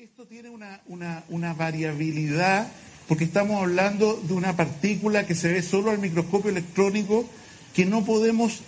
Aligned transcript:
Esto 0.00 0.24
tiene 0.24 0.48
una, 0.48 0.80
una, 0.86 1.24
una 1.28 1.52
variabilidad 1.52 2.68
porque 3.06 3.24
estamos 3.24 3.60
hablando 3.60 4.18
de 4.26 4.32
una 4.32 4.56
partícula 4.56 5.26
que 5.26 5.34
se 5.34 5.52
ve 5.52 5.60
solo 5.60 5.90
al 5.90 5.98
microscopio 5.98 6.50
electrónico 6.50 7.26
que 7.74 7.84
no 7.84 8.02
podemos 8.02 8.60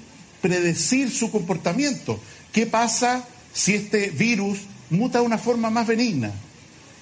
predecir 0.42 1.10
su 1.10 1.30
comportamiento. 1.30 2.20
¿Qué 2.52 2.66
pasa 2.66 3.26
si 3.50 3.74
este 3.74 4.10
virus 4.10 4.58
muta 4.90 5.20
de 5.20 5.24
una 5.24 5.38
forma 5.38 5.70
más 5.70 5.86
benigna? 5.86 6.32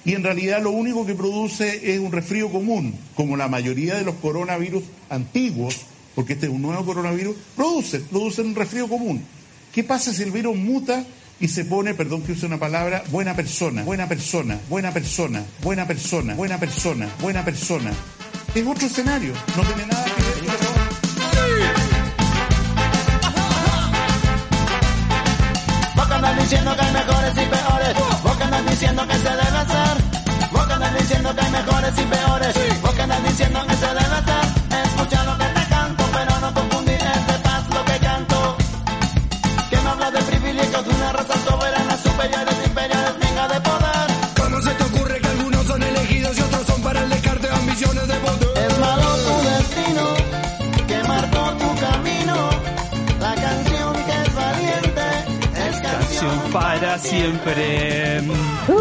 Y 0.04 0.14
en 0.14 0.22
realidad 0.22 0.62
lo 0.62 0.70
único 0.70 1.04
que 1.04 1.16
produce 1.16 1.92
es 1.92 1.98
un 1.98 2.12
resfrío 2.12 2.52
común, 2.52 2.96
como 3.16 3.36
la 3.36 3.48
mayoría 3.48 3.96
de 3.96 4.04
los 4.04 4.14
coronavirus 4.14 4.84
antiguos, 5.08 5.76
porque 6.14 6.34
este 6.34 6.46
es 6.46 6.52
un 6.52 6.62
nuevo 6.62 6.84
coronavirus, 6.84 7.34
produce, 7.56 7.98
produce 7.98 8.42
un 8.42 8.54
resfrío 8.54 8.86
común. 8.86 9.24
¿Qué 9.72 9.82
pasa 9.82 10.14
si 10.14 10.22
el 10.22 10.30
virus 10.30 10.56
muta 10.56 11.04
y 11.41 11.48
se 11.48 11.64
pone, 11.64 11.95
perdón 11.95 12.22
que 12.22 12.32
use 12.32 12.46
una 12.46 12.59
palabra, 12.59 13.02
buena 13.11 13.34
persona, 13.34 13.82
buena 13.82 14.06
persona, 14.06 14.59
buena 14.68 14.93
persona, 14.93 15.43
buena 15.62 15.87
persona, 15.87 16.34
buena 16.34 16.59
persona, 16.60 17.09
buena 17.20 17.45
persona? 17.45 17.91
Es 18.55 18.66
otro 18.66 18.87
escenario, 18.87 19.33
no 19.56 19.62
tiene 19.62 19.87
nada 19.87 20.05
que 20.05 20.23
ver 20.23 20.41
siempre. 57.01 58.20
Uh, 58.69 58.73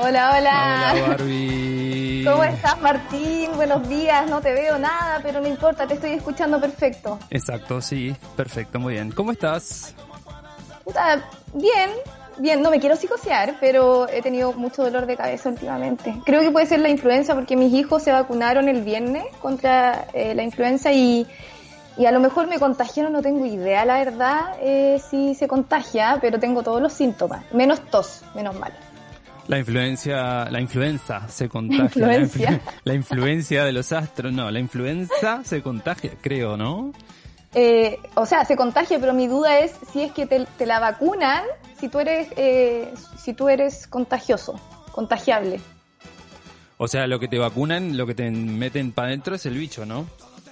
hola, 0.00 0.36
hola. 0.36 0.92
Hola, 0.92 1.08
Barbie. 1.08 2.24
¿Cómo 2.28 2.44
estás, 2.44 2.80
Martín? 2.80 3.50
Buenos 3.54 3.88
días. 3.88 4.28
No 4.28 4.40
te 4.40 4.52
veo 4.52 4.78
nada, 4.78 5.20
pero 5.22 5.40
no 5.40 5.48
importa, 5.48 5.86
te 5.86 5.94
estoy 5.94 6.12
escuchando 6.12 6.60
perfecto. 6.60 7.18
Exacto, 7.30 7.80
sí, 7.80 8.16
perfecto, 8.36 8.80
muy 8.80 8.94
bien. 8.94 9.12
¿Cómo 9.12 9.32
estás? 9.32 9.94
Bien, 11.54 11.90
bien. 12.38 12.62
No 12.62 12.70
me 12.70 12.80
quiero 12.80 12.96
psicosear, 12.96 13.56
pero 13.60 14.08
he 14.08 14.22
tenido 14.22 14.52
mucho 14.52 14.82
dolor 14.82 15.06
de 15.06 15.16
cabeza 15.16 15.50
últimamente. 15.50 16.14
Creo 16.24 16.40
que 16.40 16.50
puede 16.50 16.66
ser 16.66 16.80
la 16.80 16.88
influenza 16.88 17.34
porque 17.34 17.56
mis 17.56 17.72
hijos 17.74 18.02
se 18.02 18.12
vacunaron 18.12 18.68
el 18.68 18.82
viernes 18.82 19.24
contra 19.40 20.06
eh, 20.14 20.34
la 20.34 20.42
influenza 20.42 20.92
y, 20.92 21.26
y 21.96 22.06
a 22.06 22.12
lo 22.12 22.20
mejor 22.20 22.46
me 22.48 22.58
contagiaron, 22.58 23.12
no 23.12 23.22
tengo 23.22 23.44
idea, 23.46 23.84
la 23.84 23.98
verdad, 23.98 24.56
eh, 24.60 25.00
si 25.10 25.34
se 25.34 25.46
contagia, 25.48 26.18
pero 26.20 26.38
tengo 26.38 26.62
todos 26.62 26.80
los 26.82 26.92
síntomas, 26.92 27.44
menos 27.52 27.80
tos, 27.90 28.22
menos 28.34 28.58
mal. 28.58 28.72
La 29.46 29.58
influencia, 29.58 30.46
la 30.50 30.60
influenza 30.60 31.28
se 31.28 31.48
contagia. 31.50 31.84
influencia. 31.84 32.50
La, 32.50 32.56
influ- 32.56 32.60
la 32.84 32.94
influencia 32.94 33.64
de 33.64 33.72
los 33.72 33.92
astros, 33.92 34.32
no, 34.32 34.50
la 34.50 34.58
influenza 34.58 35.42
se 35.44 35.62
contagia, 35.62 36.12
creo, 36.20 36.56
¿no? 36.56 36.92
Eh, 37.54 37.98
o 38.14 38.26
sea, 38.26 38.44
se 38.46 38.56
contagia, 38.56 38.98
pero 38.98 39.12
mi 39.12 39.26
duda 39.28 39.58
es 39.60 39.72
si 39.92 40.02
es 40.02 40.12
que 40.12 40.26
te, 40.26 40.46
te 40.58 40.66
la 40.66 40.80
vacunan, 40.80 41.42
si 41.78 41.88
tú 41.88 42.00
eres, 42.00 42.28
eh, 42.36 42.92
si 43.16 43.34
tú 43.34 43.48
eres 43.48 43.86
contagioso, 43.86 44.58
contagiable. 44.92 45.60
O 46.78 46.88
sea, 46.88 47.06
lo 47.06 47.20
que 47.20 47.28
te 47.28 47.38
vacunan, 47.38 47.96
lo 47.96 48.06
que 48.06 48.14
te 48.14 48.28
meten 48.30 48.90
para 48.92 49.08
adentro 49.08 49.36
es 49.36 49.46
el 49.46 49.54
bicho, 49.56 49.86
¿no? 49.86 50.06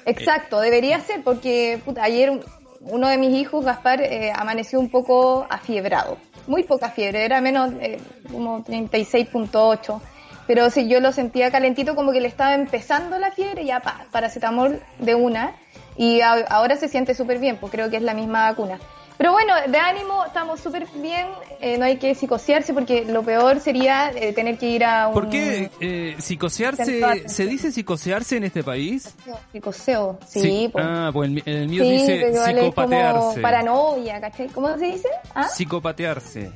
Exacto, 0.06 0.60
debería 0.60 1.00
ser 1.00 1.22
porque 1.22 1.80
puta, 1.84 2.02
ayer 2.02 2.40
uno 2.80 3.08
de 3.08 3.18
mis 3.18 3.34
hijos, 3.34 3.64
Gaspar, 3.64 4.00
eh, 4.00 4.32
amaneció 4.34 4.80
un 4.80 4.90
poco 4.90 5.46
afiebrado. 5.48 6.18
Muy 6.46 6.64
poca 6.64 6.90
fiebre, 6.90 7.24
era 7.24 7.40
menos 7.40 7.72
eh, 7.80 8.00
como 8.30 8.64
36.8. 8.64 10.00
Pero 10.46 10.70
si 10.70 10.88
yo 10.88 11.00
lo 11.00 11.12
sentía 11.12 11.52
calentito, 11.52 11.94
como 11.94 12.12
que 12.12 12.20
le 12.20 12.26
estaba 12.26 12.54
empezando 12.54 13.18
la 13.18 13.30
fiebre, 13.30 13.64
ya 13.64 13.80
pa, 13.80 14.06
paracetamol 14.10 14.82
de 14.98 15.14
una. 15.14 15.54
Y 15.96 16.20
ahora 16.20 16.76
se 16.76 16.88
siente 16.88 17.14
súper 17.14 17.38
bien, 17.38 17.58
pues 17.58 17.70
creo 17.70 17.90
que 17.90 17.96
es 17.96 18.02
la 18.02 18.14
misma 18.14 18.50
vacuna. 18.50 18.80
Pero 19.22 19.34
bueno, 19.34 19.54
de 19.68 19.78
ánimo 19.78 20.24
estamos 20.24 20.58
súper 20.58 20.84
bien, 20.96 21.28
eh, 21.60 21.78
no 21.78 21.84
hay 21.84 21.96
que 21.96 22.12
psicosearse 22.12 22.74
porque 22.74 23.04
lo 23.04 23.22
peor 23.22 23.60
sería 23.60 24.10
eh, 24.10 24.32
tener 24.32 24.58
que 24.58 24.68
ir 24.68 24.84
a 24.84 25.06
un... 25.06 25.14
¿Por 25.14 25.28
qué 25.30 25.70
eh, 25.78 26.16
psicosearse, 26.18 27.28
se 27.28 27.46
dice 27.46 27.70
psicosearse 27.70 28.38
en 28.38 28.42
este 28.42 28.64
país? 28.64 29.14
Psicoseo, 29.52 30.18
sí, 30.26 30.68
pues. 30.72 30.84
Ah, 30.84 31.10
pues 31.12 31.30
el, 31.30 31.42
el 31.46 31.68
mío 31.68 31.84
Sí, 31.84 31.90
dice 31.92 32.32
como 32.32 32.44
psicopatearse. 32.46 33.40
paranoia, 33.40 34.20
¿cachai? 34.20 34.48
¿Cómo 34.48 34.76
se 34.76 34.86
dice? 34.86 35.08
¿Ah? 35.36 35.46
Psicopatearse. 35.46 36.50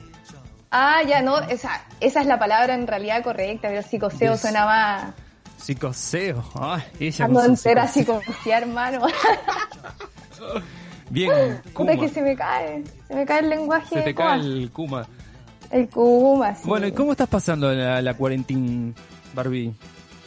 Ah, 0.72 1.04
ya 1.06 1.22
no, 1.22 1.38
esa, 1.38 1.84
esa 2.00 2.20
es 2.20 2.26
la 2.26 2.40
palabra 2.40 2.74
en 2.74 2.88
realidad 2.88 3.22
correcta, 3.22 3.68
pero 3.68 3.82
psicoseo 3.82 4.36
suena 4.36 4.64
más 4.66 5.14
Psicoseo. 5.56 6.42
Ay, 6.60 6.82
ella 6.98 7.26
ando 7.26 7.44
entera 7.44 7.86
psicosear, 7.86 8.64
hermano. 8.64 9.02
Bien, 11.10 11.60
Puta 11.72 11.92
Kuma. 11.92 11.96
que 11.96 12.08
se 12.08 12.20
me 12.22 12.34
cae, 12.36 12.82
se 13.06 13.14
me 13.14 13.24
cae 13.26 13.40
el 13.40 13.50
lenguaje. 13.50 13.94
Se 13.94 14.02
te 14.02 14.14
Kuma. 14.14 14.28
cae 14.28 14.40
el 14.40 14.70
Kuma. 14.70 15.06
El 15.70 15.88
Kuma, 15.88 16.54
sí. 16.54 16.62
Bueno, 16.68 16.86
¿y 16.86 16.92
cómo 16.92 17.12
estás 17.12 17.28
pasando 17.28 17.72
la, 17.72 18.00
la 18.02 18.14
cuarentena, 18.14 18.92
Barbie? 19.34 19.72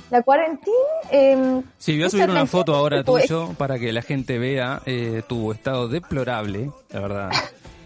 La 0.09 0.21
cuarentena, 0.23 0.75
eh, 1.11 1.61
Sí, 1.77 1.95
voy 1.95 2.03
a 2.05 2.09
subir 2.09 2.29
una 2.29 2.45
foto 2.47 2.75
ahora 2.75 3.03
tuyo 3.03 3.53
para 3.57 3.77
que 3.77 3.93
la 3.93 4.01
gente 4.01 4.39
vea 4.39 4.81
eh, 4.85 5.21
tu 5.27 5.51
estado 5.51 5.87
deplorable, 5.87 6.71
la 6.91 6.99
verdad. 6.99 7.29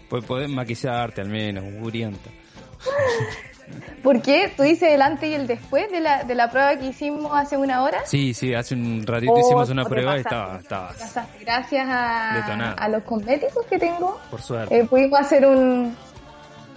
Pues 0.08 0.22
podés 0.26 0.48
maquillarte 0.48 1.22
al 1.22 1.28
menos, 1.28 1.64
mugrienta. 1.64 2.30
¿Por 4.02 4.20
qué? 4.20 4.52
¿Tú 4.56 4.62
dices 4.62 4.92
el 4.92 5.00
antes 5.02 5.28
y 5.28 5.34
el 5.34 5.46
después 5.46 5.90
de 5.90 6.00
la, 6.00 6.24
de 6.24 6.34
la 6.34 6.50
prueba 6.50 6.76
que 6.76 6.86
hicimos 6.86 7.32
hace 7.34 7.56
una 7.56 7.82
hora? 7.82 8.02
Sí, 8.04 8.34
sí, 8.34 8.52
hace 8.54 8.74
un 8.74 9.06
ratito 9.06 9.38
hicimos 9.38 9.70
una 9.70 9.84
prueba 9.84 10.16
y 10.16 10.20
estaba. 10.20 10.60
Gracias 11.40 11.86
a, 11.88 12.88
los 12.88 13.02
cosméticos 13.04 13.64
que 13.66 13.78
tengo, 13.78 14.20
por 14.30 14.42
suerte. 14.42 14.78
eh, 14.78 14.84
pudimos 14.84 15.18
hacer 15.20 15.46
un, 15.46 15.96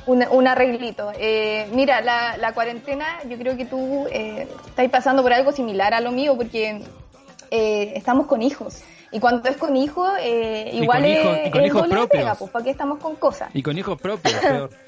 un, 0.06 0.26
un 0.32 0.48
arreglito. 0.48 1.12
Eh, 1.20 1.68
mira, 1.74 2.02
la, 2.02 2.38
la 2.38 2.54
cuarentena, 2.54 3.06
yo 3.30 3.38
creo 3.38 3.58
que 3.58 3.66
tú 3.66 4.08
eh, 4.12 4.48
estás 4.68 4.90
pasando 4.90 5.22
por 5.22 5.34
algo 5.34 5.52
similar 5.52 5.94
a 5.94 6.00
lo 6.02 6.12
mío, 6.12 6.36
porque 6.38 6.82
eh, 7.52 7.92
estamos 7.96 8.28
con 8.28 8.42
hijos. 8.42 8.82
Y 9.12 9.20
cuando 9.22 9.48
es 9.50 9.56
con 9.58 9.76
hijos, 9.78 10.10
eh, 10.22 10.70
Y 10.74 10.84
igual 10.84 11.02
con 11.02 11.06
es, 11.12 11.48
y 11.48 11.52
con 11.52 11.62
es 11.62 11.68
hijos 11.68 11.88
propios. 11.88 12.08
pega, 12.10 12.36
pues, 12.36 12.52
¿para 12.52 12.64
qué 12.66 12.72
estamos 12.72 13.00
con 13.00 13.16
cosas? 13.16 13.50
Y 13.54 13.62
con 13.64 13.78
hijos 13.78 14.00
propios, 14.00 14.34
peor. 14.36 14.70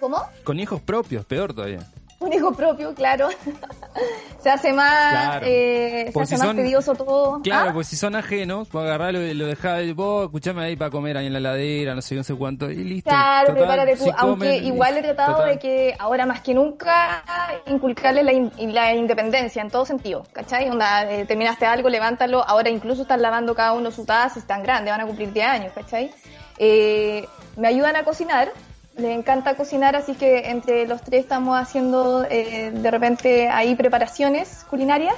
¿Cómo? 0.00 0.22
Con 0.44 0.58
hijos 0.60 0.80
propios, 0.80 1.24
peor 1.24 1.52
todavía. 1.54 1.80
Un 2.18 2.32
hijo 2.32 2.50
propio, 2.54 2.94
claro. 2.94 3.28
se 4.42 4.48
hace 4.50 4.72
más, 4.72 5.10
Claro. 5.12 5.46
eh, 5.46 6.04
se 6.06 6.12
Porque 6.12 6.24
hace 6.24 6.36
si 6.36 6.38
más 6.38 6.46
son- 6.48 6.56
tedioso 6.56 6.94
todo. 6.94 7.40
Claro, 7.42 7.70
¿Ah? 7.70 7.72
pues 7.74 7.88
si 7.88 7.96
son 7.96 8.16
ajenos, 8.16 8.68
pues 8.68 8.84
agarrarlo 8.84 9.20
y 9.20 9.34
lo 9.34 9.46
dejás, 9.46 9.82
vos 9.94 10.24
escuchame 10.24 10.64
ahí 10.64 10.76
para 10.76 10.90
comer 10.90 11.18
ahí 11.18 11.26
en 11.26 11.34
la 11.34 11.40
ladera, 11.40 11.94
no 11.94 12.00
sé, 12.00 12.14
no 12.14 12.24
sé 12.24 12.34
cuánto, 12.34 12.70
y 12.70 12.76
listo. 12.76 13.10
Claro, 13.10 13.48
Total, 13.48 13.54
prepárate 13.58 13.96
tú. 13.98 14.04
si 14.04 14.10
Aunque 14.16 14.46
comen, 14.46 14.64
igual 14.64 14.96
he 14.96 15.02
tratado 15.02 15.34
total. 15.34 15.48
de 15.50 15.58
que 15.58 15.94
ahora 15.98 16.24
más 16.24 16.40
que 16.40 16.54
nunca 16.54 17.22
inculcarle 17.66 18.22
la, 18.22 18.32
in- 18.32 18.52
la 18.74 18.94
independencia 18.94 19.60
en 19.60 19.70
todo 19.70 19.84
sentido, 19.84 20.22
¿cachai? 20.32 20.70
Onda, 20.70 21.10
eh, 21.10 21.26
terminaste 21.26 21.66
algo, 21.66 21.90
levántalo. 21.90 22.42
Ahora 22.48 22.70
incluso 22.70 23.02
están 23.02 23.20
lavando 23.20 23.54
cada 23.54 23.72
uno 23.74 23.90
su 23.90 24.06
taza, 24.06 24.38
están 24.38 24.62
grandes, 24.62 24.90
van 24.90 25.02
a 25.02 25.06
cumplir 25.06 25.34
10 25.34 25.46
años, 25.46 25.72
¿cachai? 25.74 26.10
Eh, 26.58 27.26
me 27.56 27.68
ayudan 27.68 27.94
a 27.96 28.04
cocinar, 28.04 28.50
les 28.96 29.16
encanta 29.16 29.54
cocinar, 29.56 29.94
así 29.96 30.14
que 30.14 30.50
entre 30.50 30.86
los 30.86 31.02
tres 31.02 31.20
estamos 31.20 31.58
haciendo 31.58 32.24
eh, 32.28 32.70
de 32.72 32.90
repente 32.90 33.48
ahí 33.48 33.74
preparaciones 33.74 34.64
culinarias. 34.70 35.14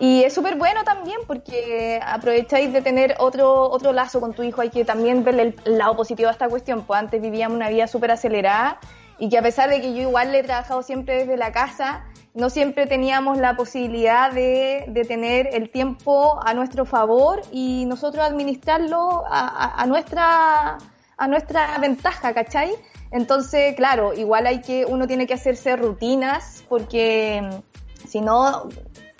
Y 0.00 0.22
es 0.22 0.32
súper 0.32 0.54
bueno 0.56 0.84
también 0.84 1.18
porque 1.26 2.00
aprovecháis 2.04 2.72
de 2.72 2.80
tener 2.82 3.16
otro, 3.18 3.68
otro 3.68 3.92
lazo 3.92 4.20
con 4.20 4.32
tu 4.32 4.44
hijo. 4.44 4.60
Hay 4.60 4.70
que 4.70 4.84
también 4.84 5.24
verle 5.24 5.56
el 5.64 5.76
lado 5.78 5.96
positivo 5.96 6.28
a 6.28 6.32
esta 6.32 6.48
cuestión. 6.48 6.84
Pues 6.84 7.00
antes 7.00 7.20
vivíamos 7.20 7.56
una 7.56 7.68
vida 7.68 7.88
súper 7.88 8.12
acelerada 8.12 8.78
y 9.18 9.28
que 9.28 9.38
a 9.38 9.42
pesar 9.42 9.68
de 9.68 9.80
que 9.80 9.92
yo 9.92 10.02
igual 10.02 10.30
le 10.30 10.38
he 10.38 10.42
trabajado 10.44 10.82
siempre 10.84 11.16
desde 11.16 11.36
la 11.36 11.50
casa, 11.50 12.04
no 12.32 12.48
siempre 12.48 12.86
teníamos 12.86 13.38
la 13.38 13.56
posibilidad 13.56 14.30
de, 14.30 14.84
de 14.86 15.04
tener 15.04 15.48
el 15.52 15.68
tiempo 15.70 16.38
a 16.46 16.54
nuestro 16.54 16.84
favor 16.84 17.40
y 17.50 17.84
nosotros 17.86 18.24
administrarlo 18.24 19.24
a, 19.28 19.48
a- 19.48 19.82
a 19.82 19.86
nuestra 19.86 20.78
a 21.18 21.26
nuestra 21.26 21.76
ventaja, 21.78 22.32
¿cachai? 22.32 22.72
Entonces, 23.10 23.74
claro, 23.74 24.14
igual 24.14 24.46
hay 24.46 24.60
que, 24.60 24.86
uno 24.86 25.06
tiene 25.06 25.26
que 25.26 25.34
hacerse 25.34 25.76
rutinas 25.76 26.64
porque 26.68 27.42
mm, 27.42 28.06
si 28.08 28.20
no 28.20 28.68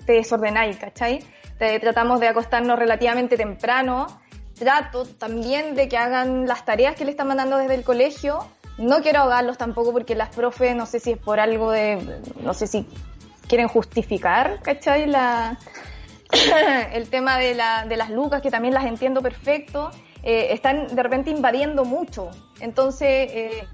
te 0.05 0.13
desordenáis, 0.13 0.77
¿cachai? 0.77 1.23
Tratamos 1.57 2.21
de 2.21 2.29
acostarnos 2.29 2.79
relativamente 2.79 3.35
temprano. 3.35 4.07
Trato 4.57 5.05
también 5.05 5.75
de 5.75 5.89
que 5.89 5.97
hagan 5.97 6.47
las 6.47 6.63
tareas 6.63 6.95
que 6.95 7.03
le 7.03 7.11
están 7.11 7.27
mandando 7.27 7.57
desde 7.57 7.75
el 7.75 7.83
colegio. 7.83 8.39
no 8.77 9.01
quiero 9.01 9.19
ahogarlos 9.19 9.57
tampoco 9.57 9.91
porque 9.91 10.15
las 10.15 10.29
profes, 10.29 10.73
no 10.73 10.85
sé 10.85 11.01
si 11.01 11.11
es 11.11 11.17
por 11.17 11.41
algo 11.41 11.71
de, 11.71 12.21
no 12.41 12.53
sé 12.53 12.65
si 12.65 12.87
quieren 13.49 13.67
justificar, 13.67 14.61
¿cachai? 14.61 15.05
La, 15.05 15.57
el 16.93 17.09
tema 17.09 17.37
de, 17.37 17.55
la, 17.55 17.85
de 17.85 17.97
las 17.97 18.09
lucas, 18.09 18.41
que 18.41 18.51
también 18.51 18.73
las 18.73 18.85
entiendo 18.85 19.21
perfecto, 19.21 19.91
eh, 20.23 20.47
están 20.51 20.93
de 20.95 21.03
repente 21.03 21.31
invadiendo 21.31 21.85
mucho. 21.85 22.29
Entonces, 22.59 23.31
eh, 23.31 23.67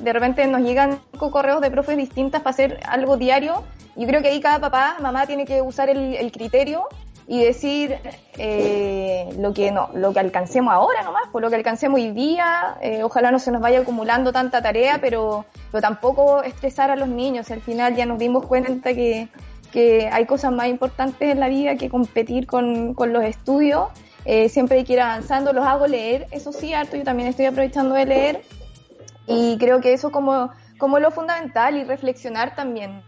de 0.00 0.12
repente 0.12 0.46
nos 0.46 0.62
llegan 0.62 1.00
correos 1.18 1.60
de 1.60 1.70
profes 1.70 1.96
distintas 1.96 2.42
para 2.42 2.50
hacer 2.50 2.80
algo 2.86 3.16
diario. 3.16 3.64
Yo 3.96 4.06
creo 4.06 4.22
que 4.22 4.28
ahí 4.28 4.40
cada 4.40 4.58
papá, 4.58 4.96
mamá 5.00 5.26
tiene 5.26 5.44
que 5.44 5.60
usar 5.60 5.88
el, 5.90 6.32
criterio 6.32 6.88
y 7.28 7.44
decir 7.44 7.98
eh, 8.36 9.28
lo 9.38 9.52
que 9.52 9.70
no, 9.70 9.90
lo 9.94 10.12
que 10.12 10.20
alcancemos 10.20 10.72
ahora 10.72 11.02
nomás, 11.02 11.28
por 11.30 11.42
lo 11.42 11.50
que 11.50 11.56
alcancemos 11.56 12.00
hoy 12.00 12.10
día, 12.10 12.78
ojalá 13.04 13.30
no 13.30 13.38
se 13.38 13.52
nos 13.52 13.60
vaya 13.60 13.80
acumulando 13.80 14.32
tanta 14.32 14.62
tarea, 14.62 14.98
pero, 15.00 15.44
pero 15.70 15.82
tampoco 15.82 16.42
estresar 16.42 16.90
a 16.90 16.96
los 16.96 17.08
niños. 17.08 17.50
Al 17.50 17.60
final 17.60 17.94
ya 17.94 18.06
nos 18.06 18.18
dimos 18.18 18.46
cuenta 18.46 18.94
que, 18.94 19.28
que 19.72 20.08
hay 20.12 20.26
cosas 20.26 20.52
más 20.52 20.68
importantes 20.68 21.30
en 21.30 21.40
la 21.40 21.48
vida 21.48 21.76
que 21.76 21.88
competir 21.88 22.46
con, 22.46 22.94
con 22.94 23.12
los 23.12 23.24
estudios. 23.24 23.88
Eh, 24.24 24.48
siempre 24.48 24.78
hay 24.78 24.84
que 24.84 24.92
ir 24.94 25.00
avanzando, 25.00 25.52
los 25.52 25.64
hago 25.64 25.86
leer, 25.86 26.26
eso 26.30 26.52
sí, 26.52 26.72
harto, 26.72 26.96
yo 26.96 27.02
también 27.02 27.28
estoy 27.28 27.46
aprovechando 27.46 27.94
de 27.94 28.06
leer 28.06 28.42
y 29.26 29.58
creo 29.58 29.80
que 29.80 29.92
eso 29.92 30.12
como, 30.12 30.50
como 30.78 30.98
lo 30.98 31.10
fundamental 31.10 31.76
y 31.76 31.84
reflexionar 31.84 32.54
también. 32.54 33.02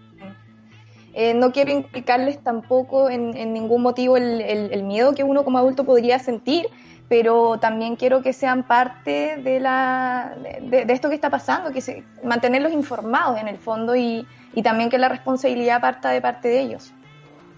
Eh, 1.17 1.33
no 1.33 1.53
quiero 1.53 1.71
implicarles 1.71 2.43
tampoco 2.43 3.09
en, 3.09 3.31
ningún 3.53 3.83
motivo 3.83 4.17
el, 4.17 4.83
miedo 4.83 5.15
que 5.15 5.23
uno 5.23 5.45
como 5.45 5.59
adulto 5.59 5.85
podría 5.85 6.19
sentir, 6.19 6.67
pero 7.09 7.59
también 7.61 7.95
quiero 7.95 8.21
que 8.21 8.33
sean 8.33 8.67
parte 8.67 9.37
de, 9.37 9.61
la, 9.61 10.35
de, 10.63 10.85
de 10.85 10.93
esto 10.93 11.09
que 11.09 11.15
está 11.15 11.31
pasando, 11.31 11.71
que 11.71 11.81
se, 11.81 12.03
mantenerlos 12.25 12.73
informados 12.73 13.39
en 13.39 13.47
el 13.47 13.59
fondo 13.59 13.95
y, 13.95 14.27
y 14.55 14.63
también 14.63 14.91
que 14.91 14.99
la 14.99 15.09
responsabilidad 15.09 15.81
parta 15.81 16.11
de 16.11 16.21
parte 16.21 16.49
de 16.49 16.61
ellos. 16.61 16.93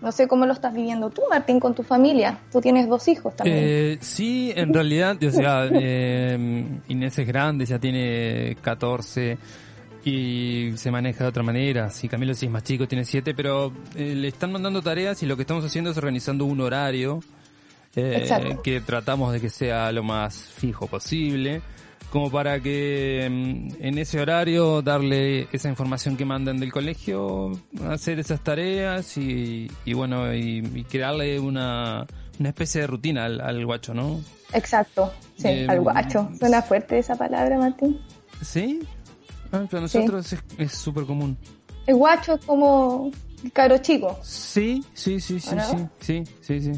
No 0.01 0.13
sé 0.13 0.29
cómo 0.29 0.47
lo 0.47 0.53
estás 0.53 0.75
viviendo 0.75 1.11
tú, 1.11 1.23
Martín, 1.31 1.59
con 1.59 1.75
tu 1.75 1.83
familia. 1.83 2.39
Tú 2.53 2.61
tienes 2.61 2.89
dos 2.89 3.09
hijos 3.09 3.35
también. 3.35 3.59
Eh, 3.61 3.99
sí, 4.01 4.53
en 4.55 4.73
realidad, 4.73 5.23
o 5.23 5.31
sea, 5.31 5.69
eh, 5.73 6.65
Inés 6.89 7.19
es 7.19 7.27
grande, 7.27 7.65
ya 7.65 7.79
tiene 7.79 8.57
14 8.61 9.39
y 10.05 10.73
se 10.77 10.91
maneja 10.91 11.25
de 11.25 11.31
otra 11.31 11.43
manera. 11.43 11.91
Si 11.91 12.09
Camilo 12.09 12.35
sí 12.35 12.47
es 12.47 12.53
más 12.53 12.63
chico, 12.63 12.87
tiene 12.87 13.05
7, 13.05 13.35
pero 13.35 13.73
eh, 13.97 14.15
le 14.15 14.29
están 14.29 14.53
mandando 14.53 14.81
tareas 14.81 15.23
y 15.23 15.27
lo 15.27 15.37
que 15.37 15.43
estamos 15.43 15.65
haciendo 15.65 15.91
es 15.91 15.97
organizando 15.97 16.45
un 16.45 16.61
horario 16.61 17.21
eh, 17.97 18.57
que 18.63 18.81
tratamos 18.81 19.33
de 19.33 19.41
que 19.41 19.51
sea 19.51 19.91
lo 19.91 20.05
más 20.05 20.37
fijo 20.37 20.87
posible 20.87 21.63
como 22.17 22.31
para 22.31 22.61
que 22.61 23.29
mm, 23.31 23.85
en 23.85 23.99
ese 23.99 24.19
horario 24.19 24.81
darle 24.81 25.49
esa 25.53 25.69
información 25.69 26.17
que 26.17 26.25
mandan 26.25 26.57
del 26.59 26.73
colegio, 26.73 27.53
hacer 27.91 28.19
esas 28.19 28.43
tareas 28.43 29.19
y, 29.19 29.71
y 29.85 29.93
bueno, 29.93 30.33
y, 30.33 30.67
y, 30.75 30.85
crearle 30.85 31.39
una, 31.39 32.07
una 32.41 32.49
especie 32.49 32.81
de 32.81 32.87
rutina 32.87 33.27
al, 33.27 33.43
al 33.43 33.67
guacho, 33.67 33.93
¿no? 33.93 34.19
Exacto, 34.55 35.13
sí, 35.37 35.49
eh, 35.49 35.67
al 35.69 35.83
guacho. 35.83 36.31
Suena 36.39 36.63
fuerte 36.63 36.99
esa 36.99 37.17
palabra, 37.17 37.59
Martín. 37.59 38.01
¿Sí? 38.41 38.81
Ah, 39.53 39.67
para 39.71 39.83
nosotros 39.83 40.27
sí. 40.27 40.37
es 40.57 40.73
súper 40.73 41.05
común. 41.05 41.37
El 41.87 41.97
guacho 41.97 42.37
es 42.37 42.45
como 42.47 43.11
el 43.45 43.53
caro 43.53 43.77
chico. 43.77 44.19
Sí, 44.23 44.83
sí, 44.95 45.21
sí, 45.21 45.39
sí, 45.39 45.55
sí, 45.61 45.87
sí, 46.01 46.25
sí, 46.41 46.61
sí. 46.63 46.73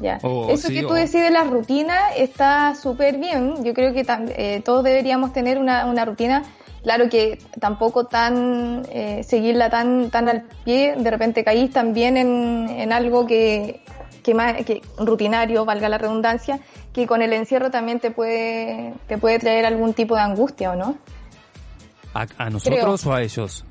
Ya. 0.00 0.18
Oh, 0.22 0.48
Eso 0.50 0.68
sí, 0.68 0.74
que 0.74 0.82
tú 0.82 0.90
oh. 0.90 0.94
decís 0.94 1.12
de 1.12 1.30
la 1.30 1.44
rutina 1.44 2.10
está 2.16 2.74
súper 2.74 3.18
bien. 3.18 3.64
Yo 3.64 3.72
creo 3.72 3.92
que 3.92 4.04
eh, 4.36 4.62
todos 4.64 4.84
deberíamos 4.84 5.32
tener 5.32 5.58
una, 5.58 5.86
una, 5.86 6.04
rutina. 6.04 6.42
Claro 6.82 7.08
que 7.08 7.38
tampoco 7.60 8.04
tan 8.04 8.82
eh, 8.90 9.22
seguirla 9.24 9.70
tan 9.70 10.10
tan 10.10 10.28
al 10.28 10.42
pie. 10.64 10.94
De 10.96 11.10
repente 11.10 11.44
caís 11.44 11.70
también 11.70 12.16
en, 12.16 12.68
en 12.68 12.92
algo 12.92 13.26
que, 13.26 13.82
que, 14.22 14.34
más, 14.34 14.64
que 14.64 14.82
rutinario, 14.98 15.64
valga 15.64 15.88
la 15.88 15.98
redundancia, 15.98 16.60
que 16.92 17.06
con 17.06 17.22
el 17.22 17.32
encierro 17.32 17.70
también 17.70 17.98
te 17.98 18.10
puede 18.10 18.92
te 19.08 19.18
puede 19.18 19.38
traer 19.38 19.64
algún 19.64 19.94
tipo 19.94 20.14
de 20.14 20.20
angustia, 20.20 20.72
¿o 20.72 20.76
no? 20.76 20.96
¿A, 22.14 22.26
a 22.38 22.50
nosotros 22.50 23.02
creo. 23.02 23.12
o 23.12 23.14
a 23.14 23.22
ellos? 23.22 23.64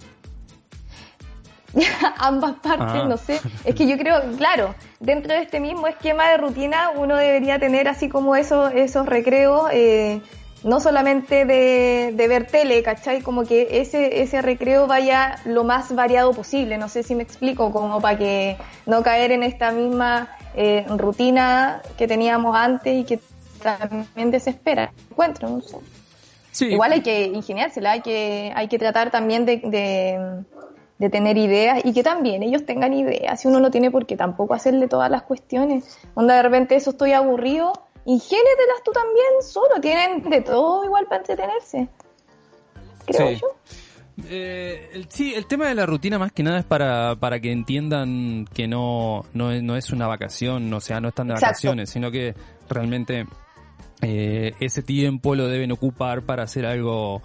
ambas 2.17 2.55
partes, 2.61 3.01
ah. 3.01 3.05
no 3.07 3.17
sé. 3.17 3.39
Es 3.63 3.75
que 3.75 3.87
yo 3.87 3.97
creo, 3.97 4.21
claro, 4.37 4.75
dentro 4.99 5.33
de 5.33 5.41
este 5.41 5.59
mismo 5.59 5.87
esquema 5.87 6.29
de 6.29 6.37
rutina 6.37 6.91
uno 6.95 7.15
debería 7.15 7.59
tener 7.59 7.87
así 7.87 8.09
como 8.09 8.35
esos, 8.35 8.73
esos 8.73 9.05
recreos, 9.05 9.69
eh, 9.71 10.21
no 10.63 10.79
solamente 10.79 11.45
de, 11.45 12.11
de, 12.15 12.27
ver 12.27 12.47
tele, 12.47 12.81
¿cachai? 12.81 13.21
Como 13.21 13.43
que 13.43 13.67
ese, 13.81 14.21
ese 14.21 14.41
recreo 14.41 14.87
vaya 14.87 15.37
lo 15.45 15.63
más 15.63 15.93
variado 15.93 16.33
posible, 16.33 16.77
no 16.77 16.89
sé 16.89 17.03
si 17.03 17.13
me 17.13 17.23
explico, 17.23 17.71
como 17.71 18.01
para 18.01 18.17
que 18.17 18.57
no 18.85 19.03
caer 19.03 19.31
en 19.31 19.43
esta 19.43 19.71
misma 19.71 20.29
eh, 20.55 20.85
rutina 20.89 21.81
que 21.97 22.07
teníamos 22.07 22.55
antes 22.55 22.95
y 22.95 23.03
que 23.03 23.19
también 23.61 24.31
desespera. 24.31 24.91
Encuentro, 25.11 25.49
no 25.49 25.61
sé. 25.61 25.77
Sí. 26.51 26.67
Igual 26.67 26.93
hay 26.93 27.01
que 27.01 27.25
ingeniársela, 27.25 27.91
hay 27.91 28.01
que, 28.01 28.51
hay 28.55 28.67
que 28.69 28.79
tratar 28.79 29.11
también 29.11 29.45
de, 29.45 29.57
de 29.57 30.45
de 30.97 31.09
tener 31.09 31.37
ideas 31.37 31.81
y 31.83 31.93
que 31.93 32.03
también 32.03 32.43
ellos 32.43 32.65
tengan 32.65 32.93
ideas. 32.93 33.41
Si 33.41 33.47
uno 33.47 33.59
no 33.59 33.71
tiene 33.71 33.91
por 33.91 34.05
qué 34.05 34.15
tampoco 34.15 34.53
hacerle 34.53 34.87
todas 34.87 35.11
las 35.11 35.23
cuestiones. 35.23 35.97
Onda 36.13 36.35
de 36.35 36.43
repente 36.43 36.75
eso 36.75 36.91
estoy 36.91 37.11
aburrido, 37.11 37.73
ingénetelas 38.05 38.83
tú 38.83 38.91
también 38.91 39.41
solo. 39.41 39.81
Tienen 39.81 40.29
de 40.29 40.41
todo 40.41 40.85
igual 40.85 41.05
para 41.05 41.17
entretenerse. 41.17 41.87
Creo 43.05 43.29
sí. 43.29 43.39
yo. 43.41 43.47
Eh, 44.29 44.91
el, 44.93 45.09
sí, 45.09 45.33
el 45.33 45.45
tema 45.45 45.67
de 45.67 45.75
la 45.75 45.85
rutina 45.85 46.17
más 46.17 46.31
que 46.31 46.41
nada 46.41 46.59
es 46.59 46.65
para, 46.65 47.17
para 47.17 47.41
que 47.41 47.51
entiendan 47.51 48.45
que 48.53 48.65
no, 48.65 49.25
no, 49.33 49.51
es, 49.51 49.61
no 49.61 49.75
es 49.75 49.91
una 49.91 50.07
vacación, 50.07 50.73
o 50.73 50.79
sea, 50.79 51.01
no 51.01 51.09
están 51.09 51.27
de 51.27 51.33
Exacto. 51.33 51.51
vacaciones, 51.51 51.89
sino 51.89 52.09
que 52.11 52.33
realmente 52.69 53.25
eh, 54.01 54.53
ese 54.61 54.81
tiempo 54.83 55.35
lo 55.35 55.47
deben 55.47 55.73
ocupar 55.73 56.21
para 56.21 56.43
hacer 56.43 56.65
algo 56.65 57.21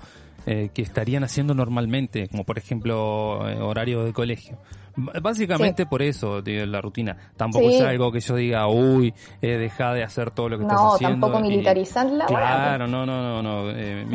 eh, 0.47 0.71
que 0.73 0.83
estarían 0.83 1.25
haciendo 1.25 1.55
normalmente, 1.55 2.29
como 2.29 2.45
por 2.45 2.59
ejemplo 2.59 3.49
eh, 3.49 3.61
horario 3.61 4.05
de 4.05 4.13
colegio. 4.13 4.59
B 4.97 5.21
básicamente 5.21 5.85
sí. 5.85 5.89
por 5.89 6.03
eso, 6.03 6.43
tío, 6.43 6.67
la 6.67 6.81
rutina. 6.81 7.17
Tampoco 7.37 7.69
sí. 7.69 7.77
es 7.77 7.83
algo 7.83 8.11
que 8.13 8.21
yo 8.21 8.37
diga, 8.37 8.67
uy, 8.69 9.15
eh, 9.41 9.57
deja 9.57 9.93
de 9.95 10.03
hacer 10.03 10.31
todo 10.31 10.49
lo 10.49 10.59
que 10.59 10.65
no, 10.65 10.71
estás 10.71 10.95
haciendo. 10.95 11.17
No, 11.17 11.27
tampoco 11.27 11.43
militarizarla. 11.49 12.27
Claro, 12.27 12.87
no, 12.87 13.07
no, 13.07 13.43
no, 13.43 13.43
no. 13.43 13.71
Eh, 13.71 14.07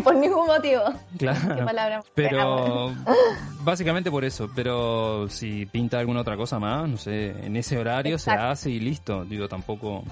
por 0.04 0.16
ningún 0.16 0.46
motivo. 0.46 0.82
Claro. 1.18 2.04
Pero 2.14 2.92
básicamente 3.64 4.10
por 4.10 4.24
eso. 4.24 4.50
Pero 4.54 5.28
si 5.28 5.66
pinta 5.66 5.98
alguna 5.98 6.20
otra 6.20 6.36
cosa 6.36 6.58
más, 6.58 6.88
no 6.88 6.96
sé, 6.96 7.30
en 7.44 7.56
ese 7.56 7.78
horario 7.78 8.16
Exacto. 8.16 8.40
se 8.40 8.46
hace 8.46 8.70
y 8.70 8.80
listo. 8.80 9.24
Digo, 9.24 9.48
tampoco 9.48 10.04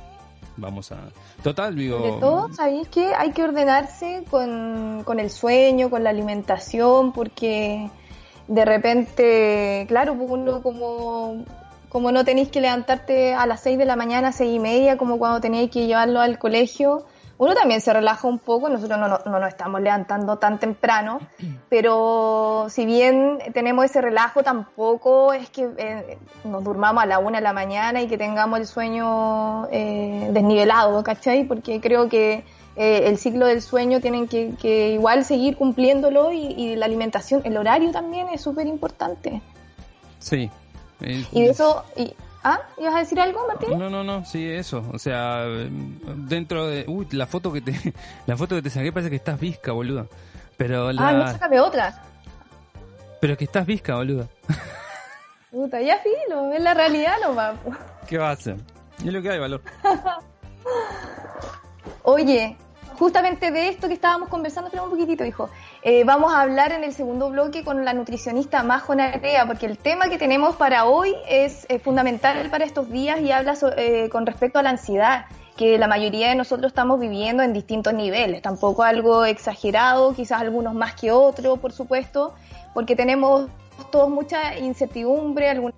vamos 0.58 0.92
a... 0.92 1.08
Total, 1.42 1.74
digo... 1.74 1.98
De 2.00 2.20
todo, 2.20 2.52
¿sabéis 2.52 2.88
que 2.88 3.14
hay 3.14 3.32
que 3.32 3.42
ordenarse 3.42 4.24
con, 4.30 5.02
con 5.04 5.20
el 5.20 5.30
sueño, 5.30 5.88
con 5.88 6.04
la 6.04 6.10
alimentación? 6.10 7.12
Porque 7.12 7.90
de 8.48 8.64
repente, 8.64 9.84
claro, 9.88 10.16
pues 10.16 10.30
uno 10.30 10.62
como, 10.62 11.44
como 11.88 12.12
no 12.12 12.24
tenéis 12.24 12.48
que 12.48 12.60
levantarte 12.60 13.34
a 13.34 13.46
las 13.46 13.60
6 13.60 13.78
de 13.78 13.84
la 13.84 13.96
mañana, 13.96 14.32
seis 14.32 14.54
y 14.54 14.58
media, 14.58 14.96
como 14.96 15.18
cuando 15.18 15.40
teníais 15.40 15.70
que 15.70 15.86
llevarlo 15.86 16.20
al 16.20 16.38
colegio, 16.38 17.06
uno 17.38 17.54
también 17.54 17.80
se 17.80 17.92
relaja 17.92 18.26
un 18.26 18.40
poco, 18.40 18.68
nosotros 18.68 18.99
no, 18.99 19.07
no, 19.09 19.21
no, 19.25 19.38
nos 19.38 19.49
estamos 19.49 19.80
levantando 19.80 20.37
tan 20.38 20.59
temprano, 20.59 21.21
pero 21.71 22.66
si 22.68 22.85
bien 22.85 23.38
tenemos 23.54 23.85
ese 23.85 24.00
relajo, 24.00 24.42
tampoco 24.42 25.33
es 25.33 25.49
que 25.49 25.68
eh, 25.78 26.18
nos 26.45 26.64
durmamos 26.64 27.02
a 27.02 27.07
la 27.07 27.21
una 27.21 27.38
de 27.38 27.45
la 27.45 27.52
mañana 27.52 28.02
y 28.02 28.09
que 28.09 28.18
tengamos 28.18 28.59
el 28.59 28.66
sueño 28.66 29.68
eh, 29.71 30.28
desnivelado, 30.33 31.02
¿cachai? 31.04 31.45
Porque 31.45 31.80
creo 31.80 32.09
que 32.09 32.45
eh, 32.75 33.02
el 33.07 33.18
ciclo 33.18 33.47
del 33.47 33.62
sueño 33.62 34.00
tienen 34.00 34.26
que, 34.26 34.54
que 34.61 34.90
igual 34.90 35.25
seguir 35.25 35.57
cumpliéndolo 35.57 36.33
y, 36.33 36.38
y, 36.38 36.76
la 36.76 36.87
alimentación, 36.87 37.42
el 37.45 37.57
horario 37.57 37.92
también 37.92 38.28
es 38.30 38.40
súper 38.40 38.66
importante. 38.66 39.40
Sí. 40.18 40.50
y 41.00 41.42
de 41.42 41.50
eso... 41.50 41.85
Y, 41.97 42.14
¿Ah? 42.48 42.62
¿Ibas 42.78 42.94
a 42.94 42.98
decir 43.00 43.20
algo, 43.20 43.46
Martín? 43.46 43.78
No, 43.78 43.90
no, 43.90 44.02
no, 44.02 44.24
sí, 44.24 44.48
eso. 44.48 44.82
O 44.90 44.98
sea, 44.98 45.44
dentro 45.44 46.66
de... 46.66 46.86
Uy, 46.88 47.06
la 47.12 47.26
foto 47.26 47.52
que 47.52 47.60
te, 47.60 47.74
la 48.26 48.38
foto 48.38 48.54
que 48.54 48.62
te 48.62 48.70
saqué 48.70 48.90
parece 48.90 49.10
que 49.10 49.16
estás 49.16 49.38
visca, 49.38 49.72
boluda. 49.72 50.06
Pero 50.56 50.90
la... 50.90 51.08
Ah, 51.08 51.12
no, 51.12 51.30
sácame 51.30 51.60
otra. 51.60 52.02
Pero 53.20 53.36
que 53.36 53.44
estás 53.44 53.66
visca, 53.66 53.96
boluda. 53.96 54.28
Puta, 55.50 55.82
ya 55.82 55.98
filo, 55.98 56.50
es 56.50 56.62
la 56.62 56.72
realidad 56.72 57.16
nomás. 57.22 57.56
¿Qué 58.06 58.16
va 58.16 58.30
a 58.30 58.32
hacer? 58.32 58.56
Es 58.98 59.12
lo 59.12 59.20
que 59.20 59.28
hay, 59.28 59.38
valor. 59.38 59.60
Oye, 62.02 62.56
justamente 62.98 63.50
de 63.50 63.68
esto 63.68 63.88
que 63.88 63.94
estábamos 63.94 64.30
conversando, 64.30 64.70
pero 64.70 64.84
un 64.84 64.90
poquitito, 64.90 65.22
hijo. 65.22 65.50
Eh, 65.82 66.02
vamos 66.02 66.32
a 66.35 66.40
hablar 66.40 66.73
en 66.73 66.82
el 66.82 66.92
segundo 66.92 67.30
bloque 67.30 67.62
con 67.62 67.85
la 67.85 67.92
nutricionista 67.92 68.64
Majo 68.64 68.97
Narea, 68.97 69.47
porque 69.47 69.66
el 69.66 69.78
tema 69.78 70.08
que 70.08 70.18
tenemos 70.18 70.56
para 70.56 70.87
hoy 70.87 71.14
es 71.28 71.66
eh, 71.68 71.78
fundamental 71.78 72.50
para 72.50 72.64
estos 72.64 72.90
días 72.90 73.20
y 73.20 73.30
habla 73.30 73.54
so, 73.54 73.70
eh, 73.76 74.08
con 74.11 74.26
respecto 74.26 74.58
a 74.58 74.62
la 74.62 74.70
ansiedad. 74.70 75.26
que 75.56 75.76
la 75.76 75.88
mayoría 75.88 76.28
de 76.28 76.37
nosotros 76.37 76.70
estamos 76.70 77.00
viviendo 77.00 77.42
en 77.42 77.52
distintos 77.52 77.92
niveles, 77.92 78.42
tampoco 78.42 78.85
algo 78.85 79.25
exagerado, 79.25 80.14
quizás 80.14 80.40
algunos 80.40 80.73
más 80.73 80.94
que 80.94 81.11
otros, 81.11 81.58
por 81.58 81.73
supuesto, 81.73 82.32
porque 82.75 82.94
tenemos 82.94 83.49
todos 83.90 84.08
mucha 84.08 84.56
incertidumbre, 84.56 85.50
alguna 85.50 85.75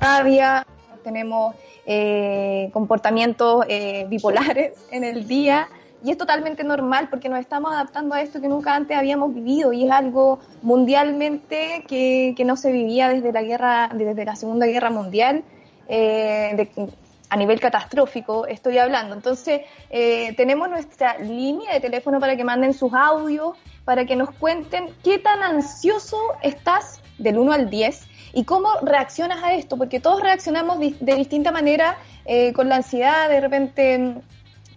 rabia, 0.00 0.64
tenemos 1.02 1.56
eh, 1.84 2.70
comportamientos 2.72 3.66
bipolares 4.08 4.74
en 4.92 5.02
el 5.02 5.26
día 5.26 5.68
y 6.04 6.10
es 6.10 6.18
totalmente 6.18 6.64
normal 6.64 7.08
porque 7.10 7.28
nos 7.28 7.40
estamos 7.40 7.72
adaptando 7.72 8.14
a 8.14 8.22
esto 8.22 8.40
que 8.40 8.48
nunca 8.48 8.74
antes 8.74 8.96
habíamos 8.96 9.34
vivido 9.34 9.72
y 9.72 9.84
es 9.84 9.90
algo 9.90 10.38
mundialmente 10.62 11.84
que, 11.88 12.34
que 12.36 12.44
no 12.44 12.56
se 12.56 12.70
vivía 12.70 13.08
desde 13.08 13.32
la 13.32 13.42
guerra, 13.42 13.90
desde 13.92 14.24
la 14.24 14.36
Segunda 14.36 14.66
Guerra 14.66 14.90
Mundial. 14.90 15.42
Eh, 15.88 16.52
de, 16.56 16.88
a 17.30 17.36
nivel 17.36 17.60
catastrófico 17.60 18.46
estoy 18.46 18.78
hablando. 18.78 19.14
Entonces, 19.14 19.62
eh, 19.90 20.34
tenemos 20.36 20.68
nuestra 20.68 21.18
línea 21.18 21.74
de 21.74 21.80
teléfono 21.80 22.20
para 22.20 22.36
que 22.36 22.44
manden 22.44 22.74
sus 22.74 22.92
audios, 22.94 23.56
para 23.84 24.04
que 24.04 24.16
nos 24.16 24.30
cuenten 24.32 24.88
qué 25.02 25.18
tan 25.18 25.42
ansioso 25.42 26.18
estás 26.42 27.00
del 27.18 27.38
1 27.38 27.52
al 27.52 27.70
10 27.70 28.06
y 28.34 28.44
cómo 28.44 28.68
reaccionas 28.82 29.42
a 29.42 29.54
esto, 29.54 29.76
porque 29.76 30.00
todos 30.00 30.22
reaccionamos 30.22 30.78
de 30.78 31.14
distinta 31.16 31.50
manera 31.50 31.96
eh, 32.24 32.52
con 32.52 32.68
la 32.68 32.76
ansiedad, 32.76 33.28
de 33.28 33.40
repente 33.40 34.14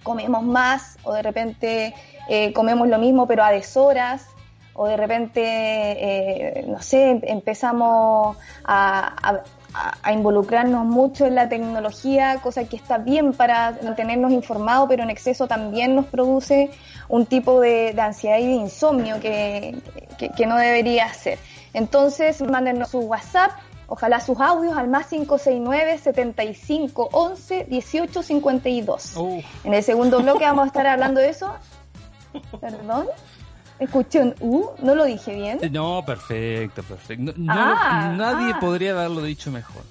comemos 0.03 0.43
más 0.43 0.98
o 1.03 1.13
de 1.13 1.22
repente 1.22 1.93
eh, 2.29 2.53
comemos 2.53 2.88
lo 2.88 2.98
mismo 2.98 3.27
pero 3.27 3.43
a 3.43 3.51
deshoras 3.51 4.25
o 4.74 4.88
de 4.88 4.98
repente, 4.98 5.41
eh, 5.43 6.65
no 6.67 6.81
sé, 6.81 7.20
empezamos 7.24 8.38
a, 8.63 9.43
involucrarnos 10.12 10.86
mucho 10.86 11.25
en 11.25 11.36
la 11.36 11.48
tecnología, 11.48 12.39
cosa 12.43 12.65
que 12.65 12.75
está 12.75 12.98
bien 12.98 13.31
para 13.31 13.77
mantenernos 13.84 14.34
informados, 14.34 14.89
pero 14.89 15.03
en 15.03 15.10
exceso 15.10 15.48
también 15.48 15.96
nos 15.96 16.08
produce 16.08 16.72
un 17.08 17.25
tipo 17.25 17.62
de, 17.62 17.96
ansiedad 17.98 18.39
y 18.39 18.48
de 18.48 18.53
insomnio 18.53 19.22
que, 19.22 19.77
que, 20.36 20.46
no 20.46 20.58
debería 20.58 21.13
ser. 21.13 21.39
Entonces, 21.74 22.41
mándenos 22.41 22.89
su 22.89 23.00
WhatsApp, 23.00 23.51
ojalá 23.91 24.21
sus 24.21 24.39
audios 24.39 24.77
al 24.77 24.88
más 24.88 25.07
569 25.07 25.98
75 25.98 27.10
11 27.12 27.65
18 27.65 28.24
52. 28.24 29.15
En 29.65 29.74
el 29.74 29.83
segundo 29.83 30.21
bloque 30.21 30.45
vamos 30.45 30.63
a 30.63 30.67
estar 30.67 30.88
hablando 30.88 31.19
de 31.19 31.29
eso. 31.29 31.53
Perdón. 32.62 33.07
Escuché 33.79 34.21
un 34.21 34.36
U, 34.39 34.69
¿no 34.81 34.95
lo 34.95 35.03
dije 35.03 35.36
bien? 35.36 35.60
No, 35.71 36.05
perfecto, 36.05 36.83
perfecto. 36.83 37.33
Ah, 37.50 38.13
nadie 38.15 38.53
ah. 38.55 38.60
podría 38.62 38.91
haberlo 38.91 39.24
dicho 39.24 39.51
mejor. 39.51 39.83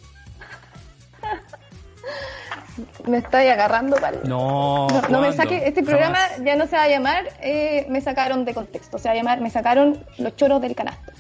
me 3.07 3.19
estoy 3.19 3.49
agarrando 3.49 3.97
para 3.97 4.16
No, 4.25 4.87
no, 5.11 5.21
me 5.21 5.33
saque. 5.35 5.66
Este 5.66 5.83
programa 5.83 6.21
ya 6.42 6.57
no 6.57 6.66
se 6.66 6.76
va 6.76 6.85
a 6.85 6.88
llamar. 6.88 7.25
Eh, 7.42 7.85
me 7.90 8.00
sacaron 8.00 8.47
de 8.47 8.54
contexto. 8.54 8.97
Se 8.97 9.09
va 9.09 9.12
a 9.12 9.16
llamar. 9.16 9.42
Me 9.42 9.50
sacaron 9.50 10.02
los 10.16 10.37
choros 10.37 10.62
del 10.62 10.75
canasto. 10.75 11.12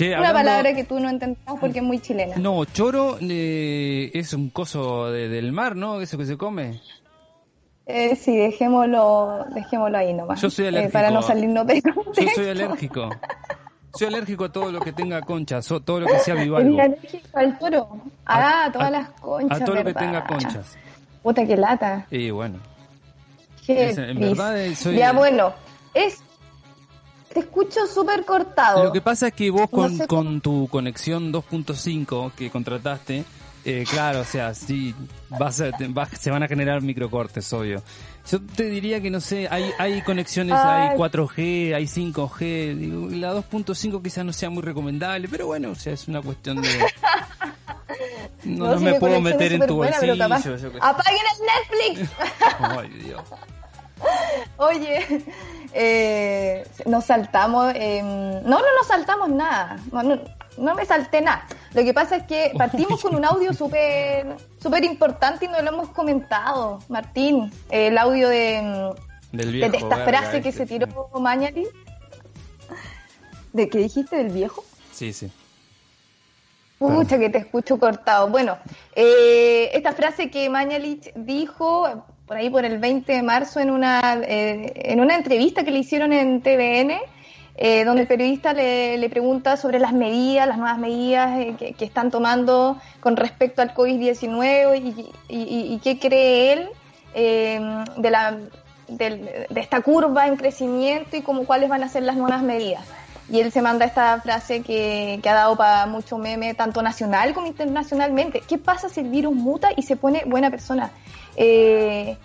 Una 0.00 0.32
palabra 0.32 0.74
que 0.74 0.84
tú 0.84 1.00
no 1.00 1.08
entendemos 1.08 1.58
porque 1.60 1.78
es 1.78 1.84
muy 1.84 1.98
chilena. 2.00 2.36
No, 2.36 2.64
choro 2.64 3.18
eh, 3.20 4.10
es 4.14 4.32
un 4.32 4.50
coso 4.50 5.10
del 5.10 5.52
mar, 5.52 5.76
¿no? 5.76 6.00
Eso 6.00 6.18
que 6.18 6.24
se 6.24 6.36
come. 6.36 6.80
Eh, 7.86 8.14
sí, 8.16 8.36
dejémoslo, 8.36 9.46
dejémoslo 9.54 9.96
ahí 9.96 10.12
nomás. 10.12 10.40
Yo 10.42 10.50
soy 10.50 10.66
eh, 10.66 10.68
alérgico. 10.68 10.92
para 10.92 11.10
no 11.10 11.22
salirnos 11.22 11.66
de 11.66 11.80
contexto. 11.82 12.22
Yo 12.22 12.28
soy 12.34 12.48
alérgico. 12.50 13.10
Soy 13.94 14.06
alérgico 14.08 14.44
a 14.44 14.52
todo 14.52 14.70
lo 14.70 14.80
que 14.80 14.92
tenga 14.92 15.22
conchas, 15.22 15.66
todo 15.66 16.00
lo 16.00 16.06
que 16.06 16.18
sea 16.18 16.34
bivalvo. 16.42 16.78
¿Eres 16.78 16.98
alérgico 16.98 17.38
al 17.38 17.58
toro? 17.58 17.88
Ah, 18.26 18.66
a, 18.66 18.72
todas 18.72 18.90
las 18.90 19.10
conchas. 19.12 19.62
A 19.62 19.64
todo 19.64 19.76
lo 19.76 19.84
que 19.84 19.94
tenga 19.94 20.26
conchas. 20.26 20.76
Puta, 21.22 21.46
que 21.46 21.56
lata. 21.56 22.06
Y 22.10 22.30
bueno. 22.30 22.58
Qué 23.64 23.90
en 23.90 24.20
verdad 24.20 24.58
eh, 24.58 24.74
soy... 24.74 24.96
Ya, 24.96 25.12
bueno. 25.12 25.52
Es 25.94 26.22
te 27.38 27.46
escucho 27.46 27.86
súper 27.86 28.24
cortado. 28.24 28.84
Lo 28.84 28.92
que 28.92 29.00
pasa 29.00 29.28
es 29.28 29.34
que 29.34 29.50
vos 29.50 29.68
con, 29.70 29.98
con 30.06 30.40
tu 30.40 30.68
conexión 30.68 31.32
2.5 31.32 32.32
que 32.32 32.50
contrataste, 32.50 33.24
eh, 33.64 33.84
claro, 33.88 34.20
o 34.20 34.24
sea, 34.24 34.54
sí, 34.54 34.94
se 36.18 36.30
van 36.30 36.42
a 36.42 36.48
generar 36.48 36.82
microcortes, 36.82 37.52
obvio. 37.52 37.82
Yo 38.30 38.40
te 38.42 38.64
diría 38.64 39.00
que, 39.00 39.10
no 39.10 39.20
sé, 39.20 39.48
hay, 39.50 39.70
hay 39.78 40.02
conexiones, 40.02 40.54
hay 40.54 40.96
4G, 40.96 41.74
hay 41.74 41.84
5G, 41.84 43.18
la 43.18 43.34
2.5 43.34 44.02
quizás 44.02 44.24
no 44.24 44.32
sea 44.32 44.50
muy 44.50 44.62
recomendable, 44.62 45.28
pero 45.28 45.46
bueno, 45.46 45.70
o 45.70 45.74
sea, 45.74 45.92
es 45.92 46.08
una 46.08 46.20
cuestión 46.22 46.60
de... 46.60 46.68
No, 48.44 48.78
me 48.78 48.94
puedo 48.94 49.20
meter 49.20 49.54
en 49.54 49.66
tu 49.66 49.76
bolsillo. 49.76 50.12
¡Apaguen 50.12 51.22
el 51.34 51.96
Netflix! 51.96 52.10
Ay, 52.60 52.88
Dios. 53.02 53.20
Oye, 54.56 55.24
eh, 55.72 56.66
nos 56.86 57.04
saltamos, 57.04 57.72
eh, 57.74 58.02
no, 58.02 58.40
no 58.42 58.76
nos 58.78 58.86
saltamos 58.86 59.28
nada, 59.28 59.78
no, 60.56 60.74
me 60.74 60.84
salté 60.84 61.20
nada. 61.20 61.46
Lo 61.74 61.82
que 61.84 61.94
pasa 61.94 62.16
es 62.16 62.22
que 62.24 62.52
partimos 62.56 63.00
con 63.00 63.14
un 63.14 63.24
audio 63.24 63.52
súper 63.54 64.36
super 64.60 64.84
importante 64.84 65.44
y 65.44 65.48
no 65.48 65.60
lo 65.62 65.68
hemos 65.68 65.88
comentado, 65.90 66.80
Martín, 66.88 67.52
el 67.70 67.96
audio 67.98 68.28
de, 68.28 68.92
de 69.32 69.76
esta 69.76 70.04
frase 70.04 70.42
que 70.42 70.52
se 70.52 70.66
tiró 70.66 70.86
Mañali. 71.14 71.66
¿De 73.52 73.68
qué 73.68 73.78
dijiste 73.78 74.16
del 74.16 74.28
viejo? 74.28 74.64
Sí, 74.92 75.12
sí. 75.12 75.30
Pucha, 76.78 77.18
que 77.18 77.28
te 77.28 77.38
escucho 77.38 77.78
cortado. 77.78 78.28
Bueno, 78.28 78.56
eh, 78.94 79.70
esta 79.72 79.92
frase 79.92 80.30
que 80.30 80.48
Mañalich 80.48 81.12
dijo 81.16 82.04
por 82.28 82.36
ahí 82.36 82.50
por 82.50 82.64
el 82.66 82.78
20 82.78 83.10
de 83.10 83.22
marzo 83.22 83.58
en 83.58 83.70
una, 83.70 84.20
eh, 84.22 84.72
en 84.74 85.00
una 85.00 85.16
entrevista 85.16 85.64
que 85.64 85.70
le 85.70 85.78
hicieron 85.78 86.12
en 86.12 86.42
TVN, 86.42 87.00
eh, 87.56 87.84
donde 87.84 88.02
el 88.02 88.06
periodista 88.06 88.52
le, 88.52 88.98
le, 88.98 89.08
pregunta 89.08 89.56
sobre 89.56 89.80
las 89.80 89.94
medidas, 89.94 90.46
las 90.46 90.58
nuevas 90.58 90.78
medidas 90.78 91.40
eh, 91.40 91.54
que, 91.56 91.84
están 91.84 92.10
tomando 92.10 92.78
con 93.00 93.16
respecto 93.16 93.62
al 93.62 93.74
COVID-19 93.74 95.10
y, 95.28 95.74
y, 95.74 95.80
qué 95.82 95.98
cree 95.98 96.52
él 96.52 96.68
de, 97.14 98.10
la, 98.10 98.36
de, 98.86 99.46
esta 99.56 99.80
curva 99.80 100.28
en 100.28 100.36
crecimiento 100.36 101.16
y 101.16 101.22
cómo, 101.22 101.46
cuáles 101.46 101.70
van 101.70 101.82
a 101.82 101.88
ser 101.88 102.02
las 102.02 102.16
nuevas 102.16 102.42
medidas. 102.42 102.84
Y 103.30 103.40
él 103.40 103.50
se 103.52 103.60
manda 103.60 103.84
esta 103.84 104.20
frase 104.20 104.62
que, 104.62 105.18
que 105.22 105.28
ha 105.28 105.34
dado 105.34 105.56
para 105.56 105.86
mucho 105.86 106.16
meme, 106.16 106.54
tanto 106.54 106.80
nacional 106.80 107.34
como 107.34 107.46
internacionalmente. 107.46 108.40
¿Qué 108.46 108.56
pasa 108.56 108.88
si 108.88 109.00
el 109.00 109.08
virus 109.08 109.34
muta 109.34 109.70
y 109.76 109.82
se 109.82 109.96
pone 109.96 110.22
buena 110.26 110.50
persona? 110.50 110.92
Eh, 111.40 112.16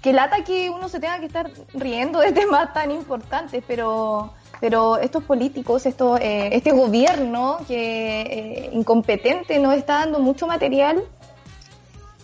que 0.00 0.12
lata 0.12 0.44
que 0.44 0.70
uno 0.70 0.88
se 0.88 1.00
tenga 1.00 1.18
que 1.18 1.26
estar 1.26 1.50
riendo 1.74 2.20
de 2.20 2.32
temas 2.40 2.72
tan 2.72 2.90
importantes, 2.90 3.62
pero 3.66 4.32
pero 4.62 4.96
estos 4.96 5.24
políticos, 5.24 5.86
esto, 5.86 6.16
eh, 6.18 6.50
este 6.52 6.70
gobierno 6.70 7.58
que 7.66 8.20
eh, 8.20 8.70
incompetente 8.72 9.58
nos 9.58 9.74
está 9.74 9.94
dando 9.98 10.20
mucho 10.20 10.46
material 10.46 11.02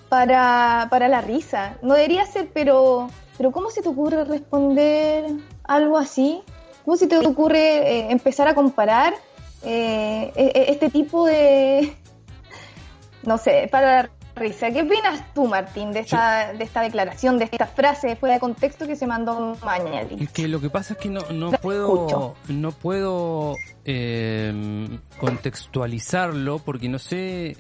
para, 0.08 0.86
para 0.88 1.08
la 1.08 1.20
risa. 1.20 1.78
No 1.82 1.94
debería 1.94 2.24
ser, 2.26 2.48
pero, 2.54 3.10
pero 3.36 3.50
¿cómo 3.50 3.70
se 3.70 3.82
te 3.82 3.88
ocurre 3.88 4.22
responder 4.22 5.24
algo 5.64 5.98
así? 5.98 6.40
¿Cómo 6.84 6.96
se 6.96 7.08
te 7.08 7.18
ocurre 7.18 7.58
eh, 7.58 8.12
empezar 8.12 8.46
a 8.46 8.54
comparar 8.54 9.14
e, 9.64 10.32
e, 10.36 10.66
este 10.68 10.90
tipo 10.90 11.26
de, 11.26 11.92
no 13.24 13.36
sé, 13.36 13.68
para 13.68 14.10
risa. 14.38 14.70
¿Qué 14.70 14.82
opinas 14.82 15.32
tú, 15.34 15.46
Martín, 15.46 15.92
de 15.92 16.00
esta, 16.00 16.52
de 16.52 16.64
esta 16.64 16.80
declaración, 16.80 17.38
de 17.38 17.44
esta 17.44 17.66
frase 17.66 18.16
fuera 18.16 18.34
de 18.34 18.40
contexto 18.40 18.86
que 18.86 18.96
se 18.96 19.06
mandó 19.06 19.56
Mañali? 19.64 20.22
Es 20.22 20.30
que 20.30 20.48
lo 20.48 20.60
que 20.60 20.70
pasa 20.70 20.94
es 20.94 21.00
que 21.00 21.08
no, 21.08 21.20
no 21.30 21.50
puedo, 21.52 22.36
no 22.48 22.72
puedo 22.72 23.56
eh, 23.84 24.98
contextualizarlo 25.18 26.58
porque 26.60 26.88
no 26.88 26.98
sé 26.98 27.56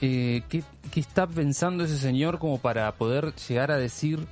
eh, 0.00 0.42
qué, 0.48 0.62
qué 0.90 1.00
está 1.00 1.26
pensando 1.26 1.84
ese 1.84 1.98
señor 1.98 2.38
como 2.38 2.58
para 2.58 2.90
poder 2.92 3.34
llegar 3.34 3.70
a 3.70 3.76
decir 3.76 4.26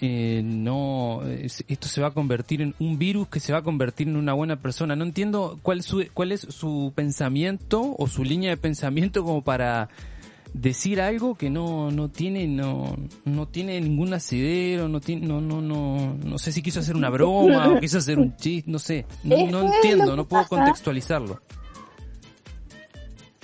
eh, 0.00 0.42
no, 0.44 1.22
esto 1.26 1.88
se 1.88 2.00
va 2.00 2.08
a 2.08 2.10
convertir 2.12 2.62
en 2.62 2.72
un 2.78 2.98
virus 2.98 3.26
que 3.26 3.40
se 3.40 3.52
va 3.52 3.58
a 3.58 3.62
convertir 3.62 4.06
en 4.06 4.16
una 4.16 4.32
buena 4.32 4.56
persona. 4.56 4.94
No 4.94 5.04
entiendo 5.04 5.58
cuál, 5.62 5.82
su, 5.82 6.06
cuál 6.14 6.30
es 6.30 6.42
su 6.42 6.92
pensamiento 6.94 7.96
o 7.98 8.06
su 8.06 8.22
línea 8.22 8.50
de 8.50 8.56
pensamiento 8.56 9.24
como 9.24 9.42
para 9.42 9.88
decir 10.52 11.00
algo 11.00 11.34
que 11.34 11.50
no, 11.50 11.90
no 11.90 12.10
tiene, 12.10 12.46
no, 12.46 12.96
no 13.24 13.48
tiene 13.48 13.80
ningún 13.80 14.14
asidero, 14.14 14.88
no 14.88 15.00
tiene, 15.00 15.26
no, 15.26 15.40
no, 15.40 15.60
no, 15.60 16.14
no 16.14 16.38
sé 16.38 16.52
si 16.52 16.62
quiso 16.62 16.80
hacer 16.80 16.96
una 16.96 17.10
broma 17.10 17.68
o 17.68 17.80
quiso 17.80 17.98
hacer 17.98 18.18
un 18.18 18.36
chiste, 18.36 18.70
no 18.70 18.78
sé, 18.78 19.06
no, 19.24 19.74
entiendo, 19.74 20.16
no 20.16 20.26
puedo 20.26 20.46
contextualizarlo. 20.46 21.40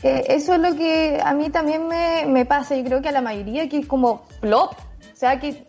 Eh, 0.02 0.24
eso 0.28 0.54
es 0.54 0.60
lo 0.60 0.76
que 0.76 1.18
a 1.24 1.32
mí 1.32 1.48
también 1.50 1.88
me, 1.88 2.26
me 2.26 2.44
pasa, 2.44 2.76
y 2.76 2.84
creo 2.84 3.00
que 3.00 3.08
a 3.08 3.12
la 3.12 3.22
mayoría 3.22 3.68
que 3.68 3.78
es 3.78 3.86
como 3.86 4.26
plop, 4.40 4.72
o 4.72 5.16
sea 5.16 5.40
que 5.40 5.66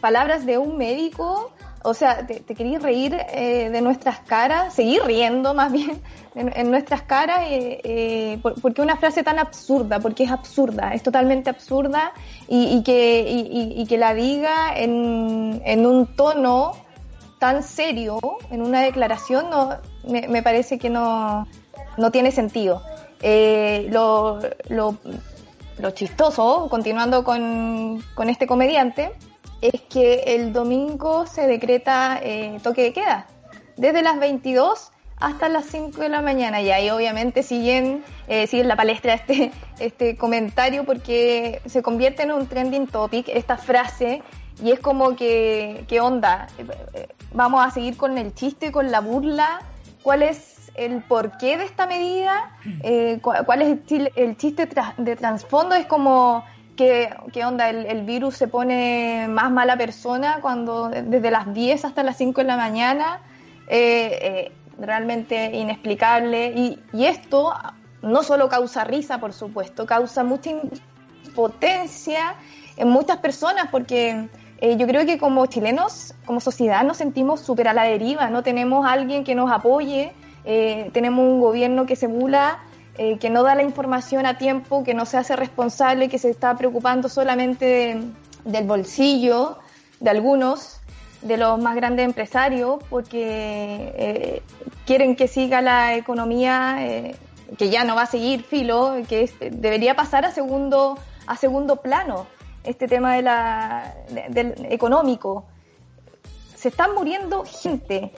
palabras 0.00 0.46
de 0.46 0.58
un 0.58 0.76
médico 0.76 1.52
o 1.82 1.94
sea, 1.94 2.26
te, 2.26 2.40
te 2.40 2.54
querías 2.54 2.82
reír 2.82 3.16
eh, 3.32 3.70
de 3.70 3.80
nuestras 3.80 4.20
caras, 4.20 4.74
seguir 4.74 5.02
riendo 5.04 5.54
más 5.54 5.72
bien 5.72 6.00
en, 6.34 6.70
nuestras 6.70 7.02
caras, 7.02 7.40
eh, 7.48 7.80
eh, 7.84 8.38
por, 8.42 8.60
porque 8.60 8.82
una 8.82 8.96
frase 8.96 9.22
tan 9.22 9.38
absurda, 9.38 10.00
porque 10.00 10.24
es 10.24 10.30
absurda, 10.30 10.92
es 10.94 11.02
totalmente 11.02 11.50
absurda 11.50 12.12
y, 12.48 12.76
y 12.76 12.82
que, 12.82 13.24
y, 13.28 13.86
que 13.86 13.98
la 13.98 14.14
diga 14.14 14.74
en, 14.76 15.62
en 15.64 15.86
un 15.86 16.06
tono 16.14 16.72
tan 17.38 17.62
serio, 17.62 18.18
en 18.50 18.62
una 18.62 18.82
declaración, 18.82 19.48
no, 19.48 19.76
me, 20.04 20.28
me 20.28 20.42
parece 20.42 20.78
que 20.78 20.90
no, 20.90 21.46
no 21.96 22.10
tiene 22.10 22.30
sentido. 22.30 22.82
Eh, 23.22 23.88
lo, 23.90 24.40
lo, 24.68 24.96
lo 25.78 25.90
chistoso, 25.90 26.68
continuando 26.70 27.24
con, 27.24 28.02
con 28.14 28.28
este 28.28 28.46
comediante, 28.46 29.12
es 29.60 29.80
que 29.82 30.22
el 30.34 30.52
domingo 30.52 31.26
se 31.26 31.46
decreta 31.46 32.18
eh, 32.22 32.58
toque 32.62 32.82
de 32.82 32.92
queda, 32.92 33.26
desde 33.76 34.02
las 34.02 34.18
22 34.18 34.92
hasta 35.18 35.48
las 35.50 35.66
5 35.66 36.00
de 36.00 36.08
la 36.08 36.22
mañana. 36.22 36.62
Y 36.62 36.70
ahí 36.70 36.88
obviamente 36.90 37.42
siguen, 37.42 38.02
eh, 38.26 38.46
siguen 38.46 38.68
la 38.68 38.76
palestra 38.76 39.14
este, 39.14 39.52
este 39.78 40.16
comentario 40.16 40.84
porque 40.84 41.60
se 41.66 41.82
convierte 41.82 42.22
en 42.22 42.32
un 42.32 42.46
trending 42.46 42.86
topic 42.86 43.28
esta 43.28 43.56
frase 43.58 44.22
y 44.62 44.70
es 44.72 44.80
como 44.80 45.16
que, 45.16 45.84
¿qué 45.88 46.00
onda? 46.00 46.46
Vamos 47.32 47.66
a 47.66 47.70
seguir 47.70 47.96
con 47.96 48.16
el 48.18 48.34
chiste, 48.34 48.72
con 48.72 48.90
la 48.90 49.00
burla. 49.00 49.60
¿Cuál 50.02 50.22
es 50.22 50.70
el 50.74 51.02
porqué 51.02 51.58
de 51.58 51.64
esta 51.64 51.86
medida? 51.86 52.56
Eh, 52.82 53.18
cu- 53.22 53.32
¿Cuál 53.44 53.62
es 53.62 53.78
el, 54.16 54.36
chiste 54.36 54.68
de 54.96 55.16
trasfondo? 55.16 55.74
Es 55.74 55.86
como, 55.86 56.44
¿qué, 56.80 57.10
qué 57.30 57.44
onda? 57.44 57.68
El, 57.68 58.02
virus 58.04 58.36
se 58.36 58.48
pone 58.48 59.26
más 59.28 59.50
mala 59.50 59.76
persona 59.76 60.38
cuando 60.40 60.88
desde 60.88 61.30
las 61.30 61.52
10 61.52 61.84
hasta 61.84 62.02
las 62.02 62.16
5 62.16 62.40
de 62.40 62.46
la 62.46 62.56
mañana. 62.56 63.20
Eh, 63.68 64.18
eh, 64.22 64.52
realmente 64.78 65.54
inexplicable. 65.54 66.52
Y, 66.56 67.04
esto 67.04 67.52
no 68.00 68.22
solo 68.22 68.48
causa 68.48 68.84
risa, 68.84 69.20
por 69.20 69.34
supuesto, 69.34 69.84
causa 69.84 70.24
mucha 70.24 70.50
impotencia 71.26 72.34
en 72.78 72.88
muchas 72.88 73.18
personas 73.18 73.68
porque 73.70 74.30
eh, 74.62 74.76
yo 74.78 74.86
creo 74.86 75.04
que 75.04 75.18
como 75.18 75.44
chilenos, 75.44 76.14
como 76.24 76.40
sociedad, 76.40 76.82
nos 76.82 76.96
sentimos 76.96 77.40
súper 77.40 77.68
a 77.68 77.74
la 77.74 77.82
deriva, 77.84 78.30
no 78.30 78.42
tenemos 78.42 78.86
a 78.86 78.92
alguien 78.92 79.22
que 79.22 79.34
nos 79.34 79.52
apoye, 79.52 80.14
tenemos 80.94 81.22
un 81.26 81.40
gobierno 81.42 81.84
que 81.84 81.94
se 81.94 82.06
bula, 82.06 82.60
eh, 83.02 83.16
que 83.18 83.30
no 83.30 83.42
da 83.42 83.54
la 83.54 83.62
información 83.62 84.26
a 84.26 84.36
tiempo, 84.36 84.84
que 84.84 84.92
no 84.92 85.06
se 85.06 85.16
hace 85.16 85.34
responsable, 85.36 86.08
que 86.10 86.18
se 86.18 86.28
está 86.28 86.54
preocupando 86.56 87.08
solamente 87.08 87.64
de- 87.64 88.04
del 88.44 88.64
bolsillo 88.66 89.56
de 90.00 90.10
algunos, 90.10 90.80
de 91.22 91.36
los 91.38 91.58
más 91.60 91.74
grandes 91.76 92.04
empresarios, 92.04 92.82
porque 92.90 93.22
eh, 93.96 94.42
quieren 94.86 95.16
que 95.16 95.28
siga 95.28 95.62
la 95.62 95.94
economía, 95.94 96.76
eh, 96.80 97.14
que 97.56 97.70
ya 97.70 97.84
no 97.84 97.94
va 97.94 98.02
a 98.02 98.06
seguir 98.06 98.42
filo, 98.42 98.96
que 99.08 99.30
debería 99.50 99.94
pasar 99.94 100.24
a 100.26 100.30
segundo, 100.30 100.98
a 101.26 101.36
segundo 101.36 101.76
plano 101.76 102.26
este 102.64 102.86
tema 102.86 103.14
de 103.16 103.22
la, 103.22 103.94
de- 104.10 104.26
del 104.28 104.66
económico. 104.70 105.44
Se 106.54 106.68
están 106.68 106.94
muriendo 106.94 107.44
gente. 107.46 108.12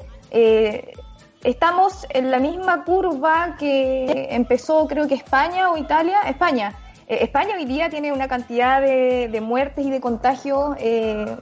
Estamos 1.44 2.06
en 2.10 2.30
la 2.30 2.38
misma 2.38 2.84
curva 2.84 3.56
que 3.58 4.28
empezó 4.30 4.86
creo 4.86 5.08
que 5.08 5.14
España 5.14 5.70
o 5.70 5.76
Italia. 5.76 6.20
España. 6.26 6.74
Eh, 7.08 7.18
España 7.22 7.56
hoy 7.56 7.64
día 7.64 7.90
tiene 7.90 8.12
una 8.12 8.28
cantidad 8.28 8.80
de, 8.80 9.40
muertes 9.40 9.84
y 9.84 9.90
de 9.90 10.00
contagios 10.00 10.76
eh, 10.78 11.36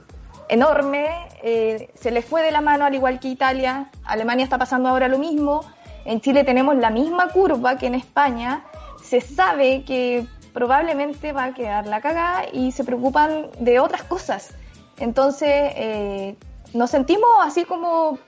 enorme. 0.49 1.07
Eh, 1.43 1.89
se 1.95 2.11
le 2.11 2.21
fue 2.21 2.41
de 2.41 2.51
la 2.51 2.61
mano 2.61 2.85
al 2.85 2.95
igual 2.95 3.19
que 3.19 3.27
Italia. 3.27 3.89
Alemania 4.03 4.43
está 4.43 4.57
pasando 4.57 4.89
ahora 4.89 5.07
lo 5.07 5.19
mismo. 5.19 5.61
En 6.05 6.19
Chile 6.19 6.43
tenemos 6.43 6.75
la 6.75 6.89
misma 6.89 7.29
curva 7.29 7.77
que 7.77 7.87
en 7.87 7.95
España. 7.95 8.63
Se 9.03 9.21
sabe 9.21 9.83
que 9.83 10.25
probablemente 10.53 11.31
va 11.31 11.45
a 11.45 11.53
quedar 11.53 11.85
la 11.85 12.01
cagada 12.01 12.45
y 12.51 12.71
se 12.71 12.83
preocupan 12.83 13.47
de 13.59 13.79
otras 13.79 14.03
cosas. 14.03 14.53
Entonces, 14.97 16.35
nos 16.73 16.91
sentimos 16.91 17.29
así 17.41 17.65
como 17.65 18.19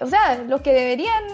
o 0.00 0.06
sea, 0.06 0.42
los 0.46 0.60
que 0.60 0.72
deberían 0.72 1.24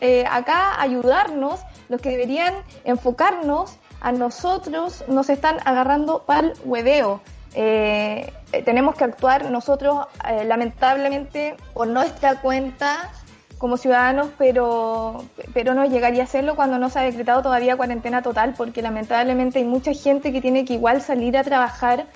eh, 0.00 0.24
acá 0.30 0.80
ayudarnos, 0.80 1.60
los 1.88 2.00
que 2.00 2.10
deberían 2.10 2.54
enfocarnos 2.84 3.76
a 4.00 4.12
nosotros, 4.12 5.04
nos 5.08 5.28
están 5.28 5.58
agarrando 5.64 6.22
pa'l 6.22 6.54
hueveo. 6.64 7.20
Eh, 7.54 8.32
eh, 8.52 8.62
tenemos 8.62 8.94
que 8.94 9.04
actuar 9.04 9.50
nosotros, 9.50 10.06
eh, 10.28 10.44
lamentablemente, 10.44 11.56
por 11.74 11.86
nuestra 11.88 12.40
cuenta 12.40 13.10
como 13.58 13.76
ciudadanos, 13.76 14.28
pero, 14.38 15.22
pero 15.52 15.74
no 15.74 15.84
llegaría 15.84 16.22
a 16.22 16.24
hacerlo 16.24 16.56
cuando 16.56 16.78
no 16.78 16.88
se 16.88 16.98
ha 16.98 17.02
decretado 17.02 17.42
todavía 17.42 17.76
cuarentena 17.76 18.22
total, 18.22 18.54
porque 18.56 18.80
lamentablemente 18.80 19.58
hay 19.58 19.66
mucha 19.66 19.92
gente 19.92 20.32
que 20.32 20.40
tiene 20.40 20.64
que 20.64 20.74
igual 20.74 21.02
salir 21.02 21.36
a 21.36 21.44
trabajar 21.44 22.06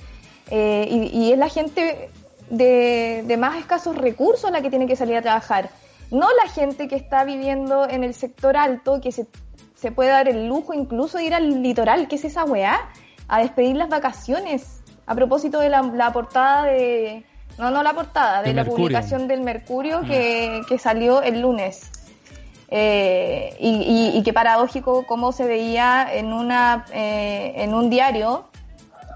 eh, 0.51 0.89
y, 0.91 1.19
y 1.19 1.33
es 1.33 1.39
la 1.39 1.49
gente 1.49 2.11
de, 2.51 3.25
de 3.27 3.37
más 3.37 3.57
escasos 3.59 3.97
recursos 3.97 4.51
la 4.51 4.61
que 4.63 4.71
tiene 4.71 4.87
que 4.87 4.97
salir 4.97 5.17
a 5.17 5.23
trabajar. 5.23 5.71
No 6.11 6.29
la 6.43 6.51
gente 6.51 6.87
que 6.89 6.97
está 6.97 7.25
viviendo 7.25 7.89
en 7.89 8.05
el 8.05 8.15
sector 8.15 8.57
alto, 8.57 9.01
que 9.01 9.11
se, 9.13 9.27
se 9.75 9.91
puede 9.91 10.11
dar 10.11 10.29
el 10.29 10.47
lujo 10.47 10.75
incluso 10.75 11.19
de 11.19 11.25
ir 11.25 11.35
al 11.35 11.63
litoral, 11.63 12.07
¿qué 12.09 12.17
es 12.17 12.25
esa 12.25 12.45
weá? 12.45 12.79
A 13.29 13.41
despedir 13.41 13.77
las 13.77 13.89
vacaciones. 13.89 14.81
A 15.07 15.15
propósito 15.15 15.61
de 15.61 15.69
la, 15.69 15.83
la 15.83 16.13
portada 16.13 16.65
de... 16.65 17.25
No, 17.59 17.71
no 17.71 17.83
la 17.83 17.93
portada, 17.93 18.43
de, 18.43 18.49
De 18.49 18.55
la 18.55 18.63
Mercurio. 18.63 18.85
publicación 18.85 19.29
del 19.29 19.41
Mercurio 19.43 20.03
que, 20.03 20.63
que 20.69 20.79
salió 20.79 21.23
el 21.23 21.41
lunes. 21.41 21.91
Eh, 22.69 23.57
y, 23.61 23.69
y, 24.15 24.19
y 24.19 24.23
qué 24.25 24.33
paradójico 24.33 25.07
cómo 25.07 25.31
se 25.33 25.45
veía 25.45 26.09
en, 26.13 26.33
una, 26.33 26.87
eh, 26.93 27.53
en 27.59 27.73
un 27.75 27.91
diario 27.91 28.47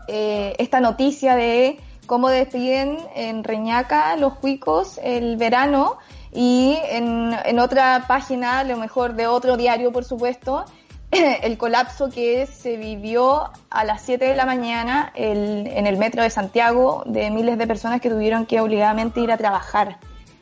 eh, 0.06 0.54
esta 0.58 0.78
noticia 0.80 1.34
de 1.34 1.80
cómo 2.08 2.30
despiden 2.30 2.98
en 3.14 3.44
Reñaca 3.44 4.16
los 4.16 4.34
cuicos 4.34 4.98
el 5.04 5.36
verano 5.36 5.98
y 6.32 6.76
en, 6.90 7.36
en 7.44 7.60
otra 7.60 8.06
página, 8.08 8.58
a 8.60 8.64
lo 8.64 8.76
mejor 8.76 9.14
de 9.14 9.28
otro 9.28 9.56
diario 9.56 9.92
por 9.92 10.04
supuesto, 10.04 10.64
el 11.10 11.56
colapso 11.56 12.10
que 12.10 12.46
se 12.46 12.76
vivió 12.76 13.50
a 13.70 13.84
las 13.84 14.02
7 14.02 14.24
de 14.24 14.34
la 14.34 14.46
mañana 14.46 15.12
en 15.14 15.86
el 15.86 15.96
metro 15.96 16.22
de 16.22 16.30
Santiago 16.30 17.02
de 17.06 17.30
miles 17.30 17.56
de 17.58 17.66
personas 17.66 18.00
que 18.00 18.10
tuvieron 18.10 18.46
que 18.46 18.60
obligadamente 18.60 19.20
ir 19.20 19.30
a 19.30 19.36
trabajar. 19.36 19.98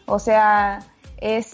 O 0.07 0.19
sea, 0.19 0.81
es, 1.19 1.53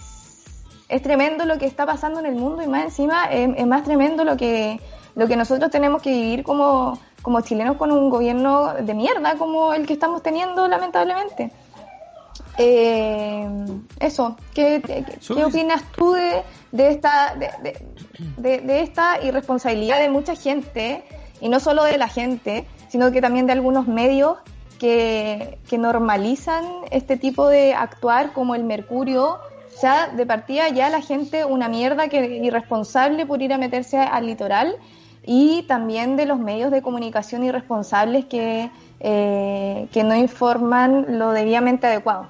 es 0.89 1.03
tremendo 1.03 1.47
lo 1.47 1.59
que 1.59 1.67
está 1.67 1.87
pasando 1.87 2.21
en 2.21 2.27
el 2.27 2.35
mundo 2.35 2.63
y 2.63 2.69
más 2.69 2.85
encima 2.85 3.25
es, 3.25 3.49
es 3.57 3.67
más 3.67 3.83
tremendo 3.83 4.25
lo 4.25 4.37
que, 4.37 4.79
lo 5.15 5.27
que 5.27 5.37
nosotros 5.37 5.71
tenemos 5.71 6.03
que 6.03 6.11
vivir 6.11 6.43
como, 6.43 6.99
como 7.23 7.41
chilenos 7.41 7.77
con 7.77 7.91
un 7.93 8.11
gobierno 8.11 8.75
de 8.75 8.95
mierda 8.95 9.37
como 9.37 9.73
el 9.73 9.87
que 9.87 9.93
estamos 9.95 10.23
teniendo 10.23 10.67
lamentablemente. 10.69 11.51
Eh, 12.59 13.49
eso, 14.01 14.37
¿qué, 14.55 14.83
qué, 14.85 15.05
qué 15.35 15.45
opinas 15.45 15.83
tú 15.97 16.13
de, 16.13 16.43
de 16.71 16.89
esta 16.91 17.35
de, 17.35 17.49
de- 17.63 17.87
de- 18.37 18.61
de 18.61 18.81
esta 18.83 19.23
irresponsabilidad 19.23 19.99
de 20.01 20.11
mucha 20.11 20.35
gente 20.35 21.03
y 21.41 21.49
no 21.49 21.61
solo 21.61 21.85
de 21.85 21.97
la 21.97 22.09
gente, 22.09 22.67
sino 22.89 23.11
que 23.11 23.21
también 23.23 23.47
de 23.47 23.53
algunos 23.53 23.87
medios 23.89 24.37
que, 24.79 25.59
que 25.69 25.79
normalizan 25.79 26.65
este 26.91 27.17
tipo 27.17 27.49
de 27.49 27.73
actuar 27.75 28.33
como 28.33 28.55
el 28.55 28.65
Mercurio? 28.65 29.39
O 29.75 29.79
sea, 29.81 30.09
de 30.09 30.27
partida 30.27 30.69
ya 30.69 30.91
la 30.91 31.01
gente 31.01 31.45
una 31.47 31.69
mierda 31.69 32.09
que 32.09 32.37
irresponsable 32.37 33.25
por 33.25 33.41
ir 33.41 33.53
a 33.55 33.59
meterse 33.59 33.97
al 33.99 34.27
litoral 34.27 34.77
y 35.25 35.65
también 35.69 36.17
de 36.17 36.27
los 36.27 36.39
medios 36.39 36.71
de 36.71 36.83
comunicación 36.83 37.45
irresponsables 37.45 38.25
que, 38.27 38.71
eh, 39.01 39.89
que 39.93 40.05
no 40.05 40.17
informan 40.17 41.19
lo 41.19 41.31
debidamente 41.33 41.87
adecuado. 41.87 42.27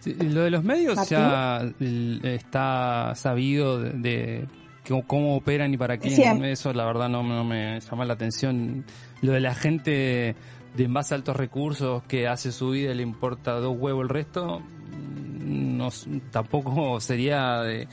Sí, 0.00 0.14
lo 0.14 0.42
de 0.42 0.50
los 0.50 0.62
medios 0.62 0.96
Martín. 0.96 1.18
ya 1.18 1.72
está 2.22 3.12
sabido 3.16 3.80
de, 3.80 3.90
de 3.92 4.48
cómo, 5.06 5.36
operan 5.36 5.74
y 5.74 5.76
para 5.76 5.98
quién. 5.98 6.14
Siempre. 6.14 6.52
Eso 6.52 6.72
la 6.72 6.84
verdad 6.84 7.08
no, 7.08 7.22
no 7.22 7.44
me 7.44 7.80
llama 7.80 8.04
la 8.04 8.14
atención. 8.14 8.84
Lo 9.20 9.32
de 9.32 9.40
la 9.40 9.54
gente 9.54 10.36
de 10.76 10.84
a 10.94 11.14
altos 11.14 11.36
recursos 11.36 12.02
que 12.04 12.28
hace 12.28 12.52
su 12.52 12.70
vida 12.70 12.92
y 12.92 12.94
le 12.94 13.02
importa 13.02 13.52
dos 13.52 13.76
huevos 13.78 14.02
el 14.02 14.08
resto, 14.10 14.60
mm, 14.60 15.76
no, 15.76 15.88
tampoco 16.30 17.00
sería 17.00 17.60
de... 17.62 17.88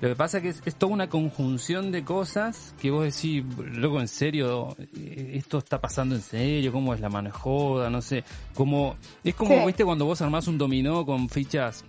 Lo 0.00 0.08
que 0.08 0.14
pasa 0.14 0.40
que 0.40 0.50
es, 0.50 0.62
es 0.64 0.76
toda 0.76 0.92
una 0.92 1.08
conjunción 1.08 1.90
de 1.90 2.04
cosas 2.04 2.72
que 2.80 2.90
vos 2.90 3.02
decís, 3.04 3.44
loco, 3.72 4.00
en 4.00 4.06
serio, 4.08 4.76
Eh, 4.96 5.32
esto 5.34 5.58
está 5.58 5.80
pasando 5.80 6.14
en 6.14 6.22
serio, 6.22 6.70
cómo 6.72 6.94
es 6.94 7.00
la 7.00 7.08
mano 7.08 7.30
joda, 7.32 7.90
no 7.90 8.00
sé, 8.00 8.22
como, 8.54 8.96
es 9.24 9.34
como, 9.34 9.56
Sí. 9.56 9.66
viste, 9.66 9.84
cuando 9.84 10.04
vos 10.04 10.20
armás 10.22 10.46
un 10.46 10.56
dominó 10.56 11.04
con 11.04 11.28
fichas 11.28 11.84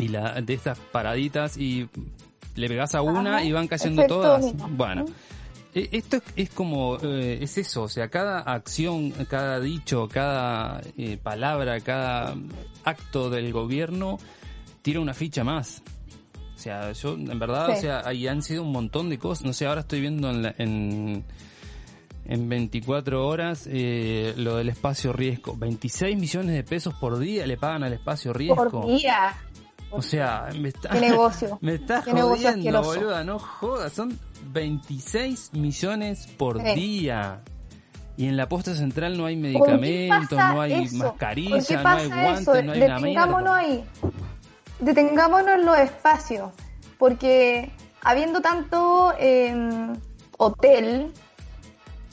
y 0.00 0.08
la, 0.08 0.40
de 0.40 0.54
estas 0.54 0.78
paraditas 0.78 1.56
y 1.56 1.88
le 2.56 2.68
pegás 2.68 2.94
a 2.96 3.02
una 3.02 3.36
Ajá, 3.36 3.44
y 3.44 3.52
van 3.52 3.68
cayendo 3.68 4.04
todas. 4.06 4.52
Bueno, 4.70 5.04
Eh, 5.74 5.88
Esto 5.92 6.16
es, 6.16 6.22
es 6.34 6.50
como, 6.50 6.96
eh, 7.02 7.38
es 7.42 7.56
eso, 7.58 7.82
o 7.82 7.88
sea, 7.88 8.08
cada 8.08 8.40
acción, 8.40 9.10
cada 9.28 9.60
dicho, 9.60 10.08
cada 10.08 10.80
eh, 10.96 11.18
palabra, 11.22 11.78
cada 11.80 12.34
acto 12.84 13.28
del 13.30 13.52
gobierno 13.52 14.18
tira 14.82 14.98
una 14.98 15.12
ficha 15.14 15.44
más. 15.44 15.82
O 16.58 16.60
sea, 16.60 16.90
yo, 16.90 17.14
en 17.14 17.38
verdad, 17.38 17.66
Sí. 17.68 17.72
o 17.72 17.80
sea, 17.82 18.02
ahí 18.04 18.26
han 18.26 18.42
sido 18.42 18.64
un 18.64 18.72
montón 18.72 19.08
de 19.10 19.16
cosas. 19.18 19.44
No 19.44 19.52
sé, 19.52 19.66
ahora 19.66 19.82
estoy 19.82 20.00
viendo 20.00 20.28
en, 20.28 20.42
la- 20.42 20.54
en, 20.58 21.22
en 22.24 22.48
24 22.48 23.24
horas 23.28 23.68
eh, 23.70 24.34
lo 24.36 24.56
del 24.56 24.68
espacio 24.68 25.12
riesgo. 25.12 25.56
26 25.56 26.18
millones 26.18 26.56
de 26.56 26.64
pesos 26.64 26.94
por 26.94 27.16
día 27.20 27.46
le 27.46 27.56
pagan 27.56 27.84
al 27.84 27.92
espacio 27.92 28.32
riesgo. 28.32 28.56
Por 28.70 28.86
día. 28.88 29.34
O 29.92 30.02
sea, 30.02 30.48
me 30.58 30.70
está, 30.70 30.88
Qué 30.90 31.00
negocio. 31.00 31.58
me 31.62 31.74
está 31.76 32.02
Qué 32.02 32.12
negocio 32.12 32.50
jodiendo, 32.50 32.82
boluda, 32.82 33.22
no 33.24 33.38
jodas, 33.38 33.92
son 33.92 34.18
26 34.52 35.50
millones 35.54 36.26
por 36.36 36.60
Sí. 36.60 36.74
día. 36.74 37.40
Y 38.16 38.26
en 38.26 38.36
la 38.36 38.48
posta 38.48 38.74
central 38.74 39.16
no 39.16 39.26
hay 39.26 39.36
¿Por 39.36 39.64
qué 39.64 39.76
medicamentos, 39.78 40.36
no 40.38 40.60
hay 40.60 40.72
eso? 40.72 40.80
¿Por 40.82 40.90
qué 40.90 40.96
mascarilla, 40.96 41.82
no 41.82 41.88
hay 41.88 42.08
guantes, 42.08 42.40
eso? 42.42 42.62
no 42.64 42.72
hay 42.72 42.82
una 42.82 42.94
Detengámonos 42.96 43.40
mierda. 43.42 43.56
ahí. 43.56 43.84
Detengámonos 44.80 45.54
en 45.54 45.66
los 45.66 45.78
espacios. 45.78 46.50
Porque 46.98 47.70
habiendo 48.02 48.40
tanto 48.40 49.12
eh, 49.18 49.54
hotel, 50.36 51.12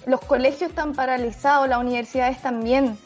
los 0.06 0.22
colegios 0.22 0.70
están 0.70 0.94
paralizados, 0.94 1.68
las 1.68 1.80
universidades 1.80 2.42
también. 2.42 2.98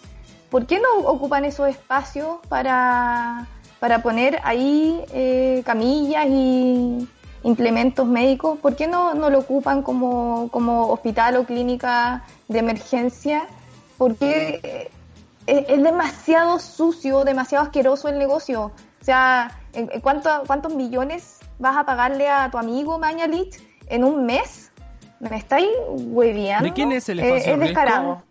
¿Por 0.49 0.65
qué 0.65 0.79
no 0.79 1.07
ocupan 1.07 1.45
esos 1.45 1.69
espacios 1.69 2.37
para, 2.49 3.47
para 3.79 4.01
poner 4.01 4.39
ahí 4.43 5.03
eh, 5.13 5.61
camillas 5.65 6.25
y 6.27 7.07
implementos 7.43 8.05
médicos? 8.05 8.57
¿Por 8.59 8.75
qué 8.75 8.87
no, 8.87 9.13
no 9.13 9.29
lo 9.29 9.39
ocupan 9.39 9.83
como, 9.83 10.49
como 10.51 10.87
hospital 10.89 11.37
o 11.37 11.43
clínica 11.45 12.23
de 12.47 12.59
emergencia? 12.59 13.47
Porque 13.97 14.59
eh, 14.63 14.91
es, 15.45 15.69
es 15.69 15.83
demasiado 15.83 16.59
sucio, 16.59 17.23
demasiado 17.23 17.63
asqueroso 17.65 18.09
el 18.09 18.17
negocio. 18.17 18.71
O 19.01 19.03
sea, 19.03 19.49
¿en- 19.73 19.89
en 19.91 20.01
cuánto- 20.01 20.43
¿cuántos 20.47 20.73
millones 20.75 21.39
vas 21.57 21.77
a 21.77 21.85
pagarle 21.85 22.27
a 22.29 22.49
tu 22.51 22.57
amigo 22.57 22.99
Mañalich 22.99 23.57
en 23.87 24.03
un 24.03 24.25
mes? 24.25 24.71
¿Me 25.19 25.35
estáis 25.37 25.67
hueviando? 25.89 26.65
¿De 26.65 26.73
quién 26.73 26.91
es 26.91 27.09
el 27.09 27.19
Eh, 27.19 27.23
espacio 27.27 27.53
Es 27.53 27.59
descarado. 27.59 28.03
riesgo? 28.03 28.23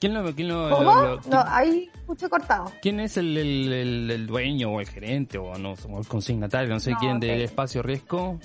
¿Quién 0.00 0.14
lo, 0.14 0.34
quién 0.34 0.48
lo- 0.48 0.70
¿Cómo? 0.70 0.94
lo- 0.94 1.14
lo- 1.16 1.20
No, 1.30 1.44
ahí 1.46 1.90
escuché 1.94 2.28
cortado. 2.28 2.70
¿Quién 2.82 3.00
es 3.00 3.16
el, 3.16 3.36
el- 3.36 3.72
el- 3.72 4.10
el 4.10 4.26
dueño 4.26 4.70
o 4.72 4.80
el 4.80 4.88
gerente 4.88 5.38
o, 5.38 5.56
no, 5.56 5.74
o 5.90 5.98
el 5.98 6.06
consignatario, 6.06 6.68
no 6.74 6.80
sé 6.80 6.90
No, 6.90 6.98
quién, 6.98 7.20
del 7.20 7.40
espacio 7.40 7.82
riesgo? 7.82 8.38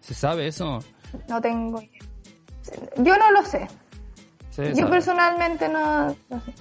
¿Se 0.00 0.14
sabe 0.14 0.48
eso? 0.48 0.80
No 1.28 1.40
tengo 1.40 1.80
idea. 1.80 2.00
Yo 2.96 3.16
no 3.16 3.30
lo 3.32 3.42
sé. 3.44 3.68
Se 4.50 4.70
Yo 4.70 4.76
sabe. 4.76 4.90
personalmente 4.90 5.68
no, 5.68 6.08
no 6.28 6.40
sé. 6.40 6.52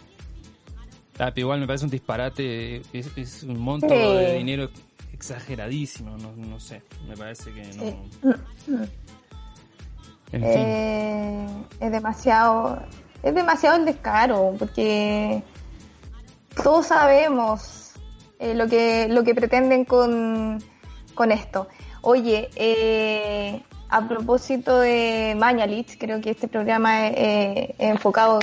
Ah, 1.19 1.31
pero 1.33 1.39
igual 1.47 1.59
me 1.59 1.67
parece 1.67 1.85
un 1.85 1.91
disparate, 1.91 2.81
es, 2.93 3.09
es 3.17 3.43
un 3.43 3.59
monto 3.59 3.87
Sí. 3.89 3.95
de 3.95 4.33
dinero 4.37 4.69
exageradísimo, 5.13 6.15
no, 6.17 6.31
no 6.35 6.59
sé, 6.59 6.83
me 7.07 7.17
parece 7.17 7.51
que 7.51 7.63
no... 7.75 7.83
En 10.31 10.41
fin, 10.43 10.43
Eh, 10.43 11.47
es 11.79 11.91
demasiado 11.91 12.81
es 13.23 13.33
demasiado 13.33 13.77
el 13.77 13.85
descaro 13.85 14.53
porque 14.59 15.41
todos 16.61 16.87
sabemos 16.87 17.93
eh, 18.39 18.53
lo 18.53 18.67
que 18.67 19.07
lo 19.09 19.23
que 19.23 19.33
pretenden 19.33 19.85
con, 19.85 20.61
con 21.15 21.31
esto. 21.31 21.67
Oye 22.01 22.49
eh, 22.55 23.63
a 23.89 24.07
propósito 24.07 24.79
de 24.81 25.33
Mañalich 25.39 25.97
creo 25.97 26.19
que 26.21 26.31
este 26.31 26.47
programa 26.49 27.07
es 27.07 27.13
eh, 27.17 27.75
enfocado 27.79 28.39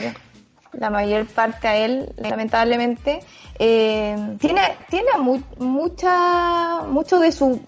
la 0.79 0.91
mayor 0.91 1.27
parte 1.27 1.69
a 1.69 1.77
él 1.77 2.13
lamentablemente 2.17 3.21
eh, 3.59 4.37
tiene 4.41 4.61
tiene 4.91 5.11
mu- 5.19 5.43
mucha 5.59 6.83
mucho 6.89 7.19
de 7.21 7.31
su 7.33 7.61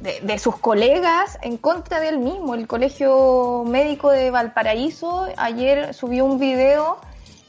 de, 0.00 0.38
sus 0.38 0.56
colegas 0.56 1.38
en 1.42 1.56
contra 1.58 2.00
de 2.00 2.08
él 2.08 2.18
mismo. 2.18 2.54
El 2.54 2.66
Colegio 2.66 3.62
Médico 3.64 4.10
de 4.10 4.30
Valparaíso 4.32 5.28
ayer 5.36 5.94
subió 5.94 6.24
un 6.24 6.40
video 6.40 6.98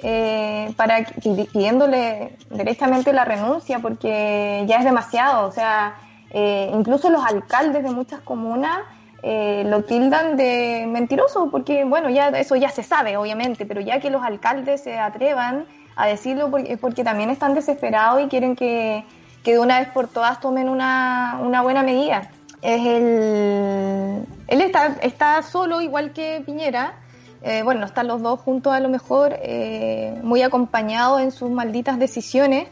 eh, 0.04 0.72
para 0.78 1.04
pidiéndole 1.04 2.38
directamente 2.52 3.12
la 3.12 3.26
renuncia 3.26 3.80
porque 3.80 4.66
ya 4.68 4.78
es 4.78 4.84
demasiado. 4.86 5.48
O 5.48 5.52
sea, 5.52 5.96
eh, 6.30 6.70
incluso 6.74 7.10
los 7.10 7.26
alcaldes 7.26 7.84
de 7.84 7.90
muchas 7.90 8.22
comunas 8.22 8.80
eh, 9.26 9.64
lo 9.66 9.84
tildan 9.84 10.36
de 10.36 10.86
mentiroso 10.86 11.50
porque, 11.50 11.86
bueno, 11.86 12.10
ya 12.10 12.28
eso 12.28 12.58
ya 12.58 12.70
se 12.70 12.84
sabe, 12.84 13.16
obviamente, 13.16 13.66
pero 13.66 13.80
ya 13.80 14.02
que 14.02 14.10
los 14.10 14.22
alcaldes 14.22 14.84
se 14.84 15.00
atrevan 15.00 15.66
a 15.96 16.08
decirlo 16.08 16.52
porque, 16.52 16.76
porque 16.76 17.06
también 17.06 17.30
están 17.30 17.54
desesperados 17.54 18.22
y 18.22 18.28
quieren 18.28 18.58
que, 18.58 19.06
que 19.42 19.54
de 19.54 19.60
una 19.60 19.80
vez 19.80 19.88
por 19.90 20.10
todas 20.10 20.42
tomen 20.42 20.68
una, 20.68 21.40
una 21.42 21.62
buena 21.62 21.84
medida. 21.84 22.32
Es 22.62 22.86
el, 22.86 24.26
él 24.48 24.62
está, 24.62 24.98
está 25.02 25.42
solo, 25.42 25.80
igual 25.80 26.12
que 26.12 26.44
Piñera. 26.46 26.96
Eh, 27.44 27.62
bueno, 27.64 27.86
están 27.86 28.08
los 28.08 28.22
dos 28.22 28.42
juntos 28.42 28.74
a 28.74 28.82
lo 28.82 28.90
mejor, 28.90 29.38
eh, 29.42 30.20
muy 30.22 30.42
acompañados 30.42 31.22
en 31.22 31.32
sus 31.32 31.50
malditas 31.50 31.98
decisiones. 31.98 32.68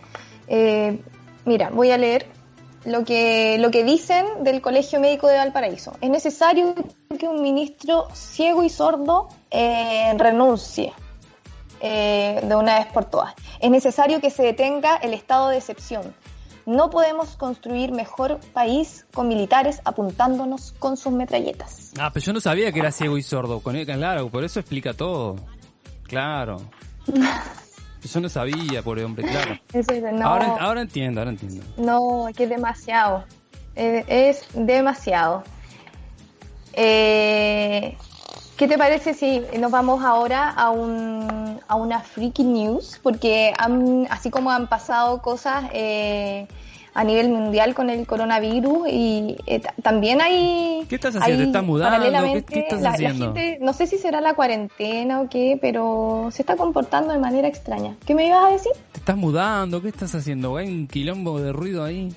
Mira, 1.45 1.69
voy 1.71 1.91
a 1.91 1.97
leer 1.97 2.27
lo 2.85 3.03
que, 3.03 3.57
lo 3.59 3.71
que 3.71 3.83
dicen 3.83 4.25
del 4.43 4.61
Colegio 4.61 4.99
Médico 4.99 5.27
de 5.27 5.37
Valparaíso. 5.37 5.93
Es 6.01 6.09
necesario 6.09 6.73
que 7.17 7.27
un 7.27 7.41
ministro 7.41 8.07
ciego 8.13 8.63
y 8.63 8.69
sordo 8.69 9.29
eh, 9.51 10.13
renuncie 10.17 10.93
eh, 11.79 12.41
de 12.43 12.55
una 12.55 12.79
vez 12.79 12.87
por 12.87 13.05
todas. 13.05 13.33
Es 13.59 13.69
necesario 13.69 14.19
que 14.19 14.29
se 14.29 14.43
detenga 14.43 14.95
el 14.97 15.13
estado 15.13 15.49
de 15.49 15.57
excepción. 15.57 16.13
No 16.65 16.89
podemos 16.91 17.35
construir 17.37 17.91
mejor 17.91 18.39
país 18.53 19.05
con 19.13 19.27
militares 19.27 19.81
apuntándonos 19.83 20.73
con 20.77 20.95
sus 20.95 21.11
metralletas. 21.11 21.91
Ah, 21.99 22.11
pero 22.13 22.23
yo 22.23 22.33
no 22.33 22.39
sabía 22.39 22.71
que 22.71 22.79
era 22.79 22.91
ciego 22.91 23.17
y 23.17 23.23
sordo. 23.23 23.61
Claro, 23.61 24.29
por 24.29 24.43
eso 24.43 24.59
explica 24.59 24.93
todo. 24.93 25.37
Claro. 26.03 26.57
Yo 28.03 28.19
no 28.19 28.29
sabía, 28.29 28.81
pobre 28.83 29.03
hombre, 29.03 29.23
claro. 29.25 29.57
Es 29.73 29.87
decir, 29.87 30.03
no, 30.13 30.27
Ahora, 30.27 30.55
ahora 30.59 30.81
entiendo, 30.81 31.21
ahora 31.21 31.31
entiendo. 31.31 31.63
no, 31.77 32.27
es 32.27 32.35
que 32.35 32.43
es 32.43 32.49
demasiado. 32.49 33.23
Eh, 33.75 34.03
es 34.07 34.45
demasiado. 34.53 35.43
Eh, 36.73 37.97
¿Qué 38.57 38.67
te 38.67 38.77
parece 38.77 39.13
si 39.13 39.41
nos 39.59 39.71
vamos 39.71 40.03
ahora 40.03 40.49
a, 40.51 40.69
un, 40.69 41.59
a 41.67 41.75
una 41.75 41.99
freaky 42.01 42.43
news? 42.43 42.99
Porque 43.01 43.53
han- 43.57 44.07
así 44.09 44.29
como 44.29 44.51
han 44.51 44.67
pasado 44.67 45.21
cosas 45.21 45.65
eh, 45.73 46.47
a 46.93 47.03
nivel 47.05 47.29
mundial 47.29 47.73
con 47.73 47.89
el 47.89 48.05
coronavirus 48.05 48.87
y 48.89 49.37
eh, 49.45 49.59
ta- 49.61 49.73
también 49.81 50.19
hay... 50.21 50.85
¿Qué 50.89 50.95
estás 50.95 51.15
haciendo? 51.15 51.31
hay 51.33 51.37
¿Te 51.37 51.43
estás 51.45 51.63
mudando? 51.63 51.95
paralelamente, 51.97 52.43
¿Qué- 52.43 52.53
qué 52.53 52.59
estás 52.61 52.81
la- 52.81 52.89
la 52.89 52.95
haciendo? 52.95 53.25
gente- 53.33 53.57
no 53.61 53.71
sé 53.73 53.87
si 53.87 53.97
será 53.97 54.19
la 54.19 54.33
cuarentena 54.33 55.21
o 55.21 55.29
qué, 55.29 55.57
pero 55.61 56.27
se 56.31 56.41
está 56.41 56.57
comportando 56.57 57.13
de 57.13 57.19
manera 57.19 57.47
extraña. 57.47 57.95
¿Qué 58.05 58.13
me 58.13 58.27
ibas 58.27 58.45
a 58.45 58.49
decir? 58.51 58.71
¿Te 58.91 58.99
estás 58.99 59.15
mudando? 59.15 59.81
¿Qué 59.81 59.87
estás 59.87 60.13
haciendo? 60.15 60.57
¿Hay 60.57 60.67
un 60.67 60.87
quilombo 60.87 61.39
de 61.39 61.53
ruido 61.53 61.83
ahí? 61.83 62.13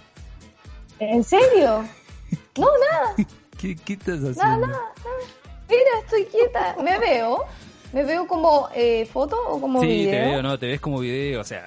¿En 0.98 1.22
serio? 1.24 1.84
No, 2.58 2.66
nada. 2.90 3.14
¿Qué, 3.60 3.74
qué 3.76 3.92
estás 3.94 4.16
haciendo? 4.18 4.42
Nada, 4.44 4.58
nada, 4.58 4.68
nada. 4.68 5.16
Mira, 5.68 5.90
estoy 6.04 6.24
quieta. 6.26 6.76
Me 6.82 6.98
veo. 7.00 7.44
Me 7.92 8.04
veo 8.04 8.26
como 8.28 8.68
eh, 8.74 9.06
foto 9.06 9.36
o 9.48 9.60
como 9.60 9.80
sí, 9.80 9.86
video. 9.86 10.10
te 10.12 10.20
veo, 10.20 10.42
no, 10.42 10.58
te 10.58 10.66
ves 10.66 10.80
como 10.80 10.98
video. 11.00 11.40
O 11.40 11.44
sea, 11.44 11.66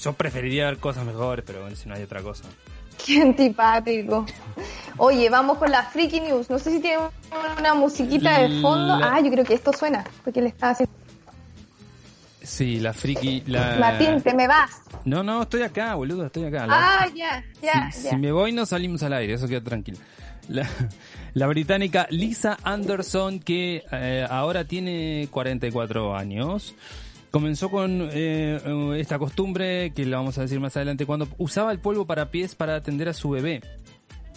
yo, 0.00 0.12
preferiría 0.12 0.66
ver 0.66 0.78
cosas 0.78 1.04
mejores, 1.04 1.44
pero 1.46 1.60
bueno, 1.62 1.76
si 1.76 1.88
no 1.88 1.94
hay 1.94 2.02
otra 2.02 2.22
cosa. 2.22 2.44
Qué 3.06 3.20
antipático. 3.22 4.24
Oye, 4.96 5.28
vamos 5.28 5.58
con 5.58 5.70
la 5.70 5.82
freaky 5.84 6.20
news. 6.20 6.48
No 6.48 6.58
sé 6.58 6.70
si 6.72 6.80
tiene 6.80 6.98
una 7.58 7.74
musiquita 7.74 8.38
de 8.40 8.60
fondo. 8.62 8.98
La- 8.98 9.14
Ah, 9.14 9.20
yo 9.20 9.30
creo 9.30 9.44
que 9.44 9.54
esto 9.54 9.72
suena. 9.72 10.02
Porque 10.24 10.40
le 10.40 10.48
está 10.48 10.70
haciendo. 10.70 10.92
Sí, 12.42 12.78
la 12.78 12.92
friki. 12.92 13.42
La... 13.46 13.76
Martín, 13.80 14.22
te 14.22 14.32
me 14.32 14.46
vas. 14.46 14.80
No, 15.04 15.22
no, 15.22 15.42
estoy 15.42 15.62
acá, 15.62 15.94
boludo, 15.94 16.26
estoy 16.26 16.44
acá. 16.44 16.66
La- 16.66 17.00
Ah, 17.02 17.06
ya, 17.14 17.44
ya, 17.60 17.90
si, 17.90 18.04
ya. 18.04 18.10
si 18.10 18.16
me 18.16 18.30
voy 18.32 18.52
no 18.52 18.64
salimos 18.66 19.02
al 19.02 19.12
aire, 19.14 19.34
eso 19.34 19.48
queda 19.48 19.60
tranquilo. 19.62 19.98
La, 20.48 20.66
la 21.34 21.46
británica 21.48 22.06
Lisa 22.10 22.56
Anderson, 22.62 23.40
que 23.40 23.84
eh, 23.90 24.26
ahora 24.30 24.64
tiene 24.64 25.28
44 25.30 26.16
años, 26.16 26.74
comenzó 27.36 27.70
con 27.70 28.08
eh, 28.14 28.58
esta 28.98 29.18
costumbre, 29.18 29.90
que 29.92 30.06
la 30.06 30.16
vamos 30.16 30.38
a 30.38 30.40
decir 30.40 30.58
más 30.58 30.74
adelante, 30.74 31.04
cuando 31.04 31.28
usaba 31.36 31.70
el 31.70 31.80
polvo 31.80 32.06
para 32.06 32.30
pies 32.30 32.54
para 32.54 32.76
atender 32.76 33.10
a 33.10 33.12
su 33.12 33.28
bebé. 33.28 33.60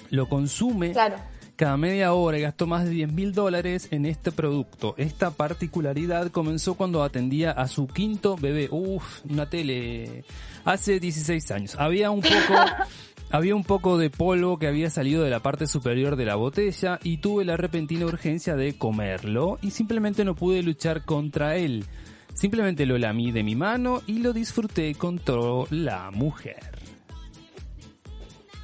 Lo 0.10 0.28
consume 0.28 0.92
Claro. 0.92 1.16
cada 1.56 1.78
media 1.78 2.12
hora 2.12 2.38
y 2.38 2.42
gastó 2.42 2.68
más 2.68 2.84
de 2.84 2.90
10 2.90 3.14
mil 3.14 3.32
dólares 3.32 3.88
en 3.92 4.06
este 4.06 4.34
producto. 4.34 4.96
Esta 4.98 5.32
particularidad 5.32 6.30
comenzó 6.30 6.74
cuando 6.74 7.02
atendía 7.02 7.52
a 7.52 7.70
su 7.70 7.88
quinto 7.88 8.36
bebé. 8.36 8.68
Uf, 8.70 9.24
una 9.30 9.50
tele. 9.50 10.26
Hace 10.66 11.00
16 11.00 11.52
años. 11.52 11.76
Había 11.80 12.12
un 12.12 12.20
poco 12.20 12.54
Había 13.32 13.56
un 13.56 13.64
poco 13.64 13.98
de 14.00 14.10
polvo 14.10 14.58
que 14.58 14.68
había 14.68 14.90
salido 14.90 15.24
de 15.24 15.30
la 15.30 15.40
parte 15.40 15.68
superior 15.68 16.16
de 16.16 16.26
la 16.26 16.36
botella 16.36 17.00
y 17.04 17.18
tuve 17.18 17.46
la 17.46 17.58
repentina 17.58 18.08
urgencia 18.08 18.56
de 18.56 18.76
comerlo 18.76 19.60
y 19.62 19.70
simplemente 19.70 20.26
no 20.26 20.34
pude 20.36 20.64
luchar 20.64 21.06
contra 21.06 21.56
él. 21.56 21.86
Simplemente 22.34 22.86
lo 22.86 22.98
lamí 22.98 23.32
de 23.32 23.44
mi 23.44 23.56
mano 23.56 24.02
y 24.08 24.20
lo 24.20 24.34
disfruté 24.34 24.96
contra 24.96 25.36
la 25.72 26.12
mujer. 26.12 26.80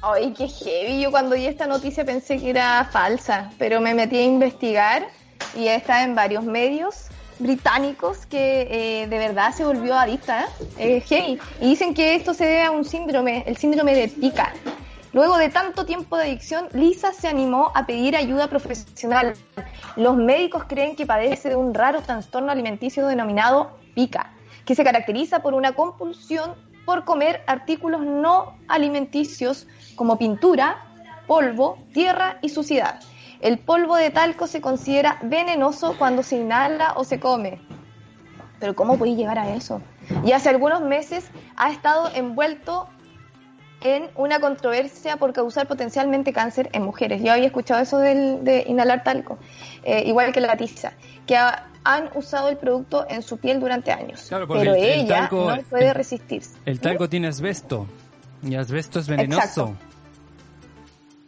Ay, 0.02 0.32
qué 0.36 0.48
heavy. 0.48 1.02
Yo 1.02 1.10
cuando 1.10 1.34
vi 1.34 1.46
esta 1.46 1.66
noticia 1.66 2.04
pensé 2.04 2.38
que 2.38 2.50
era 2.50 2.84
falsa, 2.90 3.50
pero 3.58 3.80
me 3.80 3.94
metí 3.94 4.16
a 4.16 4.24
investigar 4.24 5.08
y 5.56 5.68
está 5.68 6.04
en 6.04 6.14
varios 6.14 6.44
medios 6.44 7.06
británicos 7.38 8.24
que 8.26 9.02
eh, 9.02 9.06
de 9.08 9.18
verdad 9.18 9.52
se 9.52 9.64
volvió 9.64 9.94
adicta. 9.94 10.48
¿eh? 10.78 11.02
Y 11.60 11.68
dicen 11.68 11.94
que 11.94 12.14
esto 12.14 12.34
se 12.34 12.44
debe 12.44 12.62
a 12.62 12.70
un 12.70 12.84
síndrome, 12.84 13.44
el 13.46 13.56
síndrome 13.56 13.94
de 13.94 14.08
pica. 14.08 14.52
Luego 15.16 15.38
de 15.38 15.48
tanto 15.48 15.86
tiempo 15.86 16.18
de 16.18 16.24
adicción, 16.24 16.68
Lisa 16.74 17.10
se 17.10 17.26
animó 17.26 17.72
a 17.74 17.86
pedir 17.86 18.14
ayuda 18.14 18.48
profesional. 18.48 19.32
Los 19.96 20.14
médicos 20.14 20.64
creen 20.68 20.94
que 20.94 21.06
padece 21.06 21.48
de 21.48 21.56
un 21.56 21.72
raro 21.72 22.02
trastorno 22.02 22.52
alimenticio 22.52 23.06
denominado 23.06 23.78
pica, 23.94 24.34
que 24.66 24.74
se 24.74 24.84
caracteriza 24.84 25.38
por 25.40 25.54
una 25.54 25.72
compulsión 25.72 26.52
por 26.84 27.06
comer 27.06 27.42
artículos 27.46 28.02
no 28.02 28.58
alimenticios 28.68 29.66
como 29.94 30.18
pintura, 30.18 30.84
polvo, 31.26 31.78
tierra 31.94 32.36
y 32.42 32.50
suciedad. 32.50 33.00
El 33.40 33.56
polvo 33.56 33.96
de 33.96 34.10
talco 34.10 34.46
se 34.46 34.60
considera 34.60 35.18
venenoso 35.22 35.96
cuando 35.96 36.22
se 36.22 36.36
inhala 36.36 36.92
o 36.94 37.04
se 37.04 37.18
come. 37.18 37.62
Pero 38.60 38.76
¿cómo 38.76 38.98
puede 38.98 39.14
llegar 39.14 39.38
a 39.38 39.48
eso? 39.54 39.80
Y 40.26 40.32
hace 40.32 40.50
algunos 40.50 40.82
meses 40.82 41.30
ha 41.56 41.70
estado 41.70 42.10
envuelto 42.14 42.90
en 43.94 44.10
una 44.16 44.40
controversia 44.40 45.16
por 45.16 45.32
causar 45.32 45.66
potencialmente 45.66 46.32
cáncer 46.32 46.68
en 46.72 46.82
mujeres. 46.82 47.22
Yo 47.22 47.32
había 47.32 47.46
escuchado 47.46 47.80
eso 47.82 47.98
del, 47.98 48.44
de 48.44 48.64
inhalar 48.66 49.02
talco, 49.04 49.38
eh, 49.84 50.02
igual 50.06 50.32
que 50.32 50.40
la 50.40 50.56
tiza, 50.56 50.92
que 51.26 51.36
ha- 51.36 51.68
han 51.84 52.10
usado 52.16 52.48
el 52.48 52.56
producto 52.56 53.06
en 53.08 53.22
su 53.22 53.38
piel 53.38 53.60
durante 53.60 53.92
años. 53.92 54.26
Claro, 54.28 54.48
pero 54.48 54.60
el- 54.60 54.68
el 54.68 55.00
ella 55.02 55.28
talco- 55.28 55.56
no 55.56 55.62
puede 55.62 55.94
resistirse. 55.94 56.50
El 56.64 56.80
talco 56.80 57.08
tiene 57.08 57.28
asbesto 57.28 57.86
y 58.42 58.54
asbesto 58.56 58.98
es 59.00 59.06
venenoso. 59.08 59.40
Exacto. 59.42 59.76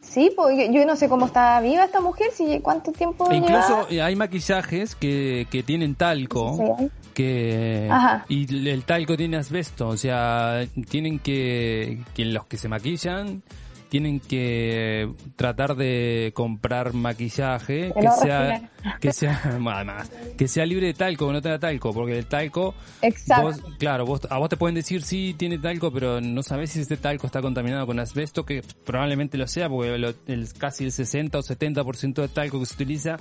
Sí, 0.01 0.33
porque 0.35 0.73
yo 0.73 0.85
no 0.87 0.97
sé 0.97 1.09
cómo 1.09 1.27
está 1.27 1.61
viva 1.61 1.85
esta 1.85 2.01
mujer, 2.01 2.29
si 2.33 2.61
cuánto 2.61 2.93
tiempo 2.93 3.31
E 3.31 3.37
incluso 3.37 3.87
lleva? 3.89 4.07
hay 4.07 4.17
maquillajes 4.17 4.95
que, 4.95 5.47
que 5.51 5.63
tienen 5.63 5.95
talco. 5.95 6.57
Sí. 6.79 6.91
Que 7.19 7.89
Ajá. 7.91 8.25
y 8.29 8.69
el 8.69 8.85
talco 8.85 9.17
tiene 9.17 9.37
asbesto, 9.39 9.89
o 9.89 9.97
sea, 9.97 10.65
tienen 10.89 11.19
que, 11.19 11.99
que 12.15 12.25
los 12.27 12.47
que 12.47 12.57
se 12.57 12.69
maquillan 12.69 13.43
tienen 13.89 14.21
que 14.21 15.11
tratar 15.35 15.75
de 15.75 16.31
comprar 16.35 16.93
maquillaje 16.93 17.91
Que 17.99 18.09
sea 18.23 18.71
que 19.01 19.13
sea 19.15 19.41
además, 19.45 20.11
que 20.37 20.47
sea 20.47 20.65
libre 20.67 20.89
de 20.89 20.95
talco, 20.95 21.27
que 21.27 21.33
no 21.33 21.41
tenga 21.43 21.59
talco, 21.59 21.93
porque 21.93 22.17
el 22.19 22.27
talco 22.27 22.75
Exacto. 23.03 23.43
vos, 23.47 23.61
claro, 23.79 24.05
vos, 24.07 24.21
a 24.31 24.39
vos 24.39 24.49
te 24.51 24.57
pueden 24.59 24.75
decir 24.77 25.03
sí 25.03 25.35
tiene 25.39 25.59
talco, 25.59 25.91
pero 25.91 26.21
no 26.21 26.43
sabés 26.45 26.71
si 26.71 26.81
este 26.81 26.99
talco 26.99 27.27
está 27.27 27.41
contaminado 27.43 27.85
con 27.87 27.99
asbesto, 27.99 28.45
que 28.45 28.63
probablemente 28.85 29.39
lo 29.39 29.49
sea, 29.49 29.69
porque 29.69 29.97
lo- 29.99 30.15
el, 30.29 30.47
casi 30.57 30.85
el 30.85 30.93
60 30.93 31.39
o 31.39 31.43
70% 31.43 32.15
de 32.23 32.29
talco 32.29 32.61
que 32.61 32.67
se 32.67 32.75
utiliza 32.75 33.17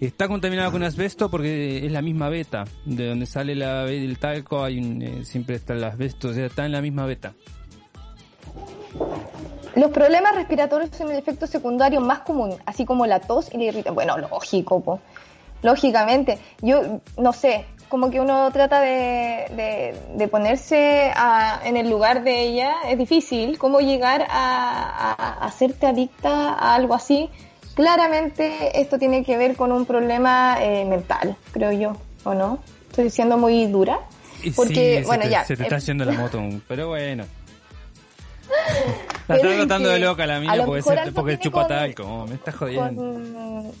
Está 0.00 0.28
contaminado 0.28 0.72
con 0.72 0.82
asbesto 0.82 1.30
porque 1.30 1.84
es 1.84 1.92
la 1.92 2.00
misma 2.00 2.28
beta. 2.30 2.64
De 2.86 3.08
donde 3.08 3.26
sale 3.26 3.54
la, 3.54 3.84
el 3.84 4.18
talco 4.18 4.64
hay 4.64 4.78
un, 4.78 5.02
eh, 5.02 5.24
siempre 5.24 5.56
está 5.56 5.74
el 5.74 5.84
asbesto, 5.84 6.28
o 6.28 6.32
sea, 6.32 6.46
está 6.46 6.64
en 6.64 6.72
la 6.72 6.80
misma 6.80 7.04
beta. 7.04 7.34
Los 9.76 9.90
problemas 9.92 10.34
respiratorios 10.34 10.90
son 10.96 11.10
el 11.10 11.18
efecto 11.18 11.46
secundario 11.46 12.00
más 12.00 12.20
común, 12.20 12.54
así 12.66 12.84
como 12.84 13.06
la 13.06 13.20
tos 13.20 13.52
y 13.52 13.58
la 13.58 13.64
irritación. 13.64 13.94
Bueno, 13.94 14.16
lógico, 14.18 14.82
po. 14.82 15.00
lógicamente. 15.62 16.38
Yo 16.62 17.00
no 17.18 17.32
sé, 17.34 17.66
como 17.90 18.10
que 18.10 18.18
uno 18.20 18.50
trata 18.52 18.80
de 18.80 20.28
ponerse 20.30 21.12
a- 21.14 21.60
en 21.64 21.76
el 21.76 21.90
lugar 21.90 22.24
de 22.24 22.40
ella, 22.42 22.72
es 22.88 22.96
difícil. 22.98 23.58
¿Cómo 23.58 23.80
llegar 23.80 24.22
a, 24.22 25.12
a- 25.12 25.12
a 25.12 25.44
hacerte 25.44 25.86
adicta 25.86 26.54
a 26.54 26.74
algo 26.74 26.94
así? 26.94 27.28
Claramente 27.80 28.78
esto 28.78 28.98
tiene 28.98 29.24
que 29.24 29.38
ver 29.38 29.56
con 29.56 29.72
un 29.72 29.86
problema 29.86 30.58
eh, 30.60 30.84
mental, 30.84 31.34
creo 31.50 31.72
yo, 31.72 31.96
¿o 32.24 32.34
no? 32.34 32.58
Estoy 32.90 33.08
siendo 33.08 33.38
muy 33.38 33.68
dura. 33.68 34.00
Porque, 34.54 34.98
sí, 35.00 35.06
bueno, 35.06 35.22
se 35.22 35.28
te, 35.28 35.32
ya. 35.32 35.44
Se 35.46 35.56
te 35.56 35.62
está 35.62 35.78
eh, 35.78 35.80
yendo 35.80 36.04
la 36.04 36.12
moto, 36.12 36.42
pero 36.68 36.88
bueno. 36.88 37.24
La 39.28 39.36
está 39.36 39.48
es 39.48 39.56
tratando 39.56 39.88
de 39.88 39.98
loca 40.00 40.26
la 40.26 40.40
mina 40.40 40.56
lo 40.56 40.66
porque, 40.66 40.82
se- 40.82 41.12
porque 41.12 41.38
chupa 41.38 41.60
con- 41.60 41.68
talco. 41.68 42.26
me 42.28 42.34
está 42.34 42.52
jodiendo. 42.52 43.00
con, 43.02 43.72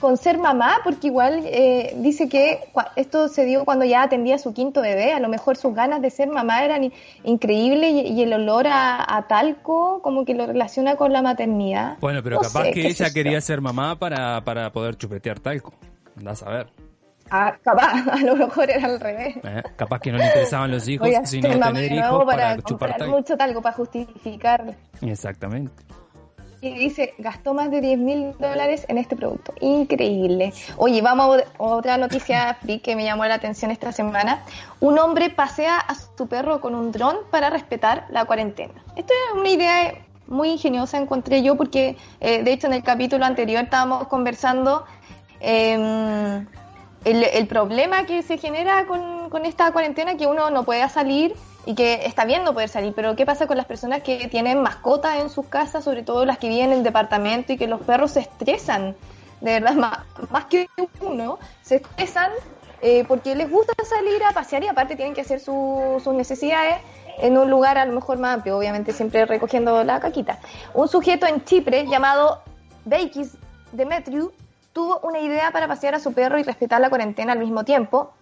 con 0.00 0.16
ser 0.16 0.38
mamá, 0.38 0.78
porque 0.84 1.06
igual 1.06 1.40
eh, 1.44 1.94
dice 1.98 2.28
que 2.28 2.60
esto 2.96 3.28
se 3.28 3.44
dio 3.44 3.64
cuando 3.64 3.84
ya 3.84 4.02
atendía 4.02 4.34
a 4.34 4.38
su 4.38 4.52
quinto 4.52 4.82
bebé, 4.82 5.12
a 5.12 5.20
lo 5.20 5.28
mejor 5.28 5.56
sus 5.56 5.74
ganas 5.74 6.02
de 6.02 6.10
ser 6.10 6.28
mamá 6.28 6.64
eran 6.64 6.84
in- 6.84 6.92
increíbles 7.24 7.92
y, 7.92 8.00
y 8.12 8.22
el 8.22 8.32
olor 8.32 8.66
a, 8.66 9.16
a 9.16 9.26
talco 9.26 10.00
como 10.02 10.24
que 10.24 10.34
lo 10.34 10.46
relaciona 10.46 10.96
con 10.96 11.12
la 11.12 11.22
maternidad. 11.22 11.96
Bueno, 12.00 12.22
pero 12.22 12.36
No 12.36 12.42
capaz 12.42 12.64
sé, 12.64 12.70
que 12.72 12.86
ella 12.88 13.10
quería 13.10 13.40
ser 13.40 13.60
mamá 13.60 13.98
para, 13.98 14.42
para 14.44 14.70
poder 14.70 14.96
chupetear 14.96 15.40
talco. 15.40 15.72
Andás 16.16 16.42
a 16.42 16.50
ver. 16.50 16.66
Ah, 17.30 17.56
capaz, 17.62 18.06
a 18.12 18.18
lo 18.20 18.36
mejor 18.36 18.70
era 18.70 18.86
al 18.86 19.00
revés. 19.00 19.36
¿eh? 19.42 19.62
Capaz 19.76 19.98
que 20.00 20.12
no 20.12 20.18
le 20.18 20.26
interesaban 20.26 20.70
los 20.70 20.86
hijos, 20.88 21.08
sino 21.24 21.48
tener 21.58 21.90
hijos 21.90 22.24
para, 22.24 22.50
para, 22.50 22.62
chupar 22.62 22.96
talco. 22.96 23.16
mucho 23.16 23.36
talco 23.36 23.60
para 23.62 23.74
justificar. 23.74 24.74
Exactamente. 25.00 25.72
Dice, 26.74 27.14
gastó 27.18 27.54
más 27.54 27.70
de 27.70 27.80
10 27.80 27.98
mil 27.98 28.32
dólares 28.38 28.84
en 28.88 28.98
este 28.98 29.16
producto. 29.16 29.52
Increíble. 29.60 30.52
Oye, 30.76 31.02
vamos 31.02 31.38
a 31.38 31.62
otra 31.62 31.96
noticia 31.96 32.54
free 32.62 32.80
que 32.80 32.96
me 32.96 33.04
llamó 33.04 33.24
la 33.26 33.34
atención 33.34 33.70
esta 33.70 33.92
semana. 33.92 34.42
Un 34.80 34.98
hombre 34.98 35.30
pasea 35.30 35.78
a 35.78 35.94
su 35.94 36.26
perro 36.26 36.60
con 36.60 36.74
un 36.74 36.92
dron 36.92 37.16
para 37.30 37.50
respetar 37.50 38.06
la 38.10 38.24
cuarentena. 38.24 38.74
Esto 38.96 39.12
es 39.12 39.40
una 39.40 39.48
idea 39.48 39.94
muy 40.26 40.50
ingeniosa, 40.50 40.98
encontré 40.98 41.42
yo, 41.42 41.56
porque 41.56 41.96
eh, 42.20 42.42
de 42.42 42.52
hecho 42.52 42.66
en 42.66 42.72
el 42.74 42.82
capítulo 42.82 43.24
anterior 43.24 43.64
estábamos 43.64 44.08
conversando 44.08 44.84
eh, 45.40 46.44
el, 47.04 47.22
el 47.22 47.46
problema 47.46 48.04
que 48.06 48.22
se 48.22 48.38
genera 48.38 48.86
con, 48.86 49.30
con 49.30 49.44
esta 49.44 49.70
cuarentena, 49.72 50.16
que 50.16 50.26
uno 50.26 50.50
no 50.50 50.64
pueda 50.64 50.88
salir 50.88 51.34
y 51.66 51.74
que 51.74 52.06
está 52.06 52.24
bien 52.24 52.44
no 52.44 52.54
poder 52.54 52.68
salir, 52.70 52.94
pero 52.94 53.14
¿qué 53.16 53.26
pasa 53.26 53.46
con 53.46 53.56
las 53.58 53.66
personas 53.66 54.00
que 54.02 54.28
tienen 54.28 54.62
mascotas 54.62 55.16
en 55.20 55.28
sus 55.28 55.46
casas, 55.46 55.84
sobre 55.84 56.02
todo 56.02 56.24
las 56.24 56.38
que 56.38 56.48
viven 56.48 56.72
en 56.72 56.82
departamento 56.82 57.52
y 57.52 57.58
que 57.58 57.66
los 57.66 57.80
perros 57.82 58.12
se 58.12 58.20
estresan? 58.20 58.96
De 59.40 59.52
verdad, 59.60 59.74
más, 59.74 59.98
más 60.30 60.46
que 60.46 60.68
uno, 61.00 61.38
se 61.62 61.76
estresan 61.76 62.30
eh, 62.80 63.04
porque 63.06 63.34
les 63.34 63.50
gusta 63.50 63.72
salir 63.84 64.22
a 64.24 64.32
pasear 64.32 64.62
y 64.64 64.68
aparte 64.68 64.96
tienen 64.96 65.12
que 65.14 65.20
hacer 65.22 65.40
su- 65.40 66.00
sus 66.02 66.14
necesidades 66.14 66.76
en 67.18 67.36
un 67.36 67.50
lugar 67.50 67.78
a 67.78 67.84
lo 67.84 67.92
mejor 67.92 68.18
más 68.18 68.34
amplio, 68.36 68.56
obviamente 68.58 68.92
siempre 68.92 69.26
recogiendo 69.26 69.82
la 69.84 69.98
caquita. 70.00 70.38
Un 70.74 70.86
sujeto 70.88 71.26
en 71.26 71.44
Chipre 71.44 71.86
llamado 71.86 72.42
Beikis 72.84 73.32
Demetriou 73.72 74.30
tuvo 74.72 75.00
una 75.00 75.18
idea 75.18 75.50
para 75.50 75.66
pasear 75.66 75.94
a 75.94 75.98
su 76.00 76.12
perro 76.12 76.38
y 76.38 76.42
respetar 76.42 76.80
la 76.80 76.90
cuarentena 76.90 77.32
al 77.32 77.38
mismo 77.38 77.64
tiempo, 77.64 78.12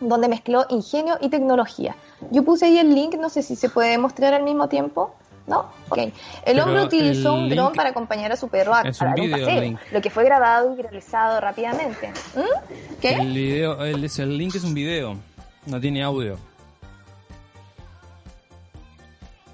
donde 0.00 0.28
mezcló 0.28 0.66
ingenio 0.68 1.18
y 1.20 1.28
tecnología. 1.28 1.96
Yo 2.30 2.44
puse 2.44 2.66
ahí 2.66 2.78
el 2.78 2.94
link, 2.94 3.14
no 3.16 3.28
sé 3.28 3.42
si 3.42 3.56
se 3.56 3.68
puede 3.68 3.98
mostrar 3.98 4.34
al 4.34 4.42
mismo 4.42 4.68
tiempo. 4.68 5.14
¿No? 5.46 5.60
Ok. 5.88 5.96
El 5.96 6.12
Pero 6.44 6.64
hombre 6.64 6.84
utilizó 6.84 7.34
el 7.34 7.44
un 7.44 7.48
dron 7.48 7.72
para 7.72 7.88
acompañar 7.88 8.30
a 8.30 8.36
su 8.36 8.48
perro 8.48 8.74
a, 8.74 8.82
es 8.82 9.00
a 9.00 9.06
un 9.06 9.10
dar 9.12 9.20
un 9.20 9.26
video, 9.26 9.46
paseo, 9.46 9.60
link. 9.62 9.78
lo 9.92 10.02
que 10.02 10.10
fue 10.10 10.24
grabado 10.24 10.70
y 10.70 10.76
viralizado 10.76 11.40
rápidamente. 11.40 12.12
¿Mm? 12.36 13.00
¿Qué? 13.00 13.14
El 13.14 13.32
video, 13.32 13.82
el, 13.82 14.04
el 14.04 14.36
link 14.36 14.54
es 14.56 14.64
un 14.64 14.74
video, 14.74 15.16
no 15.64 15.80
tiene 15.80 16.02
audio. 16.02 16.36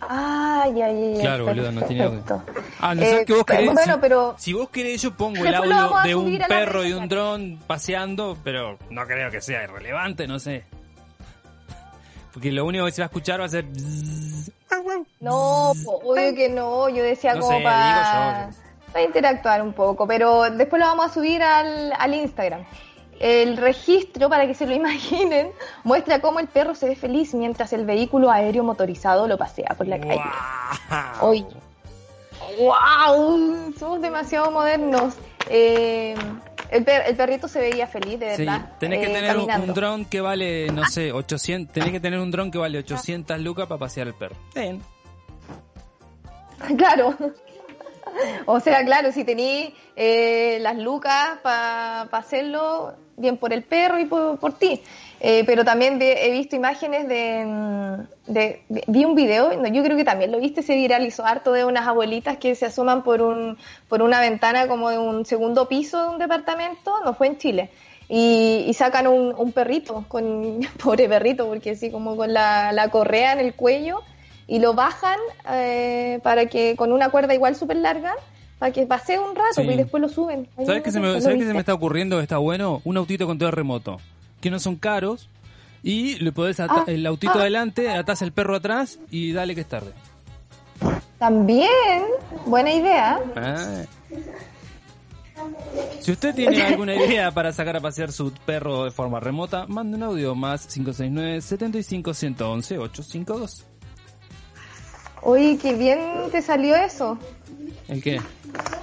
Ay, 0.09 0.81
ay, 0.83 1.15
ay. 1.15 1.21
Claro, 1.21 1.45
boludo, 1.47 1.73
no 1.73 1.83
tiene 1.83 2.05
audio. 2.05 2.23
Ah, 2.81 2.95
no 2.95 3.03
sé 3.03 3.21
Eh, 3.21 3.25
que 3.25 3.33
vos 3.35 3.45
querés. 3.45 3.73
Bueno, 3.73 3.95
si, 3.95 4.01
pero 4.01 4.35
si 4.39 4.53
vos 4.53 4.69
querés, 4.71 5.03
yo 5.03 5.15
pongo 5.15 5.45
el 5.45 5.55
audio 5.55 5.91
de 6.05 6.15
un 6.15 6.39
perro 6.49 6.85
y 6.85 6.93
un 6.93 7.09
dron 7.09 7.59
paseando, 7.67 8.37
pero 8.45 8.79
no 8.91 9.07
creo 9.07 9.31
que 9.31 9.41
sea 9.41 9.65
irrelevante, 9.65 10.27
no 10.27 10.39
sé. 10.39 10.65
Porque 12.33 12.51
lo 12.51 12.65
único 12.65 12.85
que 12.87 12.91
se 12.93 13.01
va 13.03 13.07
a 13.07 13.09
escuchar 13.09 13.41
va 13.41 13.45
a 13.45 13.49
ser. 13.49 13.65
No, 15.21 15.71
obvio 15.71 16.35
que 16.35 16.49
no. 16.49 16.89
Yo 16.89 17.03
decía 17.03 17.35
No 17.35 17.41
como 17.41 17.53
sé, 17.53 17.59
digo 17.59 17.71
para, 17.71 18.51
yo. 18.51 18.57
para 18.93 19.05
interactuar 19.05 19.63
un 19.63 19.73
poco, 19.73 20.07
pero 20.07 20.43
después 20.51 20.81
lo 20.81 20.87
vamos 20.87 21.07
a 21.07 21.15
subir 21.15 21.43
al, 21.43 21.93
al 21.97 22.15
Instagram. 22.15 22.65
El 23.21 23.57
registro, 23.57 24.29
para 24.29 24.47
que 24.47 24.55
se 24.55 24.67
lo 24.67 24.75
imaginen, 24.83 25.51
muestra 25.85 26.21
cómo 26.21 26.41
el 26.41 26.49
perro 26.49 26.75
se 26.75 26.89
ve 26.89 26.97
feliz 26.97 27.35
mientras 27.35 27.73
el 27.73 27.85
vehículo 27.87 28.31
aéreo 28.31 28.65
motorizado 28.65 29.27
lo 29.29 29.39
pasea 29.39 29.75
por 29.77 29.87
la 29.87 29.99
calle. 30.01 30.21
¡Wow! 32.59 33.73
Somos 33.79 34.01
demasiado 34.01 34.51
modernos. 34.51 35.15
Eh, 35.49 36.15
el, 36.71 36.85
per- 36.85 37.05
el 37.07 37.17
perrito 37.17 37.49
se 37.49 37.61
veía 37.61 37.87
feliz, 37.87 38.19
de 38.19 38.37
Sí, 38.37 38.45
verdad. 38.45 38.73
tenés 38.79 39.01
que 39.01 39.07
eh, 39.11 39.15
tener 39.15 39.37
un, 39.37 39.47
caminando. 39.47 39.67
un 39.73 39.75
dron 39.75 40.05
que 40.05 40.21
vale, 40.21 40.71
no 40.73 40.85
sé, 40.87 41.13
800. 41.13 41.73
Tenés 41.73 41.91
que 41.91 42.01
tener 42.01 42.19
un 42.19 42.31
dron 42.31 42.51
que 42.51 42.59
vale 42.59 42.79
800 42.79 43.39
lucas 43.41 43.67
para 43.67 43.79
pasear 43.79 44.09
el 44.09 44.15
perro. 44.15 44.37
Bien. 44.55 44.81
Claro. 46.79 47.15
O 48.47 48.61
sea, 48.61 48.85
claro, 48.85 49.11
si 49.13 49.25
tenéis 49.25 49.75
eh, 49.97 50.59
las 50.61 50.77
lucas 50.79 51.39
para 51.43 52.03
hacerlo, 52.03 52.95
bien 53.17 53.37
por 53.37 53.53
el 53.53 53.63
perro 53.63 53.99
y 53.99 54.05
por, 54.05 54.59
ti. 54.59 54.83
Eh, 55.21 55.45
pero 55.47 55.65
también 55.65 55.99
he 56.01 56.31
visto 56.31 56.57
imágenes 56.57 57.09
de, 57.09 57.45
mm, 57.47 58.01
Vi 58.87 59.05
un 59.05 59.15
video, 59.15 59.53
yo 59.65 59.83
creo 59.83 59.97
que 59.97 60.05
también 60.05 60.33
lo 60.33 60.39
viste, 60.39 60.63
se 60.63 60.75
viralizó 60.75 61.25
harto 61.25 61.53
de 61.53 61.65
unas 61.65 61.87
abuelitas 61.87 62.39
que 62.39 62.55
se 62.55 62.67
asoman 62.67 63.03
por, 63.03 63.23
un, 63.23 63.59
por 63.89 64.03
una 64.03 64.21
ventana 64.21 64.67
como 64.67 64.91
de 64.91 64.99
un 64.99 65.25
segundo 65.27 65.69
piso 65.69 66.03
de 66.03 66.09
un 66.09 66.19
departamento, 66.19 67.01
no 67.05 67.15
fue 67.15 67.29
en 67.29 67.39
Chile. 67.39 67.71
Y, 68.09 68.71
sacan 68.75 69.07
un, 69.07 69.53
perrito, 69.53 70.05
con 70.09 70.61
pobre 70.83 71.09
perrito, 71.09 71.47
porque 71.47 71.71
así 71.71 71.91
como 71.91 72.17
con 72.17 72.33
la, 72.33 72.73
la 72.73 72.89
correa 72.89 73.33
en 73.33 73.41
el 73.41 73.55
cuello, 73.55 74.03
y 74.47 74.59
lo 74.59 74.75
bajan 74.75 75.19
eh, 75.51 76.21
para 76.23 76.47
que 76.47 76.77
con 76.77 76.93
una 76.93 77.09
cuerda 77.11 77.35
igual 77.35 77.57
súper 77.57 77.79
larga, 77.79 78.15
para 78.59 78.73
que 78.73 78.87
pase 78.87 79.19
un 79.19 79.35
rato 79.35 79.63
Sí. 79.63 79.63
y 79.63 79.77
después 79.77 80.01
lo 80.01 80.09
suben. 80.09 80.49
Ahí 80.57 80.67
¿Sabes 80.67 80.83
qué 80.83 80.91
se 80.91 80.95
sé 80.95 81.01
me, 81.01 81.09
si 81.09 81.15
lo 81.15 81.21
¿sabes 81.21 81.39
qué 81.39 81.47
se 81.47 81.53
me 81.53 81.59
está 81.61 81.75
ocurriendo? 81.75 82.21
Está 82.21 82.39
bueno. 82.39 82.81
Un 82.85 82.97
autito 82.97 83.27
con 83.27 83.39
todo 83.39 83.51
remoto. 83.51 83.99
Que 84.41 84.51
no 84.51 84.59
son 84.59 84.77
caros. 84.77 85.29
Y 85.83 86.15
le 86.21 86.33
podés 86.33 86.61
atar 86.61 86.85
Ah, 86.87 86.91
el 86.91 87.07
autito 87.07 87.35
ah. 87.35 87.41
adelante, 87.41 87.91
atás 87.91 88.23
el 88.23 88.33
perro 88.33 88.57
atrás 88.57 88.99
y 89.11 89.33
dale 89.33 89.55
que 89.55 89.61
es 89.63 89.69
tarde. 89.69 89.93
También, 91.19 91.69
buena 92.47 92.73
idea. 92.73 93.21
Ah. 93.37 93.83
Si 96.01 96.13
usted 96.13 96.35
tiene 96.35 96.63
alguna 96.63 96.95
idea 96.95 97.31
para 97.33 97.53
sacar 97.53 97.77
a 97.77 97.81
pasear 97.81 98.13
su 98.13 98.33
perro 98.33 98.85
de 98.85 98.91
forma 98.93 99.21
remota, 99.21 99.67
mande 99.67 99.97
un 99.97 100.03
audio 100.05 100.35
más 100.35 100.67
569 100.67 101.41
75 101.43 102.15
111 102.15 102.79
852. 102.79 103.65
Oye, 105.23 105.59
qué 105.61 105.75
bien 105.75 106.01
te 106.31 106.41
salió 106.43 106.77
eso. 106.77 107.19
¿El 107.89 108.03
qué? 108.03 108.21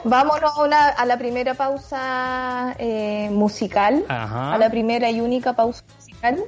Vámonos 0.04 0.52
a, 0.58 0.64
una- 0.64 0.90
a 0.90 1.06
la 1.06 1.18
primera 1.18 1.54
pausa 1.54 2.76
eh, 2.80 3.30
musical, 3.32 4.04
Ajá. 4.08 4.54
a 4.54 4.58
la 4.58 4.70
primera 4.70 5.10
y 5.12 5.22
única 5.22 5.54
pausa 5.56 5.84
musical, 5.98 6.44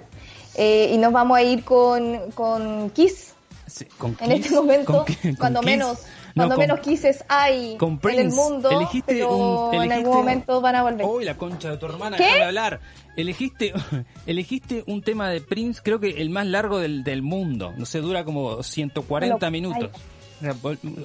eh, 0.55 0.91
y 0.93 0.97
nos 0.97 1.11
vamos 1.13 1.37
a 1.37 1.41
ir 1.43 1.63
con, 1.63 2.31
con 2.31 2.89
Kiss. 2.91 3.33
Sí, 3.67 3.85
con 3.97 4.15
En 4.19 4.29
Kiss, 4.33 4.45
este 4.45 4.55
momento, 4.55 4.93
¿con 4.97 5.05
qué? 5.05 5.15
¿Con 5.21 5.35
cuando 5.35 5.59
Kiss? 5.61 5.65
menos, 5.69 5.97
No, 6.35 6.43
cuando 6.47 6.57
menos 6.57 6.79
Kisses 6.79 7.23
hay 7.27 7.75
con 7.77 7.99
en 8.03 8.19
el 8.19 8.29
mundo, 8.31 8.69
Elegiste 8.69 9.13
pero 9.13 9.35
un- 9.35 9.73
en 9.75 9.81
elegiste- 9.81 9.93
algún 9.97 10.15
momento 10.17 10.61
van 10.61 10.75
a 10.75 10.83
volver. 10.83 11.05
Uy, 11.05 11.23
la 11.25 11.35
concha 11.37 11.69
de 11.71 11.77
tu 11.77 11.85
hermana, 11.87 12.17
¿Qué? 12.17 12.23
déjame 12.23 12.43
hablar. 12.45 12.79
Elegiste, 13.15 13.73
elegiste 14.25 14.83
un 14.87 15.01
tema 15.01 15.29
de 15.29 15.41
Prince, 15.41 15.81
creo 15.83 15.99
que 15.99 16.09
el 16.21 16.29
más 16.29 16.45
largo 16.47 16.79
del, 16.79 17.03
del 17.03 17.21
mundo. 17.21 17.71
No 17.77 17.85
sé, 17.85 17.99
dura 17.99 18.23
como 18.25 18.61
140 18.63 19.37
Pero, 19.39 19.51
minutos. 19.51 19.89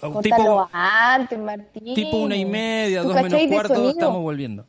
Contalo 0.01 0.23
tipo, 0.23 0.69
antes, 0.73 1.39
Martín. 1.39 1.95
tipo 1.95 2.17
una 2.19 2.37
y 2.37 2.45
media, 2.45 3.03
¿Tú 3.03 3.09
dos 3.09 3.23
menos 3.23 3.41
cuarto, 3.49 3.91
estamos 3.91 4.23
volviendo. 4.23 4.67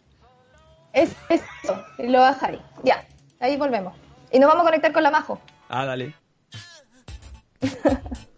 Es, 0.94 1.12
es 1.30 1.42
eso, 1.64 1.84
lo 2.00 2.20
bajáis. 2.20 2.60
Ya, 2.84 3.06
ahí 3.40 3.58
volvemos. 3.58 3.94
Y 4.32 4.40
nos 4.40 4.50
vamos 4.50 4.64
a 4.64 4.66
conectar 4.66 4.92
con 4.92 5.04
la 5.04 5.12
Majo. 5.12 5.40
Ah, 5.68 5.86
dale. 5.86 6.14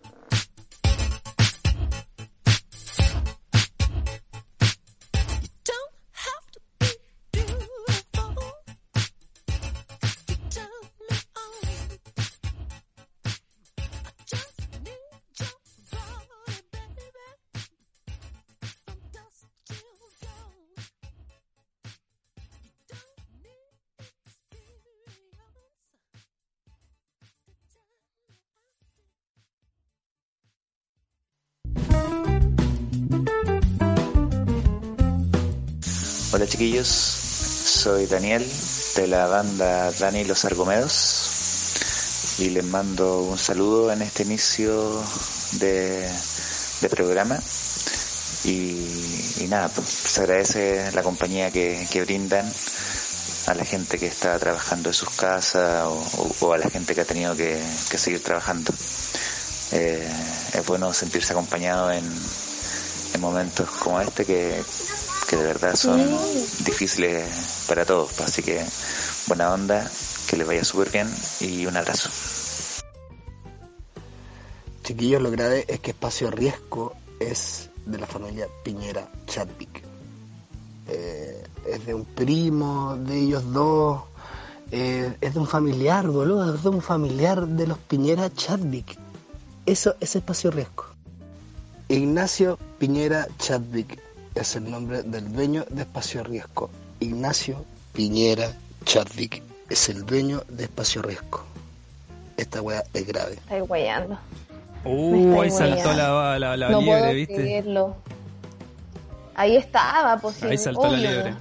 soy 36.62 38.06
Daniel 38.06 38.47
de 38.95 39.08
la 39.08 39.26
banda 39.26 39.91
Dani 39.93 40.26
los 40.26 40.45
Argomedos. 40.45 41.32
Y 42.38 42.52
les 42.52 42.63
mando 42.63 43.24
un 43.24 43.39
saludo 43.39 43.91
en 43.91 44.04
este 44.04 44.21
inicio 44.21 45.02
de, 45.54 46.08
de 46.82 46.89
programa. 46.89 47.39
Y, 48.43 49.47
nada, 49.50 49.69
pues, 49.69 49.88
se 49.88 50.21
agradece 50.21 50.91
la 50.93 51.02
compañía 51.02 51.50
que, 51.50 51.88
que 51.89 52.04
brindan 52.04 52.45
a 53.47 53.56
la 53.56 53.65
gente 53.65 53.97
que 53.97 54.06
está 54.06 54.38
trabajando 54.38 54.89
en 54.89 54.93
sus 54.93 55.10
casas 55.10 55.88
o 56.41 56.54
a 56.54 56.60
la 56.60 56.69
gente 56.69 56.93
que 56.93 57.02
ha 57.02 57.06
tenido 57.06 57.36
que, 57.36 57.60
que 57.89 57.97
seguir 57.97 58.21
trabajando. 58.21 58.71
Eh, 59.71 60.08
es 60.54 60.65
bueno 60.67 60.93
sentirse 60.93 61.34
acompañado 61.34 61.91
en, 61.91 62.06
en 63.15 63.21
momentos 63.21 63.67
como 63.71 64.00
este 64.00 64.26
que, 64.26 64.62
que 65.32 65.38
de 65.38 65.44
verdad 65.46 65.76
son 65.78 65.98
difíciles 66.65 67.63
para 67.65 67.86
todos. 67.86 68.12
pues, 68.17 68.28
Así 68.28 68.44
que 68.44 68.65
buena 69.28 69.54
onda, 69.54 69.89
que 70.30 70.36
les 70.36 70.46
vaya 70.46 70.65
súper 70.65 70.91
bien 70.91 71.10
y 71.39 71.65
un 71.65 71.78
abrazo. 71.78 72.10
Chiquillos, 74.84 75.22
lo 75.22 75.32
grave 75.32 75.63
es 75.70 75.80
que 75.80 75.91
Espacio 75.91 76.30
Riesgo 76.32 76.94
es 77.22 77.70
de 77.86 77.98
la 77.98 78.08
familia 78.08 78.48
Piñera 78.65 79.08
Chadwick. 79.26 79.84
Eh, 80.89 81.44
es 81.65 81.86
de 81.86 81.94
un 81.94 82.04
primo 82.04 82.98
de 82.98 83.17
ellos 83.20 83.54
dos. 83.54 84.02
eh, 84.72 85.15
es 85.22 85.34
de 85.34 85.39
un 85.39 85.48
familiar, 85.48 86.08
boludo. 86.08 86.54
Es 86.56 86.62
de 86.63 86.70
un 86.70 86.82
familiar 86.82 87.48
de 87.48 87.67
los 87.67 87.78
Piñera 87.78 88.30
Chadwick. 88.34 88.98
Eso 89.65 89.96
es 90.02 90.13
Espacio 90.13 90.52
Riesgo. 90.52 90.88
Ignacio 91.88 92.58
Piñera 92.80 93.28
Chadwick 93.38 94.11
es 94.36 94.56
el 94.56 94.70
nombre 94.70 95.04
del 95.04 95.32
dueño 95.34 95.65
de 95.70 95.82
Espacio 95.82 96.24
Riesgo. 96.24 96.70
Ignacio 97.00 97.63
Piñera 97.94 98.52
Chadwick 98.86 99.41
es 99.70 99.89
el 99.89 100.06
dueño 100.06 100.44
de 100.50 100.63
Espacio 100.63 101.02
Riesgo. 101.02 101.44
Esta 102.38 102.62
weá 102.62 102.84
es 102.94 103.06
grave. 103.08 103.34
Estoy 103.34 103.60
guayando. 103.62 104.17
Uh, 104.84 105.41
ahí 105.41 105.52
saltó 105.52 105.94
la, 105.94 106.39
la, 106.39 106.58
la 106.58 106.70
no 106.70 106.82
liebre, 106.82 107.00
puedo 107.02 107.13
¿viste? 107.13 107.36
creerlo. 107.36 107.96
Ahí 109.36 109.56
estaba, 109.56 110.17
pues 110.17 110.36
sí, 110.38 110.46
Ahí 110.48 110.58
saltó 110.58 110.88
la 110.91 110.98
liebre. 110.98 111.36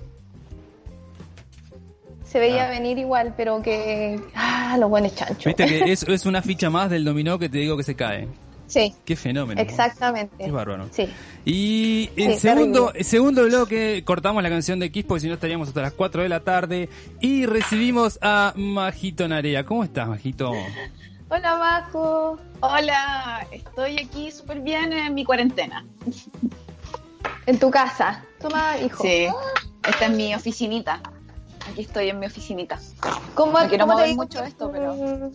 Se 2.24 2.38
veía 2.38 2.66
Ah. 2.66 2.70
venir 2.70 2.98
igual, 2.98 3.35
pero 3.37 3.61
que. 3.62 4.20
Ah, 4.35 4.76
los 4.79 4.88
buenos 4.90 5.14
chanchos. 5.14 5.44
Viste 5.44 5.66
que 5.66 5.92
es, 5.92 6.03
es 6.05 6.26
una 6.26 6.42
ficha 6.42 6.70
más 6.70 6.90
del 6.90 7.05
dominó 7.05 7.38
que 7.38 7.48
te 7.48 7.59
digo 7.59 7.76
que 7.76 7.83
se 7.83 7.96
cae. 7.96 8.29
Sí, 8.70 8.94
Qué 9.04 9.16
fenómeno. 9.16 9.61
exactamente. 9.61 10.44
Qué 10.44 10.50
bárbaro. 10.52 10.87
Sí. 10.92 11.09
Y 11.44 12.09
el 12.16 12.35
Sí, 12.35 12.38
segundo, 12.38 12.92
el 12.94 13.04
segundo 13.04 13.44
bloque 13.44 14.04
cortamos 14.04 14.42
la 14.44 14.48
canción 14.48 14.78
de 14.78 14.92
Kiss 14.92 15.04
porque 15.04 15.22
si 15.22 15.26
no 15.28 15.35
estaríamos 15.35 15.66
hasta 15.68 15.83
las 15.83 15.92
4 15.92 16.22
de 16.22 16.28
la 16.28 16.40
tarde. 16.40 16.88
Y 17.20 17.46
recibimos 17.46 18.18
a 18.22 18.52
Majito 18.56 19.26
Narea. 19.26 19.64
¿Cómo 19.66 19.83
estás, 19.83 20.06
Majito? 20.09 20.52
Hola, 21.30 21.56
Majo. 21.56 22.38
Hola, 22.61 23.44
estoy 23.50 23.98
aquí 23.98 24.30
súper 24.30 24.61
bien 24.61 24.92
en 24.92 25.14
mi 25.14 25.24
cuarentena. 25.24 25.85
En 27.46 27.59
tu 27.59 27.70
casa. 27.70 28.24
Toma, 28.40 28.76
hijo. 28.78 29.02
Sí, 29.02 29.26
esta 29.88 30.06
es 30.06 30.12
mi 30.12 30.35
oficinita. 30.35 31.00
Aquí 31.70 31.83
estoy 31.83 32.09
en 32.09 32.18
mi 32.18 32.26
oficinita. 32.26 32.78
¿Cómo, 33.35 33.61
No 33.61 33.68
quiero 33.68 33.85
cómo 33.87 33.92
te 33.94 34.02
mover 34.02 34.09
digo 34.11 34.22
mucho 34.22 34.42
esto, 34.44 34.70
pero- 34.72 35.30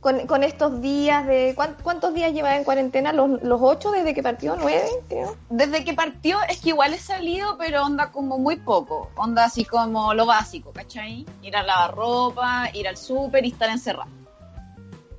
Con, 0.00 0.26
con 0.26 0.42
estos 0.44 0.80
días 0.80 1.26
de... 1.26 1.52
¿cuán- 1.54 1.76
¿Cuántos 1.82 2.14
días 2.14 2.32
llevas 2.32 2.56
en 2.56 2.64
cuarentena? 2.64 3.12
¿Los, 3.12 3.42
los 3.42 3.60
ocho 3.62 3.90
desde 3.90 4.14
que 4.14 4.22
partió? 4.22 4.56
¿Nueve, 4.58 4.88
creo? 5.08 5.36
Desde 5.50 5.84
que 5.84 5.92
partió 5.92 6.38
es 6.48 6.58
que 6.60 6.70
igual 6.70 6.94
he 6.94 6.98
salido, 6.98 7.58
pero 7.58 7.84
onda 7.84 8.10
como 8.10 8.38
muy 8.38 8.56
poco. 8.56 9.10
Onda 9.16 9.44
así 9.44 9.66
como 9.66 10.14
lo 10.14 10.24
básico, 10.24 10.72
¿cachai? 10.72 11.26
Ir 11.42 11.54
a 11.54 11.62
lavar 11.62 11.94
ropa, 11.94 12.70
ir 12.72 12.88
al 12.88 12.96
súper 12.96 13.44
y 13.44 13.48
estar 13.50 13.68
encerrado. 13.68 14.08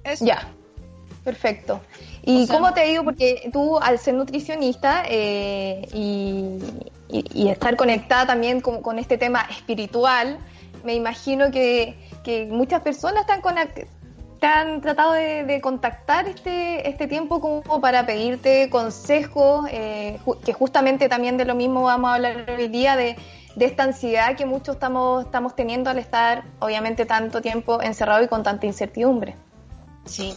Eso. 0.03 0.25
Ya, 0.25 0.47
perfecto. 1.23 1.79
¿Y 2.23 2.43
O 2.43 2.47
sea, 2.47 2.55
cómo 2.55 2.73
te 2.73 2.85
digo? 2.85 3.03
Porque 3.03 3.49
tú, 3.53 3.77
al 3.77 3.99
ser 3.99 4.15
nutricionista 4.15 5.03
eh, 5.07 5.87
y, 5.93 6.57
y- 7.07 7.25
y 7.43 7.49
estar 7.49 7.75
conectada 7.75 8.25
también 8.25 8.61
con, 8.61 8.81
con 8.81 8.97
este 8.97 9.19
tema 9.19 9.41
espiritual, 9.51 10.39
me 10.83 10.95
imagino 10.95 11.51
que, 11.51 11.95
que 12.23 12.47
muchas 12.47 12.81
personas 12.81 13.21
están, 13.21 13.41
te 14.41 14.47
han 14.47 14.81
tratado 14.81 15.13
de, 15.13 15.59
contactar 15.61 16.27
este, 16.27 16.89
este 16.89 17.05
tiempo 17.05 17.39
como 17.39 17.79
para 17.79 18.07
pedirte 18.07 18.71
consejos, 18.71 19.67
eh, 19.71 20.19
que 20.43 20.51
justamente 20.51 21.07
también 21.07 21.37
de 21.37 21.45
lo 21.45 21.53
mismo 21.53 21.83
vamos 21.83 22.09
a 22.09 22.15
hablar 22.15 22.49
hoy 22.49 22.67
día, 22.67 22.95
de, 22.95 23.17
de 23.55 23.65
esta 23.65 23.83
ansiedad 23.83 24.35
que 24.35 24.47
muchos 24.47 24.75
estamos, 24.75 25.25
estamos 25.25 25.55
teniendo 25.55 25.91
al 25.91 25.99
estar, 25.99 26.43
obviamente, 26.57 27.05
tanto 27.05 27.43
tiempo 27.43 27.83
encerrado 27.83 28.23
y 28.23 28.27
con 28.27 28.41
tanta 28.41 28.65
incertidumbre. 28.65 29.35
Sí, 30.05 30.33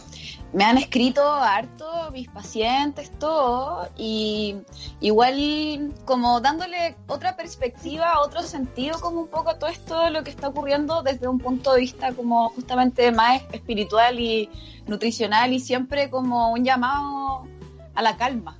me 0.55 0.63
han 0.63 0.77
escrito 0.77 1.21
harto 1.21 2.09
mis 2.13 2.29
pacientes, 2.29 3.11
todo, 3.19 3.89
y 3.97 4.55
igual 5.01 5.91
como 6.05 6.39
dándole 6.39 6.95
otra 7.07 7.35
perspectiva, 7.35 8.21
otro 8.21 8.41
sentido 8.41 9.01
como 9.01 9.19
un 9.19 9.27
poco 9.27 9.49
a 9.49 9.59
todo 9.59 9.69
esto, 9.69 10.09
lo 10.09 10.23
que 10.23 10.29
está 10.29 10.47
ocurriendo 10.47 11.03
desde 11.03 11.27
un 11.27 11.39
punto 11.39 11.73
de 11.73 11.81
vista 11.81 12.13
como 12.13 12.49
justamente 12.49 13.11
más 13.11 13.41
espiritual 13.51 14.17
y 14.17 14.49
nutricional 14.87 15.51
y 15.51 15.59
siempre 15.59 16.09
como 16.09 16.53
un 16.53 16.63
llamado 16.63 17.45
a 17.93 18.01
la 18.01 18.15
calma. 18.15 18.57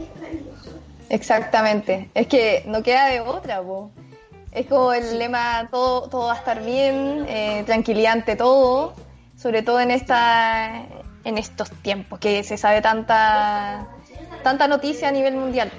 Exactamente. 1.08 2.10
Es 2.12 2.26
que 2.26 2.62
no 2.66 2.82
queda 2.82 3.06
de 3.06 3.20
otra, 3.20 3.62
po. 3.62 3.90
Es 4.52 4.66
como 4.66 4.92
el 4.92 5.18
lema, 5.18 5.66
todo, 5.70 6.10
todo 6.10 6.26
va 6.26 6.34
a 6.34 6.36
estar 6.36 6.62
bien, 6.62 7.24
eh, 7.26 7.62
tranquilidad 7.64 8.12
ante 8.12 8.36
todo, 8.36 8.94
sobre 9.44 9.60
todo 9.60 9.78
en 9.78 9.90
esta, 9.90 10.86
en 11.22 11.36
estos 11.36 11.70
tiempos 11.82 12.18
que 12.18 12.42
se 12.44 12.56
sabe 12.56 12.80
tanta, 12.80 13.86
tanta 14.42 14.66
noticia 14.68 15.08
a 15.08 15.12
nivel 15.12 15.36
mundial. 15.36 15.70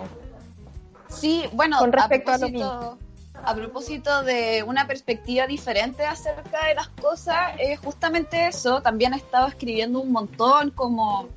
Sí, 1.10 1.46
bueno, 1.52 1.80
Con 1.80 1.92
respecto 1.92 2.30
a 2.30 2.38
lo 2.38 2.48
propósito, 2.48 3.00
a 3.44 3.56
propósito 3.56 4.22
de 4.22 4.62
una 4.62 4.86
perspectiva 4.86 5.48
diferente 5.48 6.06
acerca 6.06 6.68
de 6.68 6.76
las 6.76 6.90
cosas, 6.90 7.54
es 7.58 7.80
justamente 7.80 8.46
eso. 8.46 8.84
También 8.84 9.16
he 9.16 9.18
estado 9.18 9.48
escribiendo 9.48 10.00
un 10.00 10.12
montón 10.12 10.70
como 10.70 11.30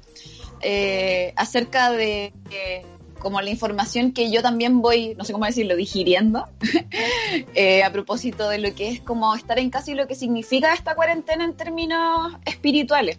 eh, 0.60 1.32
acerca 1.34 1.92
de 1.92 2.34
eh, 2.50 2.84
como 3.18 3.40
la 3.40 3.50
información 3.50 4.12
que 4.12 4.30
yo 4.30 4.42
también 4.42 4.80
voy, 4.80 5.14
no 5.16 5.24
sé 5.24 5.32
cómo 5.32 5.44
decirlo, 5.44 5.76
digiriendo, 5.76 6.46
eh, 7.54 7.82
a 7.82 7.92
propósito 7.92 8.48
de 8.48 8.58
lo 8.58 8.74
que 8.74 8.88
es 8.88 9.00
como 9.00 9.34
estar 9.34 9.58
en 9.58 9.70
casa 9.70 9.90
y 9.90 9.94
lo 9.94 10.06
que 10.06 10.14
significa 10.14 10.72
esta 10.72 10.94
cuarentena 10.94 11.44
en 11.44 11.54
términos 11.54 12.32
espirituales. 12.44 13.18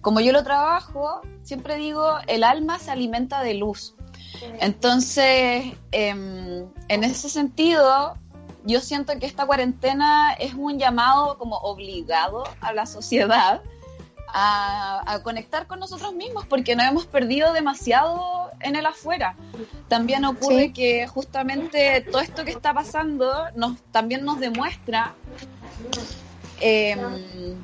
Como 0.00 0.20
yo 0.20 0.32
lo 0.32 0.42
trabajo, 0.42 1.20
siempre 1.42 1.76
digo, 1.76 2.06
el 2.26 2.44
alma 2.44 2.78
se 2.78 2.90
alimenta 2.90 3.42
de 3.42 3.54
luz. 3.54 3.94
Entonces, 4.60 5.74
em, 5.92 6.66
en 6.88 7.04
ese 7.04 7.28
sentido, 7.28 8.14
yo 8.64 8.80
siento 8.80 9.18
que 9.18 9.26
esta 9.26 9.46
cuarentena 9.46 10.32
es 10.32 10.54
un 10.54 10.78
llamado 10.78 11.36
como 11.36 11.56
obligado 11.58 12.44
a 12.60 12.72
la 12.72 12.86
sociedad 12.86 13.62
a, 14.32 15.02
a 15.06 15.22
conectar 15.22 15.66
con 15.66 15.80
nosotros 15.80 16.14
mismos 16.14 16.46
porque 16.46 16.76
nos 16.76 16.86
hemos 16.86 17.06
perdido 17.06 17.52
demasiado 17.52 18.50
en 18.60 18.76
el 18.76 18.86
afuera. 18.86 19.34
También 19.88 20.24
ocurre 20.24 20.66
Sí. 20.66 20.72
que 20.72 21.06
justamente 21.06 22.00
todo 22.10 22.20
esto 22.22 22.44
que 22.44 22.50
está 22.50 22.72
pasando 22.74 23.32
nos, 23.54 23.80
también 23.92 24.24
nos 24.24 24.40
demuestra 24.40 25.14
em, 26.60 27.56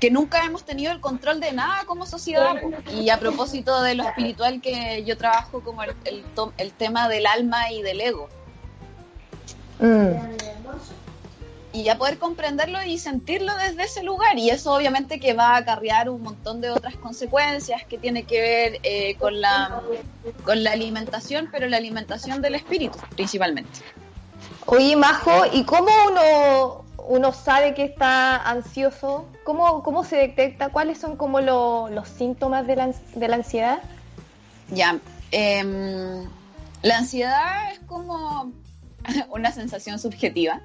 que 0.00 0.10
nunca 0.10 0.44
hemos 0.44 0.64
tenido 0.64 0.92
el 0.92 1.00
control 1.00 1.40
de 1.40 1.52
nada 1.52 1.84
como 1.86 2.06
sociedad. 2.06 2.54
Y 2.92 3.10
a 3.10 3.18
propósito 3.18 3.82
de 3.82 3.94
lo 3.94 4.04
espiritual 4.04 4.60
que 4.60 5.04
yo 5.04 5.16
trabajo 5.16 5.60
como 5.60 5.82
el, 5.82 5.94
el 6.04 6.24
el 6.56 6.72
tema 6.72 7.08
del 7.08 7.26
alma 7.26 7.70
y 7.72 7.82
del 7.82 8.00
ego. 8.00 8.28
Mm. 9.80 10.12
Y 11.78 11.84
ya 11.84 11.96
poder 11.96 12.18
comprenderlo 12.18 12.82
y 12.82 12.98
sentirlo 12.98 13.54
desde 13.56 13.84
ese 13.84 14.02
lugar. 14.02 14.36
Y 14.36 14.50
eso 14.50 14.74
obviamente 14.74 15.20
que 15.20 15.32
va 15.32 15.50
a 15.50 15.56
acarrear 15.58 16.08
un 16.10 16.22
montón 16.22 16.60
de 16.60 16.70
otras 16.70 16.96
consecuencias 16.96 17.84
que 17.84 17.98
tiene 17.98 18.24
que 18.24 18.40
ver 18.40 18.80
eh, 18.82 19.14
con, 19.16 19.40
la, 19.40 19.80
con 20.44 20.64
la 20.64 20.72
alimentación, 20.72 21.48
pero 21.52 21.68
la 21.68 21.76
alimentación 21.76 22.42
del 22.42 22.56
espíritu 22.56 22.98
principalmente. 23.14 23.78
Oye, 24.66 24.96
Majo, 24.96 25.44
¿y 25.52 25.62
cómo 25.64 25.88
uno, 26.08 26.84
uno 27.06 27.32
sabe 27.32 27.74
que 27.74 27.84
está 27.84 28.36
ansioso? 28.36 29.28
¿Cómo, 29.44 29.84
cómo 29.84 30.02
se 30.02 30.16
detecta? 30.16 30.70
¿Cuáles 30.70 30.98
son 30.98 31.16
como 31.16 31.40
lo- 31.40 31.88
los 31.90 32.08
síntomas 32.08 32.66
de 32.66 32.74
la, 32.74 32.90
de 33.14 33.28
la 33.28 33.36
ansiedad? 33.36 33.78
Ya, 34.70 34.98
em, 35.30 36.28
la 36.82 36.98
ansiedad 36.98 37.72
es 37.72 37.78
como 37.86 38.52
una 39.30 39.52
sensación 39.52 40.00
subjetiva. 40.00 40.60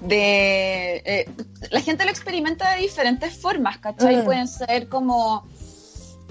De 0.00 1.02
eh, 1.04 1.28
la 1.70 1.80
gente 1.80 2.04
lo 2.04 2.10
experimenta 2.10 2.72
de 2.74 2.82
diferentes 2.82 3.34
formas, 3.36 3.78
¿cachai? 3.78 4.16
Mm. 4.18 4.24
Pueden 4.24 4.48
ser 4.48 4.88
como 4.88 5.44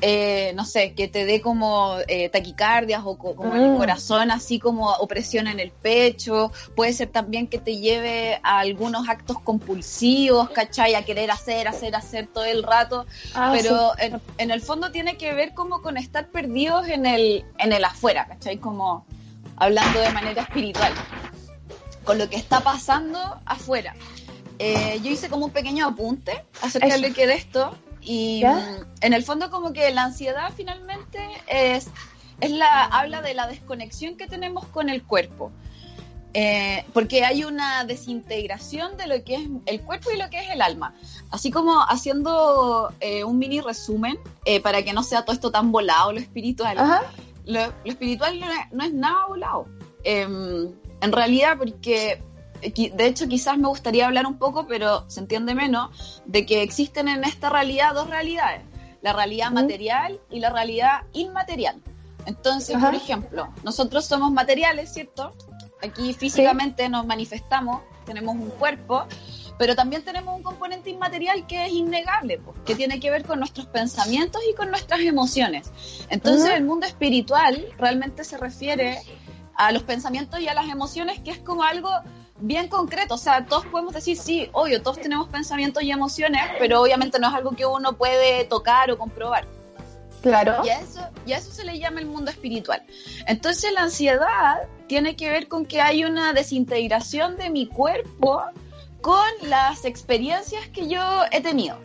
eh, 0.02 0.54
no 0.56 0.64
sé, 0.64 0.94
que 0.94 1.10
te 1.10 1.26
dé 1.26 1.42
como 1.42 1.98
eh, 2.08 2.30
taquicardias 2.30 3.02
o 3.04 3.18
co- 3.18 3.36
como 3.36 3.54
el 3.54 3.72
Mm. 3.74 3.78
corazón 3.78 4.32
así 4.32 4.58
como 4.58 4.90
opresión 4.94 5.46
en 5.48 5.60
el 5.60 5.72
pecho, 5.72 6.54
puede 6.74 6.94
ser 6.94 7.10
también 7.10 7.48
que 7.48 7.58
te 7.60 7.76
lleve 7.80 8.40
a 8.42 8.60
algunos 8.60 9.10
actos 9.10 9.42
compulsivos, 9.42 10.52
¿cachai? 10.52 10.96
A 10.96 11.04
querer 11.04 11.30
hacer, 11.32 11.68
hacer, 11.68 11.98
hacer 11.98 12.28
todo 12.28 12.46
el 12.46 12.64
rato, 12.64 13.06
Ah, 13.36 13.52
pero 13.54 13.92
en, 14.00 14.22
en 14.38 14.52
el 14.52 14.62
fondo 14.62 14.90
tiene 14.90 15.18
que 15.18 15.34
ver 15.34 15.54
como 15.54 15.82
con 15.82 15.98
estar 15.98 16.28
perdidos 16.30 16.88
en 16.88 17.06
el, 17.06 17.44
en 17.58 17.74
el 17.74 17.84
afuera, 17.84 18.26
¿cachai? 18.26 18.56
Como 18.58 19.06
hablando 19.58 20.00
de 20.00 20.12
manera 20.12 20.44
espiritual, 20.44 20.94
con 22.10 22.18
lo 22.18 22.28
que 22.28 22.38
está 22.38 22.62
pasando 22.62 23.20
afuera. 23.46 23.94
Eh, 24.58 25.00
yo 25.04 25.12
hice 25.12 25.30
como 25.30 25.46
un 25.46 25.52
pequeño 25.52 25.86
apunte 25.86 26.44
acerca 26.60 26.88
Eso. 26.88 27.02
de 27.02 27.08
lo 27.08 27.14
que 27.14 27.28
de 27.28 27.36
esto 27.36 27.78
y 28.02 28.40
¿Ya? 28.40 28.56
mm, 28.56 28.86
en 29.02 29.14
el 29.14 29.24
fondo 29.24 29.52
como 29.52 29.74
que 29.74 29.92
la 29.92 30.06
ansiedad 30.06 30.52
finalmente 30.58 31.20
es, 31.46 31.86
es 32.42 32.50
la, 32.50 32.86
habla 32.86 33.22
de 33.22 33.36
la 33.36 33.46
desconexión 33.46 34.18
que 34.18 34.26
tenemos 34.26 34.66
con 34.66 34.90
el 34.90 35.04
cuerpo. 35.04 35.52
Eh, 36.34 36.84
porque 36.94 37.26
hay 37.26 37.44
una 37.44 37.86
desintegración 37.86 38.98
de 38.98 39.06
lo 39.06 39.24
que 39.24 39.36
es 39.36 39.48
el 39.68 39.82
cuerpo 39.82 40.10
y 40.12 40.18
lo 40.18 40.32
que 40.32 40.40
es 40.40 40.50
el 40.50 40.64
alma. 40.64 40.96
Así 41.30 41.52
como 41.52 41.80
haciendo 41.80 42.92
eh, 43.02 43.24
un 43.24 43.38
mini 43.38 43.62
resumen, 43.62 44.18
eh, 44.46 44.60
para 44.62 44.82
que 44.82 44.94
no 44.94 45.04
sea 45.04 45.26
todo 45.26 45.36
esto 45.36 45.52
tan 45.52 45.72
volado, 45.72 46.12
lo 46.12 46.20
espiritual. 46.20 46.76
Lo, 47.46 47.68
lo 47.68 47.74
espiritual 47.86 48.40
no 48.40 48.48
es, 48.48 48.72
no 48.72 48.84
es 48.84 48.94
nada 48.94 49.28
volado. 49.28 49.68
En 51.02 51.12
realidad, 51.12 51.58
porque 51.58 52.22
eh, 52.62 52.92
de 52.94 53.08
hecho 53.08 53.28
quizás 53.28 53.58
me 53.58 53.68
gustaría 53.68 54.06
hablar 54.06 54.26
un 54.26 54.38
poco, 54.38 54.68
pero 54.68 55.10
se 55.10 55.22
entiende 55.22 55.56
menos, 55.56 56.22
de 56.26 56.46
que 56.46 56.62
existen 56.62 57.08
en 57.08 57.24
esta 57.24 57.50
realidad 57.50 57.94
dos 57.94 58.10
realidades, 58.10 58.64
la 59.02 59.14
realidad 59.14 59.52
material 59.52 60.20
y 60.30 60.40
la 60.40 60.50
realidad 60.50 61.02
inmaterial. 61.14 61.82
Entonces, 62.26 62.76
Ajá. 62.76 62.88
por 62.88 62.96
ejemplo, 62.96 63.54
nosotros 63.64 64.06
somos 64.06 64.32
materiales, 64.32 64.94
¿cierto? 64.94 65.34
Aquí 65.82 66.14
físicamente 66.14 66.90
nos 66.90 67.06
manifestamos, 67.06 67.82
tenemos 68.06 68.36
un 68.36 68.50
cuerpo, 68.50 69.06
pero 69.58 69.76
también 69.76 70.04
tenemos 70.04 70.36
un 70.36 70.44
componente 70.44 70.90
inmaterial 70.90 71.48
que 71.48 71.66
es 71.66 71.72
innegable, 71.72 72.38
po, 72.40 72.54
que 72.66 72.76
tiene 72.76 73.00
que 73.00 73.10
ver 73.10 73.26
con 73.26 73.40
nuestros 73.40 73.68
pensamientos 73.68 74.42
y 74.50 74.56
con 74.56 74.70
nuestras 74.70 75.00
emociones. 75.02 75.72
Entonces, 76.10 76.52
el 76.52 76.64
mundo 76.64 76.86
espiritual 76.86 77.66
realmente 77.78 78.24
se 78.24 78.38
refiere 78.38 79.00
a 79.60 79.74
los 79.74 79.84
pensamientos 79.84 80.40
y 80.40 80.48
a 80.48 80.54
las 80.54 80.70
emociones, 80.70 81.20
que 81.20 81.32
es 81.32 81.40
como 81.40 81.64
algo 81.64 81.90
bien 82.40 82.70
concreto. 82.70 83.16
O 83.16 83.18
sea, 83.18 83.46
todos 83.46 83.66
podemos 83.66 83.94
decir, 83.94 84.18
sí, 84.18 84.50
obvio, 84.54 84.82
todos 84.82 85.02
tenemos 85.02 85.28
pensamientos 85.28 85.84
y 85.84 85.92
emociones, 85.92 86.42
pero 86.58 86.82
obviamente 86.82 87.20
no 87.20 87.28
es 87.28 87.34
algo 87.34 87.52
que 87.52 87.66
uno 87.66 87.94
puede 87.94 88.46
tocar 88.46 88.90
o 88.90 88.98
comprobar. 88.98 89.46
Claro. 90.22 90.62
Y 90.64 90.70
a 90.70 90.80
eso, 90.80 91.02
y 91.26 91.34
a 91.34 91.38
eso 91.38 91.52
se 91.52 91.66
le 91.66 91.78
llama 91.78 92.00
el 92.00 92.06
mundo 92.06 92.32
espiritual. 92.32 92.82
Entonces 93.28 93.74
la 93.74 93.82
ansiedad 93.82 94.62
tiene 94.88 95.18
que 95.18 95.30
ver 95.30 95.50
con 95.50 95.66
que 95.66 95.82
hay 95.82 96.06
una 96.06 96.32
desintegración 96.32 97.36
de 97.36 97.50
mi 97.50 97.68
cuerpo 97.68 98.42
con 99.02 99.28
las 99.44 99.84
experiencias 99.84 100.68
que 100.70 100.88
yo 100.88 101.02
he 101.32 101.42
tenido. 101.42 101.78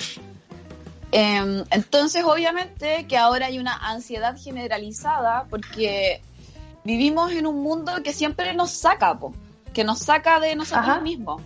Em, 1.10 1.64
entonces 1.70 2.22
obviamente 2.24 3.06
que 3.08 3.16
ahora 3.16 3.46
hay 3.46 3.58
una 3.58 3.74
ansiedad 3.74 4.36
generalizada 4.36 5.46
porque 5.50 6.22
vivimos 6.84 7.32
en 7.32 7.46
un 7.46 7.62
mundo 7.62 7.92
que 8.04 8.12
siempre 8.12 8.54
nos 8.54 8.70
saca, 8.70 9.18
po, 9.18 9.32
que 9.72 9.84
nos 9.84 9.98
saca 10.00 10.38
de 10.40 10.54
nosotros 10.54 10.86
Ajá. 10.88 11.00
mismos. 11.00 11.42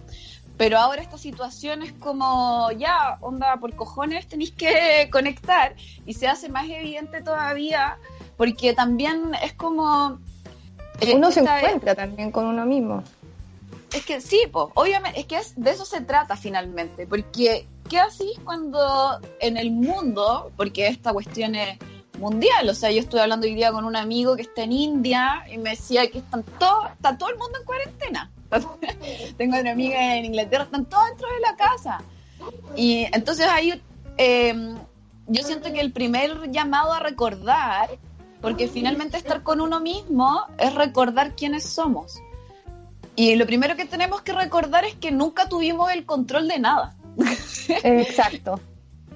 Pero 0.57 0.76
ahora 0.78 1.01
esta 1.01 1.16
situación 1.18 1.82
es 1.82 1.93
como, 1.93 2.70
ya, 2.72 3.16
onda, 3.20 3.57
por 3.59 3.74
cojones 3.76 4.26
tenéis 4.26 4.51
que 4.51 5.09
conectar 5.12 5.76
y 6.05 6.14
se 6.14 6.26
hace 6.26 6.49
más 6.49 6.68
evidente 6.68 7.22
todavía 7.22 7.97
porque 8.36 8.74
también 8.74 9.32
es 9.41 9.53
como... 9.53 10.18
eh, 11.01 11.14
Uno 11.14 11.30
se 11.30 11.41
encuentra 11.41 11.95
también 11.95 12.32
con 12.32 12.47
uno 12.47 12.66
mismo. 12.66 13.05
Es 13.93 14.05
que 14.05 14.20
sí, 14.20 14.43
pues, 14.53 14.66
obviamente, 14.74 15.20
es 15.20 15.26
que 15.26 15.36
es- 15.39 15.55
de 15.57 15.70
eso 15.70 15.84
se 15.84 16.01
trata 16.01 16.36
finalmente, 16.36 17.07
porque 17.07 17.66
¿qué 17.89 18.01
haces 18.01 18.32
cuando 18.45 19.18
en 19.41 19.57
el 19.57 19.70
mundo, 19.70 20.51
porque 20.57 20.89
esta 20.89 21.12
cuestión 21.12 21.55
es 21.55 21.78
mundial, 22.19 22.69
o 22.69 22.75
sea, 22.75 22.91
yo 22.91 23.01
estuve 23.01 23.21
hablando 23.21 23.47
hoy 23.47 23.55
día 23.55 23.73
con 23.73 23.85
un 23.85 23.97
amigo 23.97 24.37
que 24.37 24.43
está 24.43 24.62
en 24.62 24.73
India 24.73 25.45
y 25.51 25.59
me 25.59 25.71
decía 25.71 26.11
que 26.11 26.19
están 26.19 26.43
todo, 26.59 26.89
está 26.89 27.16
todo 27.16 27.31
el 27.31 27.37
mundo 27.39 27.59
en 27.59 27.64
cuarentena. 27.64 28.31
Tengo 29.37 29.59
una 29.59 29.71
amiga 29.71 30.16
en 30.16 30.27
Inglaterra, 30.27 30.64
están 30.64 30.85
todos 30.87 31.07
dentro 31.07 31.29
de 31.29 31.41
la 31.41 31.57
casa. 31.57 32.03
Y 32.77 33.07
entonces 33.12 33.47
ahí 33.47 33.81
eh, 34.16 34.75
yo 35.27 35.43
siento 35.43 35.73
que 35.73 35.81
el 35.81 35.93
primer 35.93 36.51
llamado 36.51 36.93
a 36.93 37.01
recordar, 37.01 37.91
porque 38.41 38.69
finalmente 38.69 39.16
estar 39.16 39.43
con 39.43 39.61
uno 39.61 39.81
mismo 39.81 40.47
es 40.59 40.75
recordar 40.75 41.37
quiénes 41.37 41.64
somos. 41.64 42.21
Y 43.14 43.35
lo 43.37 43.47
primero 43.47 43.77
que 43.77 43.85
tenemos 43.85 44.23
que 44.23 44.33
recordar 44.33 44.85
es 44.85 44.95
que 44.95 45.11
nunca 45.11 45.49
tuvimos 45.49 45.91
el 45.93 46.07
control 46.07 46.49
de 46.49 46.59
nada. 46.59 46.95
Exacto. 47.83 48.61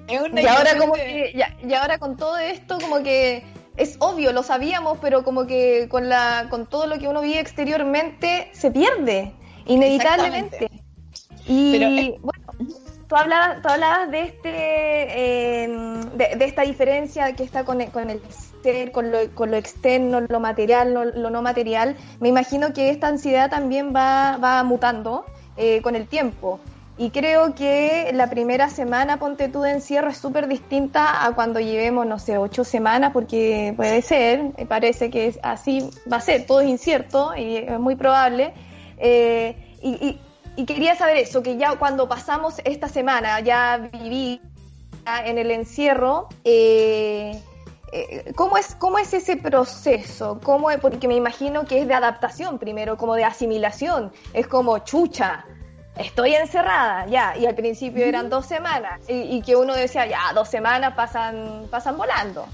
Y 0.07 0.45
ahora 0.47 0.77
como 0.77 0.93
que, 0.93 1.33
y 1.67 1.73
ahora 1.73 1.97
con 1.97 2.17
todo 2.17 2.37
esto 2.37 2.77
como 2.79 3.01
que 3.03 3.43
es 3.77 3.95
obvio, 3.99 4.31
lo 4.33 4.43
sabíamos, 4.43 4.97
pero 5.01 5.23
como 5.23 5.47
que 5.47 5.87
con 5.89 6.09
la, 6.09 6.47
con 6.49 6.67
todo 6.67 6.85
lo 6.87 6.99
que 6.99 7.07
uno 7.07 7.21
vive 7.21 7.39
exteriormente 7.39 8.49
se 8.53 8.69
pierde, 8.71 9.33
inevitablemente. 9.65 10.69
Y 11.47 11.71
Pero 11.71 11.87
es- 11.87 12.21
bueno, 12.21 12.73
tú 13.07 13.15
hablabas, 13.15 13.61
tú 13.61 13.69
hablabas 13.69 14.11
de 14.11 14.21
este, 14.21 14.49
eh, 14.53 15.67
de, 16.15 16.35
de 16.35 16.45
esta 16.45 16.61
diferencia 16.63 17.33
que 17.35 17.43
está 17.43 17.65
con 17.65 17.81
el, 17.81 17.89
con 17.91 18.09
el 18.09 18.21
ser, 18.61 18.91
con 18.91 19.11
lo, 19.11 19.33
con 19.33 19.51
lo 19.51 19.57
externo, 19.57 20.21
lo 20.21 20.39
material, 20.39 20.93
lo, 20.93 21.05
lo 21.05 21.29
no 21.29 21.41
material. 21.41 21.95
Me 22.19 22.29
imagino 22.29 22.73
que 22.73 22.89
esta 22.89 23.07
ansiedad 23.07 23.49
también 23.49 23.93
va, 23.95 24.37
va 24.37 24.63
mutando 24.63 25.25
eh, 25.57 25.81
con 25.81 25.95
el 25.95 26.07
tiempo. 26.07 26.59
Y 26.95 27.09
creo 27.09 27.55
que 27.55 28.11
la 28.13 28.29
primera 28.29 28.69
semana, 28.69 29.17
ponte 29.17 29.49
tú 29.49 29.61
de 29.61 29.71
encierro, 29.71 30.09
es 30.11 30.17
súper 30.17 30.47
distinta 30.47 31.25
a 31.25 31.33
cuando 31.33 31.59
llevemos, 31.59 32.05
no 32.05 32.19
sé, 32.19 32.37
ocho 32.37 32.63
semanas, 32.63 33.11
porque 33.13 33.73
puede 33.75 34.03
ser, 34.03 34.51
me 34.55 34.67
parece 34.67 35.09
que 35.09 35.35
así 35.41 35.89
va 36.11 36.17
a 36.17 36.21
ser, 36.21 36.45
todo 36.45 36.61
es 36.61 36.69
incierto 36.69 37.35
y 37.35 37.57
es 37.57 37.79
muy 37.79 37.95
probable. 37.95 38.53
Eh, 38.99 39.55
y, 39.81 40.19
quería 40.65 40.95
saber 40.95 41.17
eso, 41.17 41.41
que 41.41 41.57
ya 41.57 41.75
cuando 41.77 42.07
pasamos 42.07 42.61
esta 42.63 42.87
semana, 42.87 43.39
ya 43.39 43.89
viví 43.91 44.39
en 45.25 45.39
el 45.39 45.49
encierro, 45.49 46.29
eh, 46.43 47.41
eh, 47.91 48.33
¿cómo, 48.35 48.57
es, 48.57 48.75
¿cómo 48.75 48.99
es 48.99 49.15
ese 49.15 49.35
proceso? 49.35 50.39
¿Cómo 50.43 50.69
es? 50.69 50.79
Porque 50.79 51.07
me 51.07 51.15
imagino 51.15 51.65
que 51.65 51.81
es 51.81 51.87
de 51.87 51.95
adaptación 51.95 52.59
primero, 52.59 52.97
como 52.97 53.15
de 53.15 53.23
asimilación. 53.23 54.11
Es 54.33 54.45
como 54.45 54.77
chucha, 54.79 55.45
estoy 55.97 56.35
encerrada, 56.35 57.05
ya. 57.07 57.35
Y 57.37 57.45
al 57.45 57.55
principio 57.55 58.05
eran 58.05 58.29
dos 58.29 58.45
semanas. 58.45 59.01
Y, 59.07 59.37
y 59.37 59.41
que 59.41 59.55
uno 59.55 59.73
decía, 59.75 60.05
ya, 60.05 60.33
dos 60.33 60.49
semanas 60.49 60.93
pasan, 60.95 61.67
pasan 61.69 61.97
volando. 61.97 62.45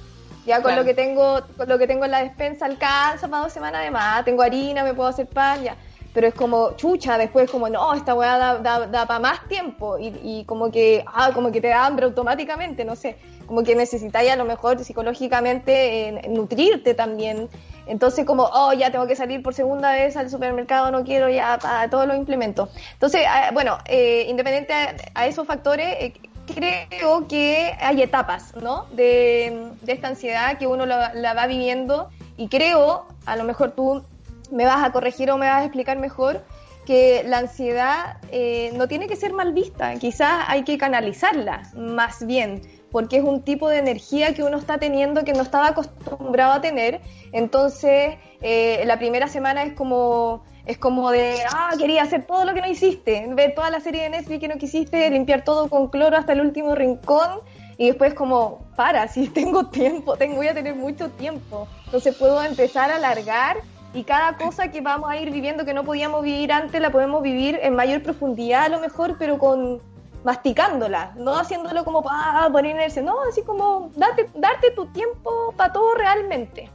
Ya 0.45 0.55
con 0.57 0.71
Claro. 0.71 0.81
lo 0.81 0.85
que 0.85 0.93
tengo, 0.93 1.41
con 1.57 1.69
lo 1.69 1.77
que 1.77 1.85
tengo 1.87 2.05
en 2.05 2.11
la 2.11 2.23
despensa 2.23 2.65
alcanza 2.65 3.27
para 3.27 3.43
dos 3.43 3.53
semanas 3.53 3.83
de 3.83 3.91
más. 3.91 4.25
Tengo 4.25 4.41
harina, 4.41 4.83
me 4.83 4.93
puedo 4.93 5.09
hacer 5.09 5.27
pan, 5.27 5.63
ya. 5.63 5.75
Pero 6.13 6.27
es 6.27 6.33
como, 6.33 6.71
chucha, 6.75 7.17
después 7.17 7.51
como, 7.51 7.69
no, 7.69 7.93
esta 7.93 8.15
weá 8.15 8.37
da, 8.37 8.87
da, 8.87 9.05
para 9.05 9.19
más 9.19 9.47
tiempo. 9.47 9.99
Y, 9.99 10.07
y 10.23 10.43
como 10.45 10.71
que, 10.71 11.03
ah, 11.05 11.31
como 11.33 11.51
que 11.51 11.61
te 11.61 11.67
da 11.67 11.85
hambre 11.85 12.05
automáticamente, 12.05 12.83
no 12.83 12.95
sé. 12.95 13.17
Como 13.49 13.63
que 13.63 13.73
necesitáis 13.73 14.29
a 14.29 14.35
lo 14.35 14.45
mejor 14.45 14.77
psicológicamente 14.83 16.09
eh, 16.09 16.29
nutrirte 16.29 16.93
también. 16.93 17.49
Entonces 17.87 18.23
como, 18.23 18.43
oh, 18.43 18.73
ya 18.73 18.91
tengo 18.91 19.07
que 19.07 19.15
salir 19.15 19.41
por 19.41 19.55
segunda 19.55 19.91
vez 19.91 20.15
al 20.17 20.29
supermercado, 20.29 20.91
no 20.91 21.03
quiero 21.03 21.29
ya 21.29 21.57
para 21.57 21.89
todos 21.89 22.05
los 22.05 22.15
implementos. 22.15 22.69
Entonces, 22.93 23.21
ah, 23.27 23.49
bueno, 23.51 23.79
eh, 23.85 24.27
independiente 24.29 24.71
a, 24.71 24.95
a 25.15 25.25
esos 25.25 25.47
factores, 25.47 25.87
eh, 25.99 26.13
creo 26.45 27.27
que 27.27 27.75
hay 27.79 28.03
etapas, 28.03 28.53
¿no? 28.55 28.85
De, 28.91 29.71
de 29.81 29.93
esta 29.93 30.09
ansiedad 30.09 30.59
que 30.59 30.67
uno 30.67 30.85
la, 30.85 31.11
la 31.15 31.33
va 31.33 31.47
viviendo 31.47 32.11
y 32.37 32.49
creo, 32.49 33.07
a 33.25 33.35
lo 33.35 33.45
mejor 33.45 33.71
tú 33.71 34.03
me 34.51 34.65
vas 34.65 34.83
a 34.83 34.91
corregir 34.91 35.31
o 35.31 35.37
me 35.37 35.47
vas 35.47 35.61
a 35.61 35.65
explicar 35.65 35.97
mejor, 35.97 36.43
que 36.85 37.23
la 37.23 37.37
ansiedad 37.37 38.17
eh, 38.31 38.71
no 38.75 38.87
tiene 38.87 39.07
que 39.07 39.15
ser 39.15 39.31
mal 39.31 39.53
vista, 39.53 39.93
quizás 39.95 40.45
hay 40.47 40.63
que 40.63 40.77
canalizarla 40.77 41.63
más 41.75 42.25
bien, 42.25 42.61
porque 42.91 43.17
es 43.17 43.23
un 43.23 43.41
tipo 43.41 43.69
de 43.69 43.77
energía 43.77 44.33
que 44.33 44.43
uno 44.43 44.57
está 44.57 44.77
teniendo 44.77 45.23
que 45.23 45.33
no 45.33 45.41
estaba 45.41 45.67
acostumbrado 45.67 46.53
a 46.53 46.61
tener, 46.61 47.01
entonces 47.31 48.17
eh, 48.41 48.83
la 48.85 48.97
primera 48.97 49.27
semana 49.27 49.63
es 49.63 49.73
como 49.73 50.43
es 50.65 50.77
como 50.77 51.09
de, 51.09 51.33
ah, 51.51 51.71
quería 51.79 52.03
hacer 52.03 52.27
todo 52.27 52.45
lo 52.45 52.53
que 52.53 52.61
no 52.61 52.67
hiciste, 52.67 53.25
ver 53.33 53.55
toda 53.55 53.71
la 53.71 53.79
serie 53.79 54.03
de 54.03 54.11
Netflix 54.11 54.39
que 54.39 54.47
no 54.47 54.57
quisiste, 54.59 55.09
limpiar 55.09 55.43
todo 55.43 55.67
con 55.67 55.87
cloro 55.87 56.15
hasta 56.15 56.33
el 56.33 56.41
último 56.41 56.75
rincón 56.75 57.39
y 57.77 57.87
después 57.87 58.13
como, 58.13 58.67
para, 58.75 59.07
si 59.07 59.29
tengo 59.29 59.67
tiempo, 59.67 60.15
tengo, 60.15 60.35
voy 60.35 60.47
a 60.47 60.53
tener 60.53 60.75
mucho 60.75 61.09
tiempo, 61.09 61.67
entonces 61.85 62.15
puedo 62.15 62.43
empezar 62.43 62.91
a 62.91 62.97
alargar 62.97 63.57
y 63.95 64.03
cada 64.03 64.37
cosa 64.37 64.69
que 64.69 64.81
vamos 64.81 65.09
a 65.09 65.17
ir 65.17 65.31
viviendo 65.31 65.65
que 65.65 65.73
no 65.73 65.83
podíamos 65.83 66.21
vivir 66.21 66.51
antes 66.51 66.79
la 66.79 66.91
podemos 66.91 67.23
vivir 67.23 67.59
en 67.63 67.73
mayor 67.73 68.03
profundidad 68.03 68.65
a 68.65 68.69
lo 68.69 68.79
mejor, 68.79 69.15
pero 69.17 69.39
con 69.39 69.81
masticándola, 70.23 71.13
no 71.15 71.37
haciéndolo 71.37 71.85
como 71.85 72.01
para 72.01 72.49
ponerse, 72.49 73.01
no, 73.01 73.15
así 73.29 73.41
como 73.43 73.91
date, 73.95 74.29
darte 74.35 74.71
tu 74.71 74.85
tiempo 74.87 75.53
para 75.55 75.73
todo 75.73 75.95
realmente. 75.95 76.69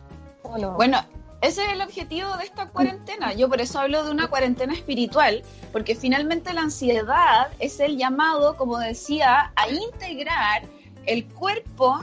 Bueno, 0.77 1.05
ese 1.41 1.65
es 1.65 1.73
el 1.73 1.83
objetivo 1.83 2.37
de 2.37 2.45
esta 2.45 2.69
cuarentena. 2.69 3.35
Yo 3.35 3.49
por 3.49 3.61
eso 3.61 3.79
hablo 3.79 4.05
de 4.05 4.11
una 4.11 4.29
cuarentena 4.29 4.73
espiritual, 4.73 5.43
porque 5.73 5.95
finalmente 5.95 6.53
la 6.55 6.63
ansiedad 6.63 7.49
es 7.59 7.81
el 7.81 7.99
llamado, 7.99 8.57
como 8.57 8.79
decía, 8.79 9.53
a 9.57 9.69
integrar 9.69 10.63
el 11.07 11.27
cuerpo 11.27 12.01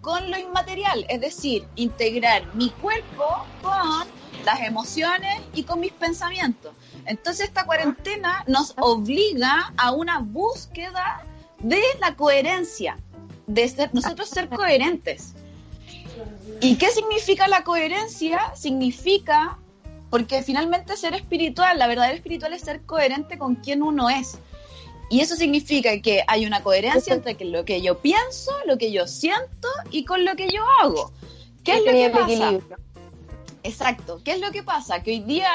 con 0.00 0.30
lo 0.30 0.38
inmaterial, 0.38 1.06
es 1.08 1.20
decir, 1.20 1.66
integrar 1.76 2.42
mi 2.54 2.70
cuerpo 2.70 3.24
con 3.62 4.06
las 4.44 4.60
emociones 4.60 5.40
y 5.54 5.64
con 5.64 5.80
mis 5.80 5.92
pensamientos. 5.92 6.72
Entonces 7.06 7.46
esta 7.46 7.64
cuarentena 7.64 8.44
nos 8.46 8.74
obliga 8.78 9.72
a 9.76 9.92
una 9.92 10.18
búsqueda 10.18 11.24
de 11.58 11.80
la 12.00 12.14
coherencia, 12.14 12.98
de 13.46 13.68
ser, 13.68 13.90
nosotros 13.94 14.28
ser 14.28 14.48
coherentes. 14.48 15.34
¿Y 16.60 16.76
qué 16.76 16.90
significa 16.90 17.48
la 17.48 17.64
coherencia? 17.64 18.54
Significa, 18.54 19.58
porque 20.10 20.42
finalmente 20.42 20.96
ser 20.96 21.14
espiritual, 21.14 21.78
la 21.78 21.86
verdadera 21.86 22.14
espiritual 22.14 22.52
es 22.52 22.62
ser 22.62 22.82
coherente 22.82 23.38
con 23.38 23.56
quien 23.56 23.82
uno 23.82 24.08
es. 24.08 24.38
Y 25.10 25.20
eso 25.20 25.36
significa 25.36 26.00
que 26.00 26.22
hay 26.26 26.46
una 26.46 26.62
coherencia 26.62 27.14
entre 27.14 27.36
lo 27.44 27.64
que 27.64 27.82
yo 27.82 27.98
pienso, 27.98 28.52
lo 28.66 28.78
que 28.78 28.90
yo 28.90 29.06
siento 29.06 29.68
y 29.90 30.04
con 30.04 30.24
lo 30.24 30.34
que 30.34 30.48
yo 30.48 30.62
hago. 30.80 31.12
¿Qué 31.62 31.76
es 31.76 31.84
lo 31.84 31.92
que 31.92 32.10
pasa? 32.10 32.58
Exacto. 33.62 34.20
¿Qué 34.24 34.32
es 34.32 34.40
lo 34.40 34.50
que 34.50 34.62
pasa? 34.62 35.02
Que 35.02 35.12
hoy 35.12 35.20
día 35.20 35.50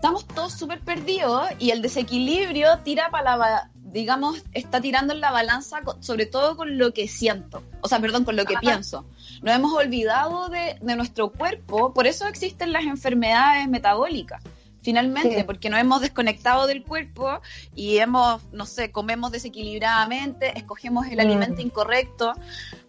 estamos 0.00 0.26
todos 0.26 0.54
súper 0.54 0.80
perdidos 0.80 1.46
y 1.58 1.72
el 1.72 1.82
desequilibrio 1.82 2.78
tira 2.78 3.10
para 3.10 3.36
la, 3.36 3.70
digamos, 3.74 4.42
está 4.54 4.80
tirando 4.80 5.12
en 5.12 5.20
la 5.20 5.30
balanza, 5.30 5.82
sobre 6.00 6.24
todo 6.24 6.56
con 6.56 6.78
lo 6.78 6.94
que 6.94 7.06
siento, 7.06 7.62
o 7.82 7.86
sea, 7.88 8.00
perdón, 8.00 8.24
con 8.24 8.34
lo 8.34 8.46
que 8.46 8.56
pienso. 8.56 9.04
Nos 9.42 9.54
hemos 9.54 9.74
olvidado 9.74 10.48
de, 10.48 10.78
de 10.80 10.96
nuestro 10.96 11.28
cuerpo, 11.30 11.92
por 11.92 12.06
eso 12.06 12.26
existen 12.26 12.72
las 12.72 12.84
enfermedades 12.84 13.68
metabólicas. 13.68 14.42
Finalmente, 14.82 15.36
Sí. 15.36 15.42
porque 15.44 15.68
nos 15.68 15.78
hemos 15.78 16.00
desconectado 16.00 16.66
del 16.66 16.82
cuerpo 16.82 17.42
y 17.74 17.98
hemos, 17.98 18.40
no 18.52 18.64
sé, 18.64 18.90
comemos 18.90 19.30
desequilibradamente, 19.30 20.56
escogemos 20.58 21.06
el 21.08 21.18
Mm. 21.18 21.20
alimento 21.20 21.60
incorrecto, 21.60 22.32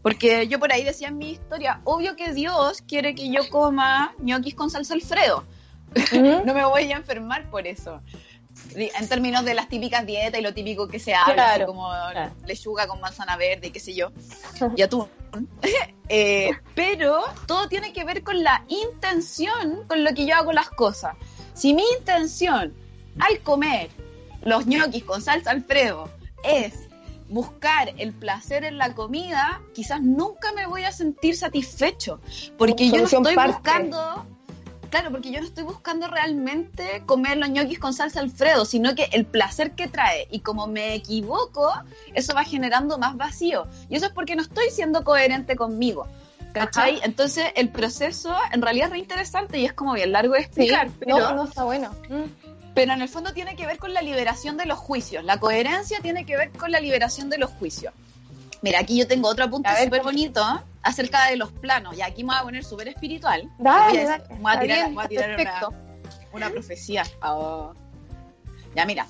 porque 0.01 0.47
yo 0.47 0.59
por 0.59 0.71
ahí 0.71 0.85
decía 0.85 1.09
en 1.09 1.17
mi 1.17 1.31
historia, 1.31 1.81
obvio 1.83 2.15
que 2.15 2.31
Dios 2.31 2.81
quiere 2.87 3.15
que 3.15 3.29
yo 3.29 3.49
coma 3.49 4.13
ñoquis 4.19 4.55
con 4.55 4.69
salsa 4.69 4.93
Alfredo. 4.93 5.43
No 6.45 6.53
me 6.53 6.65
voy 6.65 6.91
a 6.91 6.97
enfermar 6.97 7.49
por 7.49 7.67
eso. 7.67 8.01
En 8.75 9.07
términos 9.07 9.45
de 9.45 9.53
las 9.53 9.69
típicas 9.69 10.05
dietas 10.05 10.39
y 10.39 10.43
lo 10.43 10.53
típico 10.53 10.87
que 10.87 10.99
se 10.99 11.13
habla, 11.13 11.33
Claro, 11.33 11.65
como 11.67 11.89
claro. 12.11 12.33
lechuga 12.45 12.85
con 12.87 12.99
manzana 12.99 13.37
verde 13.37 13.67
y 13.67 13.71
qué 13.71 13.79
sé 13.79 13.93
yo, 13.93 14.11
y 14.75 14.81
atún. 14.81 15.07
Eh, 16.13 16.49
pero 16.75 17.21
todo 17.47 17.69
tiene 17.69 17.93
que 17.93 18.03
ver 18.03 18.21
con 18.21 18.43
la 18.43 18.65
intención 18.67 19.85
con 19.87 20.03
lo 20.03 20.13
que 20.13 20.25
yo 20.25 20.35
hago 20.35 20.51
las 20.51 20.69
cosas. 20.69 21.15
Si 21.53 21.73
mi 21.73 21.83
intención 21.97 22.73
al 23.17 23.39
comer 23.39 23.89
los 24.43 24.67
ñoquis 24.67 25.05
con 25.05 25.21
salsa 25.21 25.51
Alfredo 25.51 26.09
es 26.43 26.89
buscar 27.29 27.93
el 27.97 28.11
placer 28.11 28.65
en 28.65 28.77
la 28.77 28.93
comida, 28.93 29.61
quizás 29.73 30.01
nunca 30.01 30.51
me 30.51 30.65
voy 30.67 30.83
a 30.83 30.91
sentir 30.91 31.37
satisfecho, 31.37 32.19
porque 32.57 32.89
yo 32.89 32.97
no 32.97 33.03
estoy 33.05 33.35
parte. 33.35 33.53
buscando 33.53 34.25
Claro, 34.91 35.09
porque 35.09 35.31
yo 35.31 35.39
no 35.39 35.47
estoy 35.47 35.63
buscando 35.63 36.07
realmente 36.07 37.01
comer 37.05 37.37
los 37.37 37.49
ñoquis 37.49 37.79
con 37.79 37.93
salsa 37.93 38.19
Alfredo, 38.19 38.65
sino 38.65 38.93
que 38.93 39.09
el 39.13 39.25
placer 39.25 39.71
que 39.71 39.87
trae. 39.87 40.27
Y 40.29 40.41
como 40.41 40.67
me 40.67 40.93
equivoco, 40.93 41.71
eso 42.13 42.33
va 42.35 42.43
generando 42.43 42.97
más 42.97 43.15
vacío. 43.15 43.67
Y 43.89 43.95
eso 43.95 44.07
es 44.07 44.11
porque 44.11 44.35
no 44.35 44.41
estoy 44.41 44.69
siendo 44.69 45.03
coherente 45.05 45.55
conmigo. 45.55 46.07
¿Cachai? 46.53 46.99
Entonces 47.03 47.45
el 47.55 47.69
proceso 47.69 48.35
en 48.51 48.61
realidad 48.61 48.87
es 48.87 48.91
re 48.91 48.99
interesante 48.99 49.57
y 49.59 49.65
es 49.65 49.71
como 49.71 49.93
bien 49.93 50.11
largo 50.11 50.33
de 50.33 50.41
Sí, 50.41 50.45
explicar. 50.47 50.89
pero, 50.99 51.17
no, 51.19 51.35
no 51.35 51.43
está 51.45 51.63
bueno. 51.63 51.95
Mm. 52.09 52.23
pero 52.75 52.91
en 52.91 53.01
el 53.01 53.07
fondo 53.07 53.31
tiene 53.31 53.55
que 53.55 53.65
ver 53.65 53.77
con 53.77 53.93
la 53.93 54.01
liberación 54.01 54.57
de 54.57 54.65
los 54.65 54.77
juicios. 54.77 55.23
La 55.23 55.39
coherencia 55.39 55.99
tiene 56.01 56.25
que 56.25 56.35
ver 56.35 56.51
con 56.51 56.69
la 56.69 56.81
liberación 56.81 57.29
de 57.29 57.37
los 57.37 57.49
juicios. 57.51 57.93
Mira, 58.61 58.79
aquí 58.79 58.97
yo 58.97 59.07
tengo 59.07 59.29
otro 59.29 59.49
punto 59.49 59.69
súper 59.81 60.03
bonito 60.03 60.41
acerca 60.83 61.27
de 61.29 61.35
los 61.37 61.51
planos. 61.51 61.97
Y 61.97 62.01
aquí 62.01 62.23
me 62.23 62.29
voy 62.29 62.37
a 62.39 62.43
poner 62.43 62.63
súper 62.63 62.87
espiritual. 62.89 63.49
Dale, 63.59 64.03
dale, 64.03 64.23
voy 64.39 64.51
a 64.53 64.59
tirar, 64.59 64.77
bien, 64.77 64.95
voy 64.95 65.05
a 65.05 65.07
tirar 65.07 65.35
perfecto. 65.35 65.69
una, 65.69 66.29
una 66.33 66.49
profecía. 66.49 67.03
Oh. 67.23 67.73
Ya, 68.75 68.85
mira. 68.85 69.05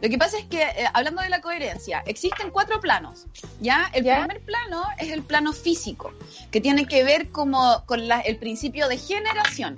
Lo 0.00 0.08
que 0.08 0.16
pasa 0.18 0.38
es 0.38 0.46
que, 0.46 0.62
eh, 0.62 0.86
hablando 0.92 1.22
de 1.22 1.28
la 1.28 1.40
coherencia, 1.40 2.02
existen 2.06 2.50
cuatro 2.50 2.80
planos. 2.80 3.26
Ya, 3.60 3.90
el 3.92 4.04
¿Ya? 4.04 4.18
primer 4.20 4.42
plano 4.44 4.82
es 4.98 5.10
el 5.12 5.22
plano 5.22 5.52
físico, 5.52 6.12
que 6.50 6.60
tiene 6.60 6.86
que 6.86 7.04
ver 7.04 7.30
como 7.30 7.84
con 7.86 8.08
la- 8.08 8.20
el 8.20 8.36
principio 8.38 8.88
de 8.88 8.98
generación. 8.98 9.76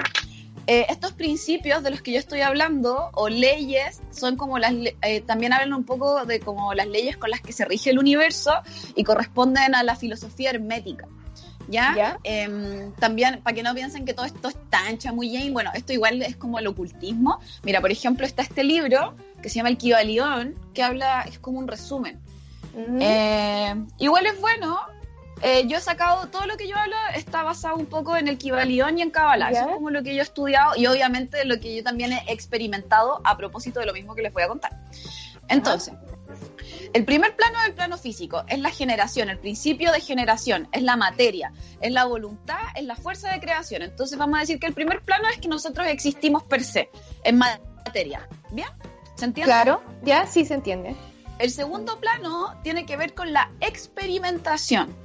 eh, 0.69 0.85
estos 0.89 1.13
principios 1.13 1.85
de 1.85 1.91
los 1.91 2.03
que 2.03 2.11
yo 2.11 2.19
estoy 2.19 2.41
hablando, 2.41 3.11
o 3.15 3.29
leyes, 3.29 4.01
son 4.11 4.37
como 4.37 4.59
las, 4.59 4.73
eh, 5.03 5.21
también 5.21 5.53
hablan 5.53 5.73
un 5.75 5.85
poco 5.85 6.25
de 6.27 6.41
como 6.41 6.75
las 6.75 6.89
leyes 6.89 7.17
con 7.17 7.31
las 7.31 7.41
que 7.41 7.53
se 7.53 7.65
rige 7.65 7.91
el 7.91 8.01
universo 8.01 8.51
y 8.97 9.05
corresponden 9.05 9.77
a 9.77 9.85
la 9.85 9.95
filosofía 9.95 10.51
hermética. 10.51 11.07
¿Ya? 11.69 11.95
¿Ya? 11.97 12.19
Em, 12.23 12.93
también, 12.93 13.41
para 13.43 13.55
que 13.55 13.63
no 13.63 13.75
piensen 13.75 14.05
que 14.05 14.15
todo 14.15 14.27
esto 14.27 14.49
es 14.49 14.57
tan 14.71 14.99
chamullén, 14.99 15.53
bueno, 15.53 15.71
esto 15.75 15.93
igual 15.93 16.23
es 16.23 16.37
como 16.37 16.59
el 16.59 16.67
ocultismo. 16.67 17.41
Mira, 17.63 17.81
por 17.81 17.91
ejemplo, 17.91 18.25
está 18.25 18.43
este 18.43 18.65
libro 18.65 19.15
que 19.43 19.49
se 19.49 19.57
llama 19.57 19.69
El 19.69 19.79
Kibalión, 19.79 20.55
que 20.75 20.83
habla, 20.83 21.23
es 21.23 21.39
como 21.39 21.59
un 21.59 21.69
resumen. 21.69 22.21
Eh, 23.01 23.75
igual 23.99 24.27
es 24.27 24.41
bueno. 24.41 24.79
Eh, 25.43 25.67
yo 25.67 25.77
he 25.77 25.81
sacado 25.81 26.29
todo 26.29 26.47
lo 26.47 26.57
que 26.57 26.67
yo 26.67 26.77
hablo 26.77 26.97
está 27.15 27.43
basado 27.43 27.77
un 27.77 27.87
poco 27.87 28.17
en 28.17 28.27
el 28.27 28.39
Kibalión 28.39 28.99
y 28.99 29.03
en 29.03 29.11
Kabbalah. 29.11 29.53
Ya. 29.53 29.61
Eso 29.61 29.69
es 29.69 29.75
como 29.75 29.91
lo 29.91 30.03
que 30.03 30.15
yo 30.15 30.21
he 30.21 30.23
estudiado 30.23 30.73
y 30.77 30.87
obviamente 30.87 31.45
lo 31.45 31.61
que 31.61 31.77
yo 31.77 31.85
también 31.85 32.13
he 32.13 32.33
experimentado 32.33 33.21
a 33.25 33.37
propósito 33.37 33.81
de 33.81 33.87
lo 33.87 33.93
mismo 33.93 34.15
que 34.15 34.23
les 34.23 34.33
voy 34.33 34.45
a 34.45 34.49
contar. 34.49 34.73
Entonces, 35.49 35.95
el 36.93 37.05
primer 37.05 37.37
plano 37.37 37.59
es 37.61 37.67
el 37.67 37.75
plano 37.75 37.99
físico, 37.99 38.45
es 38.49 38.59
la 38.59 38.71
generación, 38.71 39.29
el 39.29 39.39
principio 39.39 39.93
de 39.93 40.01
generación, 40.01 40.69
es 40.73 40.83
la 40.83 40.97
materia, 40.97 41.53
es 41.81 41.93
la 41.93 42.05
voluntad, 42.05 42.59
es 42.75 42.85
la 42.85 42.97
fuerza 42.97 43.33
de 43.33 43.41
creación. 43.41 43.83
Entonces 43.83 44.19
vamos 44.19 44.39
a 44.39 44.41
decir 44.41 44.59
que 44.59 44.67
el 44.67 44.75
primer 44.75 45.03
plano 45.03 45.29
es 45.29 45.39
que 45.39 45.49
nosotros 45.49 45.87
existimos 45.89 46.43
per 46.45 46.65
se, 46.65 46.91
en 47.25 47.39
materia. 47.39 48.29
¿Bien? 48.51 48.69
¿Se 49.15 49.27
entiende? 49.27 49.51
Claro, 49.51 49.83
ya 50.05 50.27
sí 50.27 50.45
se 50.45 50.55
entiende. 50.55 50.97
El 51.39 51.51
segundo 51.51 52.01
plano 52.01 52.59
tiene 52.63 52.87
que 52.87 52.97
ver 52.97 53.15
con 53.15 53.33
la 53.33 53.51
experimentación. 53.61 54.97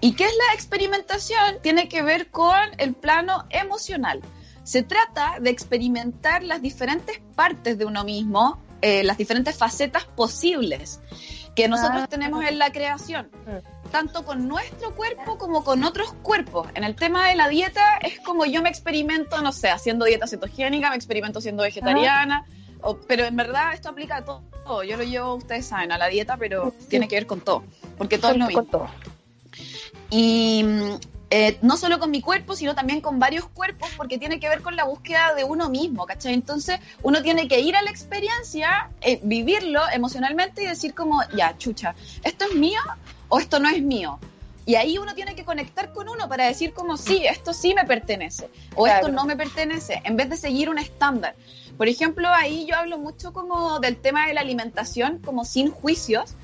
¿Y 0.00 0.14
qué 0.14 0.24
es 0.24 0.34
la 0.48 0.54
experimentación? 0.54 1.62
Tiene 1.62 1.88
que 1.88 2.02
ver 2.02 2.30
con 2.30 2.58
el 2.78 2.92
plano 2.92 3.46
emocional. 3.50 4.20
Se 4.64 4.82
trata 4.82 5.38
de 5.40 5.50
experimentar 5.50 6.42
las 6.42 6.60
diferentes 6.60 7.20
partes 7.34 7.78
de 7.78 7.84
uno 7.84 8.04
mismo, 8.04 8.60
eh, 8.82 9.02
las 9.04 9.16
diferentes 9.16 9.56
facetas 9.56 10.04
posibles 10.04 11.00
que 11.54 11.68
nosotros 11.68 12.02
Ah. 12.04 12.06
tenemos 12.08 12.44
en 12.44 12.58
la 12.58 12.72
creación, 12.72 13.30
Mm. 13.46 13.90
tanto 13.90 14.24
con 14.24 14.48
nuestro 14.48 14.94
cuerpo 14.94 15.36
como 15.38 15.64
con 15.64 15.84
otros 15.84 16.12
cuerpos. 16.22 16.66
En 16.74 16.82
el 16.84 16.94
tema 16.96 17.28
de 17.28 17.36
la 17.36 17.48
dieta 17.48 17.98
es 18.02 18.20
como 18.20 18.44
yo 18.46 18.62
me 18.62 18.68
experimento, 18.70 19.40
no 19.42 19.52
sé, 19.52 19.68
haciendo 19.70 20.04
dieta 20.06 20.26
cetogénica, 20.26 20.90
me 20.90 20.96
experimento 20.96 21.40
siendo 21.40 21.62
vegetariana, 21.62 22.46
o- 22.80 22.96
pero 22.96 23.24
en 23.24 23.36
verdad 23.36 23.74
esto 23.74 23.88
aplica 23.90 24.16
a 24.16 24.24
todo. 24.24 24.42
Yo 24.84 24.96
lo 24.96 25.02
llevo, 25.04 25.34
ustedes 25.34 25.66
saben, 25.66 25.92
a 25.92 25.98
la 25.98 26.06
dieta, 26.08 26.36
pero 26.36 26.72
Sí. 26.78 26.86
tiene 26.88 27.06
que 27.08 27.16
ver 27.16 27.26
con 27.26 27.40
todo, 27.40 27.64
porque 27.98 28.16
todo 28.18 28.30
es 28.32 28.38
lo 28.38 28.46
mismo. 28.46 28.62
con 28.62 28.70
todo. 28.70 28.88
Y 30.10 30.64
eh, 31.34 31.58
no 31.62 31.78
solo 31.78 31.98
con 31.98 32.10
mi 32.10 32.20
cuerpo, 32.20 32.54
sino 32.54 32.74
también 32.74 33.00
con 33.00 33.18
varios 33.18 33.46
cuerpos, 33.48 33.88
porque 33.96 34.18
tiene 34.18 34.38
que 34.38 34.50
ver 34.50 34.60
con 34.60 34.76
la 34.76 34.84
búsqueda 34.84 35.34
de 35.34 35.44
uno 35.44 35.70
mismo, 35.70 36.04
¿cachai? 36.04 36.34
Entonces 36.34 36.78
uno 37.02 37.22
tiene 37.22 37.48
que 37.48 37.58
ir 37.60 37.74
a 37.74 37.80
la 37.80 37.90
experiencia, 37.90 38.90
eh, 39.00 39.18
vivirlo 39.22 39.80
emocionalmente 39.94 40.62
y 40.62 40.66
decir 40.66 40.92
como, 40.92 41.22
ya, 41.34 41.56
chucha, 41.56 41.94
¿esto 42.22 42.44
es 42.44 42.54
mío 42.54 42.80
o 43.28 43.38
esto 43.38 43.58
no 43.60 43.70
es 43.70 43.80
mío? 43.80 44.18
Y 44.66 44.74
ahí 44.74 44.98
uno 44.98 45.14
tiene 45.14 45.34
que 45.34 45.46
conectar 45.46 45.94
con 45.94 46.06
uno 46.10 46.28
para 46.28 46.44
decir 46.44 46.74
como, 46.74 46.98
sí, 46.98 47.24
esto 47.26 47.54
sí 47.54 47.72
me 47.72 47.86
pertenece 47.86 48.50
o 48.74 48.84
Claro. 48.84 49.06
esto 49.06 49.08
no 49.10 49.24
me 49.24 49.34
pertenece, 49.34 50.02
en 50.04 50.18
vez 50.18 50.28
de 50.28 50.36
seguir 50.36 50.68
un 50.68 50.78
estándar. 50.78 51.34
Por 51.78 51.88
ejemplo, 51.88 52.28
ahí 52.28 52.66
yo 52.68 52.76
hablo 52.76 52.98
mucho 52.98 53.32
como 53.32 53.80
del 53.80 53.96
tema 53.96 54.26
de 54.26 54.34
la 54.34 54.42
alimentación, 54.42 55.18
como 55.24 55.46
sin 55.46 55.70
juicios, 55.70 56.34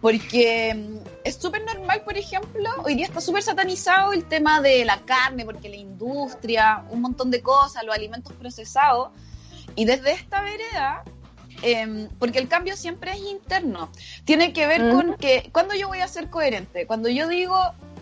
porque 0.00 0.74
mm, 0.74 1.08
es 1.24 1.36
súper 1.36 1.64
normal, 1.64 2.02
por 2.04 2.16
ejemplo, 2.16 2.68
hoy 2.84 2.94
día 2.94 3.06
está 3.06 3.20
súper 3.20 3.42
satanizado 3.42 4.12
el 4.12 4.24
tema 4.24 4.60
de 4.60 4.84
la 4.84 4.98
carne, 5.00 5.44
porque 5.44 5.68
la 5.68 5.76
industria, 5.76 6.84
un 6.90 7.00
montón 7.00 7.30
de 7.30 7.42
cosas, 7.42 7.84
los 7.84 7.94
alimentos 7.94 8.32
procesados, 8.34 9.10
y 9.74 9.84
desde 9.84 10.12
esta 10.12 10.42
vereda, 10.42 11.02
em, 11.62 12.08
porque 12.18 12.38
el 12.38 12.48
cambio 12.48 12.76
siempre 12.76 13.12
es 13.12 13.20
interno, 13.20 13.90
tiene 14.24 14.52
que 14.52 14.66
ver 14.66 14.90
con 14.90 15.10
Ujú. 15.10 15.18
que, 15.18 15.48
cuando 15.52 15.74
yo 15.74 15.88
voy 15.88 16.00
a 16.00 16.08
ser 16.08 16.28
coherente? 16.30 16.86
Cuando 16.86 17.08
yo 17.08 17.28
digo, 17.28 17.58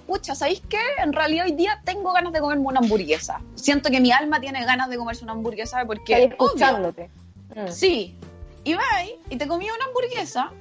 pucha, 0.06 0.34
¿sabéis 0.34 0.62
qué? 0.68 0.80
En 0.98 1.12
realidad 1.12 1.46
hoy 1.46 1.52
día 1.52 1.80
tengo 1.84 2.12
ganas 2.12 2.32
de 2.32 2.40
comerme 2.40 2.66
una 2.66 2.80
hamburguesa. 2.80 3.40
Siento 3.54 3.90
que 3.90 4.00
mi 4.00 4.12
alma 4.12 4.40
tiene 4.40 4.64
ganas 4.64 4.88
de 4.90 4.96
comerse 4.96 5.24
una 5.24 5.32
hamburguesa 5.32 5.84
porque... 5.86 6.24
Escuchándote. 6.24 7.08
Mm. 7.54 7.68
Sí. 7.70 8.16
Y 8.64 8.74
vas 8.74 8.84
y 9.28 9.36
te 9.36 9.46
comí 9.46 9.66
una 9.70 9.84
hamburguesa 9.86 10.52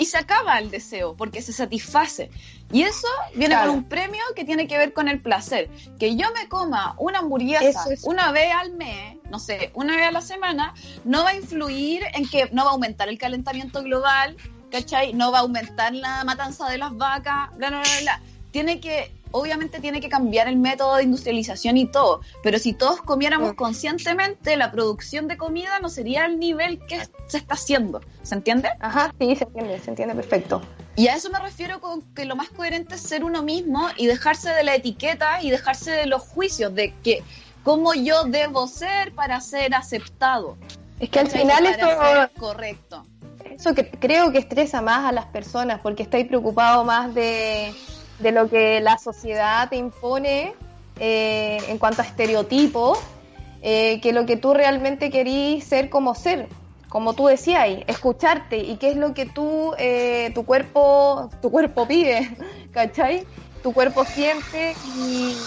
y 0.00 0.06
se 0.06 0.16
acaba 0.18 0.58
el 0.58 0.70
deseo 0.70 1.14
porque 1.14 1.42
se 1.42 1.52
satisface. 1.52 2.30
Y 2.72 2.82
eso 2.82 3.06
viene 3.34 3.54
Claro. 3.54 3.70
con 3.70 3.78
un 3.80 3.84
premio 3.84 4.22
que 4.34 4.44
tiene 4.44 4.66
que 4.66 4.78
ver 4.78 4.92
con 4.94 5.08
el 5.08 5.20
placer. 5.20 5.68
Que 5.98 6.16
yo 6.16 6.28
me 6.32 6.48
coma 6.48 6.94
una 6.98 7.18
hamburguesa 7.18 7.84
es- 7.92 8.04
una 8.04 8.32
vez 8.32 8.50
al 8.54 8.72
mes, 8.72 9.18
no 9.30 9.38
sé, 9.38 9.70
una 9.74 9.94
vez 9.96 10.06
a 10.06 10.10
la 10.10 10.22
semana, 10.22 10.74
no 11.04 11.22
va 11.22 11.30
a 11.30 11.34
influir 11.36 12.02
en 12.14 12.26
que 12.26 12.48
no 12.50 12.64
va 12.64 12.70
a 12.70 12.72
aumentar 12.72 13.10
el 13.10 13.18
calentamiento 13.18 13.82
global, 13.82 14.36
¿cachai? 14.70 15.12
No 15.12 15.30
va 15.32 15.38
a 15.38 15.40
aumentar 15.42 15.92
la 15.92 16.24
matanza 16.24 16.66
de 16.70 16.78
las 16.78 16.96
vacas, 16.96 17.50
bla, 17.58 17.68
bla, 17.68 17.80
bla, 17.82 18.00
bla. 18.00 18.20
Tiene 18.52 18.80
que, 18.80 19.12
obviamente 19.32 19.80
tiene 19.80 20.00
que 20.00 20.08
cambiar 20.08 20.48
el 20.48 20.56
método 20.56 20.96
de 20.96 21.04
industrialización 21.04 21.76
y 21.76 21.86
todo, 21.86 22.20
pero 22.42 22.58
si 22.58 22.72
todos 22.72 23.00
comiéramos 23.02 23.52
Mm. 23.52 23.56
conscientemente, 23.56 24.56
la 24.56 24.70
producción 24.72 25.28
de 25.28 25.36
comida 25.36 25.78
no 25.80 25.88
sería 25.88 26.26
el 26.26 26.38
nivel 26.38 26.78
que 26.86 27.00
se 27.26 27.38
está 27.38 27.54
haciendo, 27.54 28.00
¿se 28.22 28.34
entiende? 28.34 28.70
Ajá, 28.80 29.14
sí, 29.18 29.36
se 29.36 29.44
entiende, 29.44 29.78
se 29.80 29.90
entiende 29.90 30.14
perfecto. 30.14 30.60
Y 30.96 31.08
a 31.08 31.14
eso 31.14 31.30
me 31.30 31.38
refiero 31.38 31.80
con 31.80 32.02
que 32.14 32.24
lo 32.24 32.36
más 32.36 32.50
coherente 32.50 32.96
es 32.96 33.00
ser 33.00 33.24
uno 33.24 33.42
mismo 33.42 33.88
y 33.96 34.06
dejarse 34.06 34.50
de 34.50 34.64
la 34.64 34.74
etiqueta 34.74 35.42
y 35.42 35.50
dejarse 35.50 35.90
de 35.92 36.06
los 36.06 36.22
juicios 36.22 36.74
de 36.74 36.92
que 37.02 37.22
cómo 37.62 37.94
yo 37.94 38.24
debo 38.24 38.66
ser 38.66 39.12
para 39.14 39.40
ser 39.40 39.74
aceptado. 39.74 40.56
Es 40.98 41.08
que 41.08 41.20
al 41.20 41.26
¿cachai? 41.26 41.40
final 41.42 41.64
para 41.78 42.24
eso, 42.24 42.32
correcto. 42.38 43.06
eso 43.50 43.74
que 43.74 43.90
creo 43.90 44.32
que 44.32 44.38
estresa 44.38 44.82
más 44.82 45.06
a 45.06 45.12
las 45.12 45.26
personas 45.26 45.80
porque 45.80 46.02
estáis 46.02 46.26
preocupado 46.26 46.84
más 46.84 47.14
de, 47.14 47.72
de 48.20 48.32
lo 48.32 48.48
que 48.48 48.80
la 48.80 48.98
sociedad 48.98 49.68
te 49.68 49.76
impone 49.76 50.54
eh, 50.98 51.58
en 51.68 51.78
cuanto 51.78 52.02
a 52.02 52.04
estereotipos 52.04 52.98
eh, 53.62 54.00
que 54.00 54.12
lo 54.12 54.24
que 54.26 54.36
tú 54.36 54.54
realmente 54.54 55.10
querís 55.10 55.64
ser 55.64 55.90
como 55.90 56.14
ser. 56.14 56.48
Como 56.88 57.14
tú 57.14 57.26
decías, 57.26 57.68
escucharte 57.86 58.58
y 58.58 58.76
qué 58.76 58.90
es 58.90 58.96
lo 58.96 59.14
que 59.14 59.26
tú, 59.26 59.74
eh, 59.78 60.32
tu 60.34 60.44
cuerpo, 60.44 61.30
tu 61.40 61.50
cuerpo 61.50 61.86
pide, 61.86 62.36
¿cachai? 62.72 63.26
Tu 63.62 63.72
cuerpo 63.72 64.04
siente 64.04 64.76
y, 64.82 65.46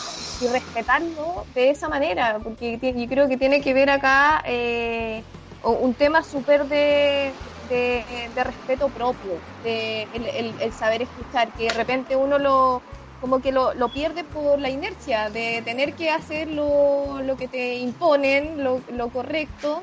respetarlo 0.52 1.46
de 1.54 1.70
esa 1.70 1.88
manera, 1.88 2.38
porque 2.44 2.78
yo 2.78 3.08
creo 3.08 3.30
que 3.30 3.38
tiene 3.38 3.62
que 3.62 3.74
ver 3.74 3.90
acá 3.90 4.44
eh, 4.46 5.24
un 5.62 5.96
tema 5.96 6.22
súper 6.22 6.68
de, 6.68 7.38
de, 7.74 8.30
de 8.34 8.44
respeto 8.44 8.90
propio, 8.90 9.42
de 9.64 10.04
el, 10.14 10.26
el- 10.28 10.62
el 10.62 10.74
saber 10.74 11.02
escuchar, 11.02 11.54
que 11.54 11.64
de 11.64 11.70
repente 11.74 12.16
uno 12.16 12.38
lo 12.38 12.82
como 13.20 13.40
que 13.40 13.54
lo, 13.54 13.74
lo 13.74 13.88
pierde 13.88 14.26
por 14.26 14.60
la 14.60 14.70
inercia 14.70 15.30
de 15.30 15.62
tener 15.64 15.96
que 15.96 16.10
hacer 16.10 16.50
lo, 16.50 17.22
lo 17.22 17.38
que 17.38 17.48
te 17.48 17.76
imponen, 17.78 18.62
lo, 18.62 18.82
lo 18.92 19.10
correcto. 19.12 19.82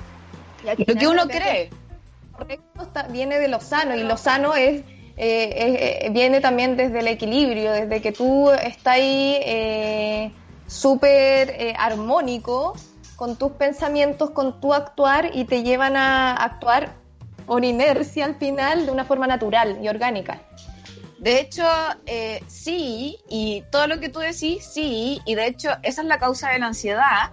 y 0.76 0.84
Lo 0.84 0.94
que 0.98 1.06
uno 1.08 1.26
cree. 1.26 1.70
correcto 2.32 2.82
está- 2.82 3.04
viene 3.04 3.38
de 3.38 3.48
lo 3.48 3.58
sano 3.60 3.96
y 3.96 4.02
lo 4.02 4.16
sano 4.18 4.54
es 4.54 4.82
eh, 5.16 5.54
es- 5.56 6.06
eh, 6.06 6.10
viene 6.12 6.40
también 6.40 6.76
desde 6.76 7.00
el 7.00 7.08
equilibrio, 7.08 7.72
desde 7.72 8.00
que 8.02 8.12
tú 8.12 8.50
estás 8.50 8.94
ahí 8.94 9.36
eh, 9.42 10.32
súper 10.66 11.50
eh, 11.50 11.74
armónico 11.78 12.74
con 13.16 13.36
tus 13.36 13.52
pensamientos, 13.52 14.30
con 14.30 14.60
tu 14.60 14.72
actuar 14.74 15.30
y 15.34 15.44
te 15.44 15.62
llevan 15.62 15.96
a 15.96 16.34
actuar 16.34 16.99
por 17.50 17.64
inercia 17.64 18.26
al 18.26 18.36
final 18.36 18.86
de 18.86 18.92
una 18.92 19.04
forma 19.04 19.26
natural 19.26 19.80
y 19.82 19.88
orgánica. 19.88 20.40
De 21.18 21.40
hecho, 21.40 21.64
eh, 22.06 22.44
sí, 22.46 23.18
y 23.28 23.64
todo 23.72 23.88
lo 23.88 23.98
que 23.98 24.08
tú 24.08 24.20
decís, 24.20 24.64
sí, 24.64 25.20
y 25.26 25.34
de 25.34 25.48
hecho 25.48 25.70
esa 25.82 26.02
es 26.02 26.06
la 26.06 26.20
causa 26.20 26.50
de 26.50 26.60
la 26.60 26.66
ansiedad. 26.66 27.32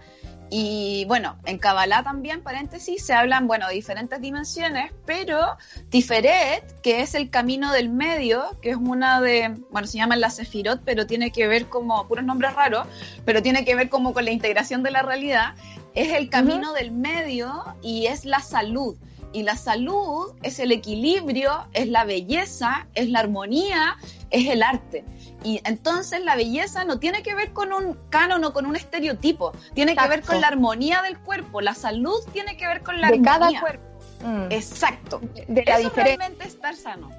Y 0.49 1.05
bueno, 1.07 1.37
en 1.45 1.59
Kabbalah 1.59 2.01
también, 2.01 2.41
paréntesis, 2.41 3.05
se 3.05 3.13
hablan, 3.13 3.45
bueno, 3.45 3.67
de 3.67 3.75
diferentes 3.75 4.19
dimensiones, 4.19 4.91
pero 5.05 5.55
Tiferet, 5.89 6.81
que 6.81 7.01
es 7.01 7.13
el 7.13 7.29
camino 7.29 7.71
del 7.71 7.89
medio, 7.89 8.57
que 8.63 8.71
es 8.71 8.77
una 8.77 9.21
de, 9.21 9.55
bueno, 9.69 9.87
se 9.87 9.99
llama 9.99 10.15
la 10.15 10.31
Sefirot, 10.31 10.81
pero 10.83 11.05
tiene 11.05 11.31
que 11.31 11.47
ver 11.47 11.67
como, 11.67 12.07
puros 12.07 12.25
nombres 12.25 12.55
raros, 12.55 12.87
pero 13.23 13.43
tiene 13.43 13.63
que 13.65 13.75
ver 13.75 13.87
como 13.87 14.13
con 14.13 14.25
la 14.25 14.31
integración 14.31 14.81
de 14.81 14.89
la 14.89 15.03
realidad, 15.03 15.53
es 15.93 16.13
el 16.13 16.31
camino 16.31 16.73
del 16.73 16.91
medio 16.91 17.63
y 17.83 18.07
es 18.07 18.25
la 18.25 18.39
salud. 18.39 18.97
Y 19.33 19.43
la 19.43 19.55
salud 19.55 20.33
es 20.41 20.59
el 20.59 20.71
equilibrio, 20.71 21.67
es 21.73 21.87
la 21.87 22.05
belleza, 22.05 22.87
es 22.95 23.09
la 23.09 23.19
armonía, 23.19 23.97
es 24.29 24.47
el 24.49 24.63
arte. 24.63 25.03
Y 25.43 25.61
entonces 25.65 26.23
la 26.23 26.35
belleza 26.35 26.85
no 26.85 26.99
tiene 26.99 27.23
que 27.23 27.35
ver 27.35 27.53
con 27.53 27.73
un 27.73 27.97
canon 28.09 28.43
o 28.45 28.53
con 28.53 28.65
un 28.65 28.75
estereotipo, 28.75 29.51
tiene 29.73 29.95
que 29.95 30.07
ver 30.07 30.21
con 30.23 30.41
la 30.41 30.47
armonía 30.47 31.01
del 31.01 31.17
cuerpo. 31.19 31.61
La 31.61 31.73
salud 31.73 32.19
tiene 32.33 32.57
que 32.57 32.67
ver 32.67 32.83
con 32.83 32.99
la 33.01 33.07
de 33.07 33.15
armonía. 33.15 33.31
cada 33.39 33.59
cuerpo. 33.59 33.85
Mm. 34.23 34.51
Exacto. 34.51 35.21
de 35.47 35.63
la 35.65 35.79
Eso 35.79 35.89
diferencia. 35.89 36.03
realmente 36.03 36.43
es 36.45 36.53
estar 36.55 36.75
sano. 36.75 37.09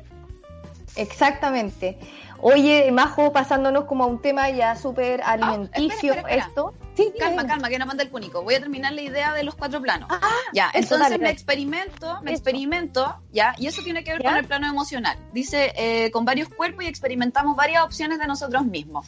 Exactamente. 0.96 1.98
Oye, 2.40 2.90
Majo, 2.92 3.32
pasándonos 3.32 3.84
como 3.84 4.04
a 4.04 4.06
un 4.06 4.20
tema 4.22 4.48
ya 4.50 4.76
súper 4.76 5.22
alimenticio, 5.22 6.12
Ah, 6.12 6.16
espera, 6.16 6.20
espera. 6.20 6.46
esto. 6.46 6.74
Sí, 6.94 7.12
Calma, 7.18 7.46
calma, 7.46 7.68
que 7.68 7.78
no 7.78 7.86
manda 7.86 8.02
el 8.02 8.10
cúnico. 8.10 8.42
Voy 8.42 8.54
a 8.56 8.60
terminar 8.60 8.92
la 8.92 9.02
idea 9.02 9.32
de 9.32 9.44
los 9.44 9.54
cuatro 9.54 9.80
planos. 9.80 10.08
Ah, 10.10 10.20
ya, 10.52 10.66
eso, 10.70 10.78
entonces 10.94 10.98
dale, 11.00 11.18
me 11.18 11.24
dale. 11.24 11.32
experimento, 11.32 12.20
me 12.22 12.32
Eso. 12.32 12.38
experimento, 12.40 13.16
ya, 13.32 13.54
y 13.58 13.66
eso 13.68 13.82
tiene 13.82 14.02
que 14.02 14.12
ver 14.12 14.22
¿Ya? 14.22 14.30
con 14.30 14.38
el 14.38 14.46
plano 14.46 14.66
emocional. 14.68 15.16
Dice, 15.32 15.72
eh, 15.76 16.10
con 16.10 16.24
varios 16.24 16.48
cuerpos 16.48 16.84
y 16.84 16.88
experimentamos 16.88 17.56
varias 17.56 17.84
opciones 17.84 18.18
de 18.18 18.26
nosotros 18.26 18.64
mismos. 18.66 19.06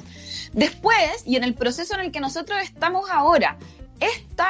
Después, 0.52 1.22
y 1.26 1.36
en 1.36 1.42
el 1.44 1.54
proceso 1.54 1.94
en 1.94 2.00
el 2.00 2.12
que 2.12 2.20
nosotros 2.20 2.60
estamos 2.62 3.10
ahora, 3.10 3.56
esta 3.98 4.48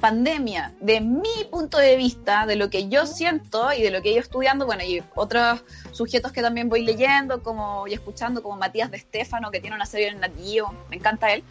pandemia, 0.00 0.74
de 0.80 1.00
mi 1.00 1.44
punto 1.50 1.78
de 1.78 1.96
vista, 1.96 2.46
de 2.46 2.56
lo 2.56 2.70
que 2.70 2.88
yo 2.88 3.06
siento 3.06 3.72
y 3.72 3.82
de 3.82 3.90
lo 3.90 4.00
que 4.00 4.10
he 4.10 4.12
ido 4.12 4.20
estudiando, 4.20 4.66
bueno, 4.66 4.84
y 4.84 5.02
otros 5.14 5.64
sujetos 5.92 6.32
que 6.32 6.42
también 6.42 6.68
voy 6.68 6.84
leyendo 6.84 7.42
como 7.42 7.86
y 7.86 7.94
escuchando, 7.94 8.42
como 8.42 8.56
Matías 8.56 8.90
de 8.90 8.98
Stefano, 8.98 9.50
que 9.50 9.60
tiene 9.60 9.76
una 9.76 9.86
serie 9.86 10.08
en 10.08 10.20
Nativo, 10.20 10.72
me 10.88 10.96
encanta 10.96 11.32
él, 11.32 11.42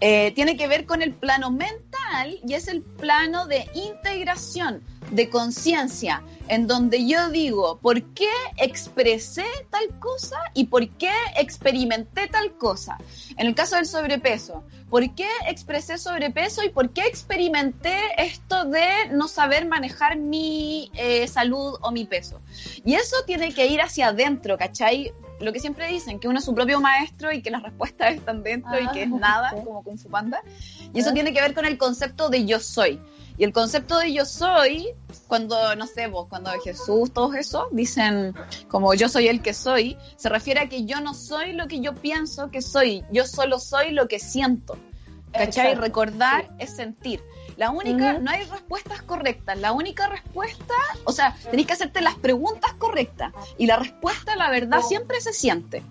eh, 0.00 0.32
tiene 0.32 0.56
que 0.56 0.66
ver 0.66 0.86
con 0.86 1.02
el 1.02 1.12
plano 1.12 1.50
mental 1.50 2.40
y 2.46 2.54
es 2.54 2.68
el 2.68 2.82
plano 2.82 3.46
de 3.46 3.68
integración, 3.74 4.82
de 5.12 5.28
conciencia, 5.30 6.22
en 6.48 6.66
donde 6.66 7.06
yo 7.06 7.30
digo, 7.30 7.78
¿por 7.80 8.02
qué 8.14 8.28
expresé 8.56 9.44
tal 9.70 9.86
cosa 10.00 10.36
y 10.54 10.64
por 10.64 10.88
qué 10.96 11.10
experimenté 11.36 12.26
tal 12.28 12.52
cosa? 12.56 12.98
En 13.36 13.46
el 13.46 13.54
caso 13.54 13.76
del 13.76 13.86
sobrepeso, 13.86 14.64
¿por 14.90 15.14
qué 15.14 15.28
expresé 15.46 15.98
sobrepeso 15.98 16.64
y 16.64 16.70
por 16.70 16.90
qué 16.90 17.02
experimenté 17.06 17.96
esto 18.18 18.64
de 18.64 18.86
no 19.12 19.28
saber 19.28 19.66
manejar 19.66 20.16
mi 20.16 20.90
eh, 20.94 21.28
salud 21.28 21.78
o 21.82 21.90
mi 21.92 22.04
peso? 22.06 22.40
Y 22.84 22.94
eso 22.94 23.16
tiene 23.26 23.52
que 23.54 23.66
ir 23.66 23.80
hacia 23.80 24.08
adentro, 24.08 24.56
¿cachai? 24.58 25.12
Lo 25.40 25.52
que 25.52 25.60
siempre 25.60 25.88
dicen, 25.88 26.18
que 26.20 26.28
uno 26.28 26.38
es 26.38 26.44
su 26.44 26.54
propio 26.54 26.80
maestro 26.80 27.32
y 27.32 27.42
que 27.42 27.50
las 27.50 27.62
respuestas 27.62 28.14
están 28.14 28.42
dentro 28.42 28.78
y 28.80 28.86
que 28.88 29.02
es 29.02 29.10
Ah, 29.12 29.18
nada, 29.18 29.50
sí. 29.50 29.56
como 29.64 29.82
Kung 29.82 29.98
Fu 29.98 30.08
Panda. 30.08 30.40
Y 30.94 31.00
eso 31.00 31.10
Ah. 31.10 31.14
tiene 31.14 31.32
que 31.32 31.40
ver 31.40 31.52
con 31.54 31.64
el 31.66 31.78
concepto 31.78 32.28
de 32.28 32.44
yo 32.46 32.60
soy. 32.60 33.00
Y 33.36 33.44
el 33.44 33.52
concepto 33.52 33.98
de 33.98 34.12
yo 34.12 34.24
soy, 34.24 34.88
cuando, 35.26 35.74
no 35.76 35.86
sé, 35.86 36.06
vos, 36.06 36.26
cuando 36.28 36.50
Jesús, 36.62 37.12
todos 37.12 37.34
eso, 37.34 37.68
dicen 37.72 38.34
como 38.68 38.94
yo 38.94 39.08
soy 39.08 39.28
el 39.28 39.42
que 39.42 39.54
soy, 39.54 39.96
se 40.16 40.28
refiere 40.28 40.60
a 40.60 40.68
que 40.68 40.84
yo 40.84 41.00
no 41.00 41.14
soy 41.14 41.52
lo 41.52 41.66
que 41.66 41.80
yo 41.80 41.94
pienso 41.94 42.50
que 42.50 42.62
soy, 42.62 43.04
yo 43.10 43.26
solo 43.26 43.58
soy 43.58 43.92
lo 43.92 44.08
que 44.08 44.18
siento. 44.18 44.76
¿Cachai? 45.32 45.68
Exacto. 45.68 45.80
Recordar 45.80 46.50
es 46.58 46.76
sentir. 46.76 47.22
La 47.56 47.70
única, 47.70 48.18
no 48.18 48.30
hay 48.30 48.44
respuestas 48.44 49.02
correctas. 49.02 49.58
La 49.58 49.72
única 49.72 50.08
respuesta, 50.08 50.74
o 51.04 51.12
sea, 51.12 51.36
tenés 51.50 51.66
que 51.66 51.72
hacerte 51.72 52.00
las 52.00 52.16
preguntas 52.16 52.74
correctas. 52.74 53.32
Y 53.56 53.66
la 53.66 53.76
respuesta, 53.76 54.36
la 54.36 54.50
verdad, 54.50 54.80
siempre 54.82 55.20
se 55.20 55.32
siente. 55.32 55.82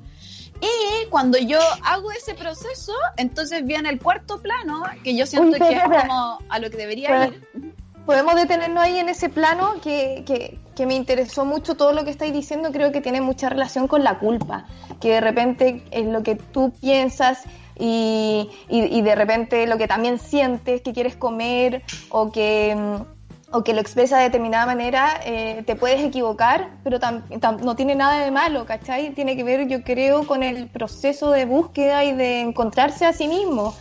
Y 0.62 1.10
cuando 1.10 1.38
yo 1.38 1.60
hago 1.84 2.12
ese 2.12 2.36
proceso, 2.36 2.94
entonces 3.18 3.66
viene 3.66 3.90
el 3.90 4.00
cuarto 4.00 4.42
plano, 4.42 4.84
que 5.04 5.16
yo 5.16 5.26
siento 5.26 5.58
Uy, 5.58 5.60
que 5.60 5.76
es 5.76 5.84
como 5.84 6.40
a 6.48 6.60
lo 6.60 6.70
que 6.70 6.78
debería 6.78 7.28
ir. 7.28 7.76
Podemos 8.06 8.36
detenernos 8.36 8.84
ahí 8.84 8.98
en 8.98 9.10
ese 9.10 9.30
plano 9.30 9.76
que, 9.82 10.24
que, 10.26 10.60
que 10.76 10.86
me 10.86 10.96
interesó 10.96 11.46
mucho 11.46 11.76
todo 11.76 11.94
lo 11.94 12.04
que 12.04 12.12
estáis 12.12 12.34
diciendo, 12.34 12.72
creo 12.72 12.92
que 12.92 13.02
tiene 13.02 13.22
mucha 13.22 13.50
relación 13.50 13.88
con 13.88 14.04
la 14.04 14.20
culpa, 14.20 14.66
que 15.00 15.10
de 15.10 15.22
repente 15.22 15.84
es 15.92 16.06
lo 16.06 16.24
que 16.24 16.36
tú 16.36 16.72
piensas 16.82 17.44
y, 17.78 18.50
y, 18.70 18.98
y 18.98 19.02
de 19.02 19.16
repente 19.16 19.66
lo 19.68 19.78
que 19.78 19.88
también 19.88 20.20
sientes 20.20 20.82
que 20.82 20.94
quieres 20.94 21.16
comer 21.16 21.84
o 22.10 22.32
que, 22.32 22.76
mm, 22.76 23.21
o 23.52 23.64
que 23.64 23.74
lo 23.74 23.82
expresa 23.82 24.18
de 24.18 24.24
determinada 24.24 24.66
manera, 24.66 25.20
eh, 25.26 25.64
te 25.66 25.76
puedes 25.76 26.02
equivocar, 26.04 26.70
pero 26.84 27.00
tam- 27.00 27.24
no 27.62 27.76
tiene 27.76 27.96
nada 27.96 28.24
de 28.24 28.32
malo, 28.32 28.66
¿cachai? 28.66 29.12
Tiene 29.12 29.36
que 29.36 29.44
ver, 29.44 29.68
yo 29.68 29.84
creo, 29.84 30.26
con 30.26 30.42
el 30.44 30.68
proceso 30.68 31.32
de 31.32 31.46
búsqueda 31.46 32.04
y 32.06 32.14
de 32.14 32.42
encontrarse 32.42 33.06
a 33.06 33.14
sí 33.14 33.28
mismo. 33.28 33.74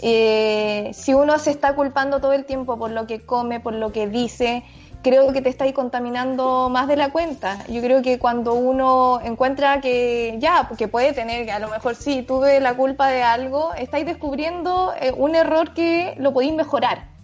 Eh, 0.00 0.90
si 0.94 1.12
uno 1.12 1.38
se 1.38 1.50
está 1.50 1.74
culpando 1.74 2.20
todo 2.20 2.32
el 2.32 2.44
tiempo 2.44 2.78
por 2.78 2.90
lo 2.90 3.06
que 3.06 3.20
come, 3.20 3.60
por 3.60 3.74
lo 3.74 3.92
que 3.92 4.06
dice, 4.06 4.62
creo 5.02 5.32
que 5.32 5.42
te 5.42 5.48
está 5.48 5.64
ahí 5.64 5.72
contaminando 5.72 6.68
más 6.70 6.86
de 6.88 6.96
la 6.96 7.10
cuenta. 7.10 7.58
Yo 7.68 7.82
creo 7.82 8.00
que 8.02 8.18
cuando 8.18 8.54
uno 8.54 9.20
encuentra 9.22 9.80
que 9.80 10.36
ya, 10.38 10.68
que 10.78 10.88
puede 10.88 11.12
tener, 11.12 11.44
que 11.44 11.52
a 11.52 11.58
lo 11.58 11.68
mejor 11.68 11.96
sí, 11.96 12.22
tuve 12.22 12.60
la 12.60 12.74
culpa 12.74 13.08
de 13.08 13.22
algo, 13.22 13.74
estáis 13.74 14.06
descubriendo 14.06 14.94
eh, 15.00 15.12
un 15.16 15.34
error 15.34 15.74
que 15.74 16.14
lo 16.18 16.32
podéis 16.32 16.54
mejorar. 16.54 17.17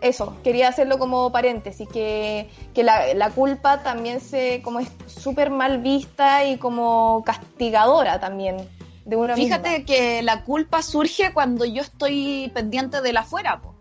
Eso, 0.00 0.36
quería 0.42 0.68
hacerlo 0.68 0.98
como 0.98 1.30
paréntesis, 1.30 1.88
que, 1.88 2.48
que 2.74 2.82
la, 2.82 3.12
la 3.14 3.30
culpa 3.30 3.82
también 3.82 4.20
se, 4.20 4.62
como 4.62 4.80
es 4.80 4.88
súper 5.06 5.50
mal 5.50 5.78
vista 5.78 6.44
y 6.46 6.56
como 6.56 7.22
castigadora 7.24 8.18
también 8.18 8.56
de 9.04 9.16
una 9.16 9.34
Fíjate 9.34 9.84
que 9.84 10.22
la 10.22 10.44
culpa 10.44 10.82
surge 10.82 11.32
cuando 11.32 11.64
yo 11.64 11.82
estoy 11.82 12.50
pendiente 12.54 13.00
del 13.02 13.16
afuera, 13.16 13.60
po. 13.60 13.74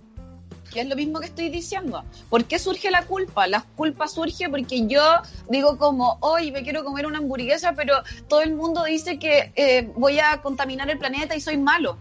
que 0.73 0.81
es 0.81 0.87
lo 0.87 0.95
mismo 0.95 1.19
que 1.19 1.27
estoy 1.27 1.49
diciendo. 1.49 2.03
¿Por 2.29 2.45
qué 2.45 2.59
surge 2.59 2.91
la 2.91 3.03
culpa? 3.03 3.47
La 3.47 3.61
culpa 3.75 4.07
surge 4.07 4.49
porque 4.49 4.87
yo 4.87 5.03
digo 5.49 5.77
como, 5.77 6.17
hoy 6.21 6.51
me 6.51 6.63
quiero 6.63 6.83
comer 6.83 7.05
una 7.05 7.19
hamburguesa, 7.19 7.73
pero 7.73 7.95
todo 8.27 8.41
el 8.41 8.55
mundo 8.55 8.83
dice 8.83 9.19
que 9.19 9.51
eh, 9.55 9.89
voy 9.95 10.19
a 10.19 10.41
contaminar 10.41 10.89
el 10.89 10.97
planeta 10.97 11.35
y 11.35 11.41
soy 11.41 11.57
malo. 11.57 11.97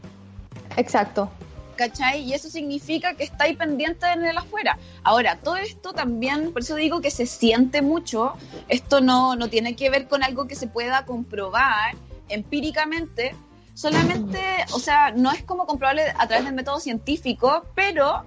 Exacto. 0.76 1.30
¿Cachai? 1.78 2.24
Y 2.24 2.34
eso 2.34 2.50
significa 2.50 3.14
que 3.14 3.24
estáis 3.24 3.56
pendiente 3.56 4.04
en 4.06 4.26
el 4.26 4.36
afuera. 4.36 4.78
Ahora, 5.04 5.36
todo 5.36 5.56
esto 5.56 5.92
también, 5.92 6.52
por 6.52 6.62
eso 6.62 6.74
digo 6.74 7.00
que 7.00 7.10
se 7.10 7.24
siente 7.24 7.80
mucho, 7.80 8.34
esto 8.66 9.00
no, 9.00 9.36
no 9.36 9.48
tiene 9.48 9.76
que 9.76 9.88
ver 9.88 10.08
con 10.08 10.22
algo 10.22 10.46
que 10.48 10.56
se 10.56 10.66
pueda 10.66 11.06
comprobar 11.06 11.94
empíricamente, 12.28 13.34
solamente, 13.74 14.40
o 14.72 14.80
sea, 14.80 15.12
no 15.12 15.30
es 15.30 15.44
como 15.44 15.66
comprobable 15.66 16.02
a 16.18 16.26
través 16.26 16.44
del 16.44 16.54
método 16.54 16.80
científico, 16.80 17.64
pero 17.76 18.24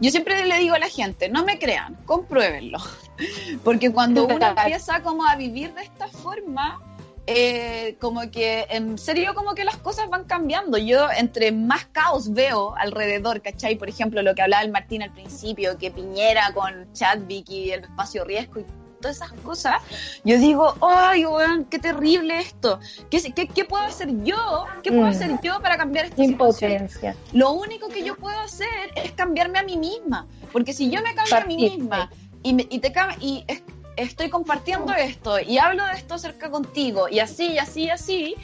yo 0.00 0.10
siempre 0.10 0.46
le 0.46 0.58
digo 0.58 0.76
a 0.76 0.78
la 0.78 0.88
gente, 0.88 1.28
no 1.28 1.44
me 1.44 1.58
crean, 1.58 1.96
compruébenlo. 2.06 2.78
Porque 3.64 3.92
cuando 3.92 4.26
uno 4.26 4.46
empieza 4.46 5.02
como 5.02 5.26
a 5.26 5.34
vivir 5.34 5.74
de 5.74 5.82
esta 5.82 6.06
forma, 6.06 6.80
eh, 7.26 7.96
como 8.00 8.30
que 8.30 8.66
en 8.70 8.98
serio 8.98 9.34
como 9.34 9.54
que 9.54 9.64
las 9.64 9.76
cosas 9.76 10.08
van 10.10 10.24
cambiando. 10.24 10.76
Yo 10.78 11.08
entre 11.16 11.52
más 11.52 11.86
caos 11.86 12.32
veo 12.32 12.74
alrededor, 12.76 13.40
¿cachai? 13.42 13.76
Por 13.76 13.88
ejemplo, 13.88 14.22
lo 14.22 14.34
que 14.34 14.42
hablaba 14.42 14.62
el 14.64 14.70
Martín 14.72 15.02
al 15.02 15.12
principio, 15.12 15.78
que 15.78 15.90
Piñera 15.90 16.52
con 16.52 16.92
Chadwick 16.92 17.48
y 17.50 17.70
el 17.70 17.84
espacio 17.84 18.24
riesgo 18.24 18.60
y 18.60 18.64
todas 19.00 19.16
esas 19.16 19.32
cosas, 19.42 19.82
yo 20.22 20.38
digo, 20.38 20.74
ay, 20.80 21.26
weón, 21.26 21.64
qué 21.64 21.80
terrible 21.80 22.38
esto. 22.38 22.78
¿Qué, 23.10 23.20
qué, 23.34 23.48
qué 23.48 23.64
puedo 23.64 23.82
hacer 23.82 24.08
yo? 24.22 24.66
¿Qué 24.84 24.90
puedo 24.92 25.06
Mm. 25.06 25.10
hacer 25.10 25.30
yo 25.42 25.60
para 25.60 25.76
cambiar 25.76 26.04
esta 26.06 26.22
situación? 26.24 26.70
Impotencia. 26.72 27.16
Lo 27.32 27.50
único 27.52 27.88
que 27.88 28.04
yo 28.04 28.16
puedo 28.16 28.38
hacer 28.40 28.68
es 28.94 29.10
cambiarme 29.12 29.58
a 29.58 29.64
mí 29.64 29.76
misma. 29.76 30.28
Porque 30.52 30.72
si 30.72 30.88
yo 30.88 31.02
me 31.02 31.14
cambio 31.16 31.36
a 31.36 31.44
mí 31.46 31.56
misma 31.56 32.10
y, 32.44 32.52
me- 32.54 32.66
y 32.70 32.78
te 32.78 32.92
y 33.20 33.44
es- 33.48 33.62
estoy 33.96 34.30
compartiendo 34.30 34.92
esto 34.94 35.38
y 35.40 35.58
hablo 35.58 35.84
de 35.86 35.92
esto 35.94 36.18
cerca 36.18 36.50
contigo 36.50 37.08
y 37.08 37.20
así 37.20 37.52
y 37.52 37.58
así 37.58 37.84
y 37.84 37.90
así, 37.90 38.34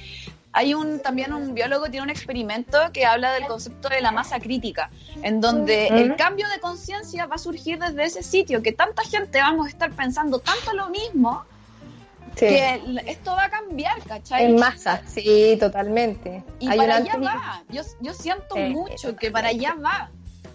hay 0.53 0.75
un 0.75 1.01
también 1.01 1.33
un 1.33 1.55
biólogo 1.55 1.85
tiene 1.91 2.03
un 2.05 2.11
experimento 2.11 2.79
que 2.93 3.05
habla 3.05 3.33
del 3.33 3.47
concepto 3.47 3.89
de 3.89 4.01
la 4.01 4.11
masa 4.13 4.41
crítica, 4.41 4.91
en 5.23 5.41
donde 5.41 5.89
el 5.89 6.17
cambio 6.17 6.49
de 6.49 6.59
conciencia 6.61 7.27
va 7.27 7.37
a 7.37 7.39
surgir 7.39 7.79
desde 7.79 8.05
ese 8.05 8.23
sitio, 8.23 8.63
que 8.63 8.73
tanta 8.73 9.03
gente 9.05 9.39
vamos 9.41 9.67
a 9.67 9.71
estar 9.71 9.91
pensando 9.93 10.39
tanto 10.39 10.73
lo 10.75 10.89
mismo, 10.89 11.45
Sí. 12.35 12.47
que 12.47 12.81
esto 13.07 13.33
va 13.33 13.45
a 13.47 13.51
cambiar, 13.51 14.01
¿cachai? 14.05 14.45
En 14.45 14.57
masa, 14.57 15.03
sí, 15.07 15.57
totalmente. 15.59 16.45
Y 16.61 16.69
Hay 16.69 16.79
para 16.79 16.97
allá 16.97 17.17
va. 17.17 17.65
Yo, 17.69 17.83
yo 18.01 18.15
siento 18.15 18.55
Sí, 18.55 18.61
mucho 18.61 19.17
que 19.17 19.33
para 19.33 19.49
allá 19.49 19.75
va. 19.75 20.11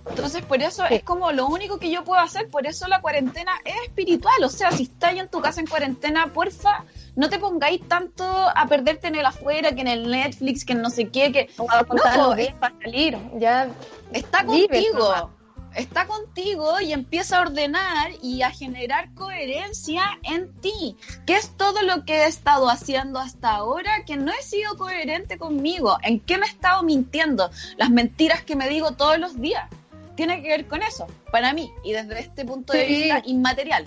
Entonces, 0.09 0.43
por 0.43 0.61
eso 0.61 0.83
Sí. 0.87 0.95
es 0.95 1.03
como 1.03 1.31
lo 1.31 1.47
único 1.47 1.79
que 1.79 1.89
yo 1.89 2.03
puedo 2.03 2.21
hacer. 2.21 2.49
Por 2.49 2.67
eso 2.67 2.87
la 2.87 3.01
cuarentena 3.01 3.51
es 3.63 3.75
espiritual. 3.87 4.43
O 4.43 4.49
sea, 4.49 4.71
si 4.71 4.83
estáis 4.83 5.19
en 5.19 5.29
tu 5.29 5.41
casa 5.41 5.61
en 5.61 5.67
cuarentena, 5.67 6.27
porfa, 6.33 6.83
no 7.15 7.29
te 7.29 7.39
pongáis 7.39 7.87
tanto 7.87 8.25
a 8.25 8.65
perderte 8.67 9.07
en 9.07 9.15
el 9.15 9.25
afuera, 9.25 9.73
que 9.73 9.81
en 9.81 9.87
el 9.87 10.09
Netflix, 10.09 10.65
que 10.65 10.73
en 10.73 10.81
no 10.81 10.89
sé 10.89 11.09
qué, 11.09 11.31
que 11.31 11.49
a 11.69 12.17
los 12.17 12.35
días 12.35 12.53
para 12.59 12.75
salir. 12.79 13.17
Ya 13.37 13.69
está 14.11 14.45
contigo. 14.45 15.31
Está 15.75 16.05
contigo 16.05 16.79
y 16.81 16.93
empieza 16.93 17.39
a 17.39 17.41
ordenar 17.41 18.11
y 18.21 18.43
a 18.43 18.51
generar 18.51 19.11
coherencia 19.15 20.03
en 20.21 20.53
ti, 20.61 20.95
que 21.25 21.35
es 21.35 21.57
todo 21.57 21.81
lo 21.81 22.05
que 22.05 22.13
he 22.13 22.27
estado 22.27 22.69
haciendo 22.69 23.17
hasta 23.17 23.55
ahora, 23.55 24.03
que 24.05 24.15
no 24.15 24.31
he 24.31 24.43
sido 24.43 24.77
coherente 24.77 25.39
conmigo. 25.39 25.97
¿En 26.03 26.19
qué 26.19 26.37
me 26.37 26.45
he 26.45 26.49
estado 26.49 26.83
mintiendo? 26.83 27.49
Las 27.77 27.89
mentiras 27.89 28.43
que 28.43 28.55
me 28.55 28.69
digo 28.69 28.91
todos 28.91 29.17
los 29.17 29.41
días. 29.41 29.67
Tiene 30.15 30.41
que 30.41 30.49
ver 30.49 30.67
con 30.67 30.81
eso, 30.83 31.07
para 31.31 31.53
mí, 31.53 31.71
y 31.83 31.93
desde 31.93 32.19
este 32.19 32.45
punto 32.45 32.73
de 32.73 32.85
Sí. 32.85 32.93
vista 33.03 33.21
inmaterial. 33.25 33.85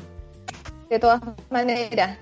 de 0.88 1.00
todas 1.00 1.20
maneras. 1.50 2.16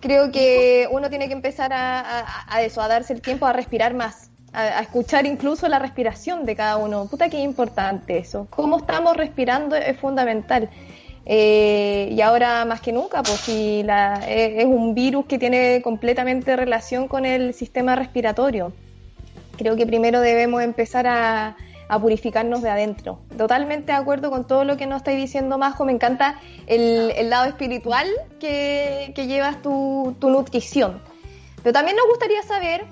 Creo 0.00 0.30
que 0.30 0.86
uno 0.92 1.10
tiene 1.10 1.26
que 1.26 1.32
empezar 1.32 1.72
a, 1.72 1.98
a- 2.20 2.44
a 2.48 2.62
eso, 2.62 2.80
a 2.80 2.86
darse 2.86 3.12
el 3.12 3.20
tiempo 3.20 3.44
a 3.46 3.52
respirar 3.52 3.92
más, 3.94 4.30
a, 4.52 4.60
a 4.62 4.80
escuchar 4.82 5.26
incluso 5.26 5.66
la 5.68 5.80
respiración 5.80 6.46
de 6.46 6.54
cada 6.54 6.76
uno. 6.76 7.06
Puta 7.08 7.28
que 7.28 7.38
importante 7.40 8.16
eso. 8.18 8.46
Cómo 8.50 8.76
estamos 8.78 9.16
respirando 9.16 9.74
es 9.74 9.98
fundamental. 9.98 10.70
Eh, 11.26 12.08
y 12.12 12.20
ahora 12.20 12.64
más 12.64 12.80
que 12.80 12.92
nunca, 12.92 13.22
pues 13.24 13.40
si 13.40 13.82
la, 13.82 14.14
es, 14.28 14.60
es 14.60 14.64
un 14.66 14.94
virus 14.94 15.26
que 15.26 15.38
tiene 15.40 15.82
completamente 15.82 16.54
relación 16.54 17.08
con 17.08 17.26
el 17.26 17.52
sistema 17.52 17.96
respiratorio. 17.96 18.72
Creo 19.58 19.74
que 19.74 19.86
primero 19.86 20.20
debemos 20.20 20.62
empezar 20.62 21.08
a, 21.08 21.56
a 21.88 21.98
purificarnos 21.98 22.62
de 22.62 22.70
adentro. 22.70 23.20
Totalmente 23.36 23.92
de 23.92 23.98
acuerdo 23.98 24.30
con 24.30 24.46
todo 24.46 24.64
lo 24.64 24.76
que 24.76 24.86
nos 24.86 24.98
estáis 24.98 25.16
diciendo, 25.18 25.56
Majo. 25.58 25.84
Me 25.84 25.92
encanta 25.92 26.38
el, 26.66 27.10
el 27.16 27.30
lado 27.30 27.46
espiritual 27.46 28.06
que, 28.40 29.12
que 29.14 29.26
llevas 29.26 29.62
tu, 29.62 30.14
tu 30.20 30.28
nutrición. 30.30 31.00
Pero 31.62 31.72
también 31.72 31.96
nos 31.96 32.06
gustaría 32.06 32.42
saber, 32.42 32.84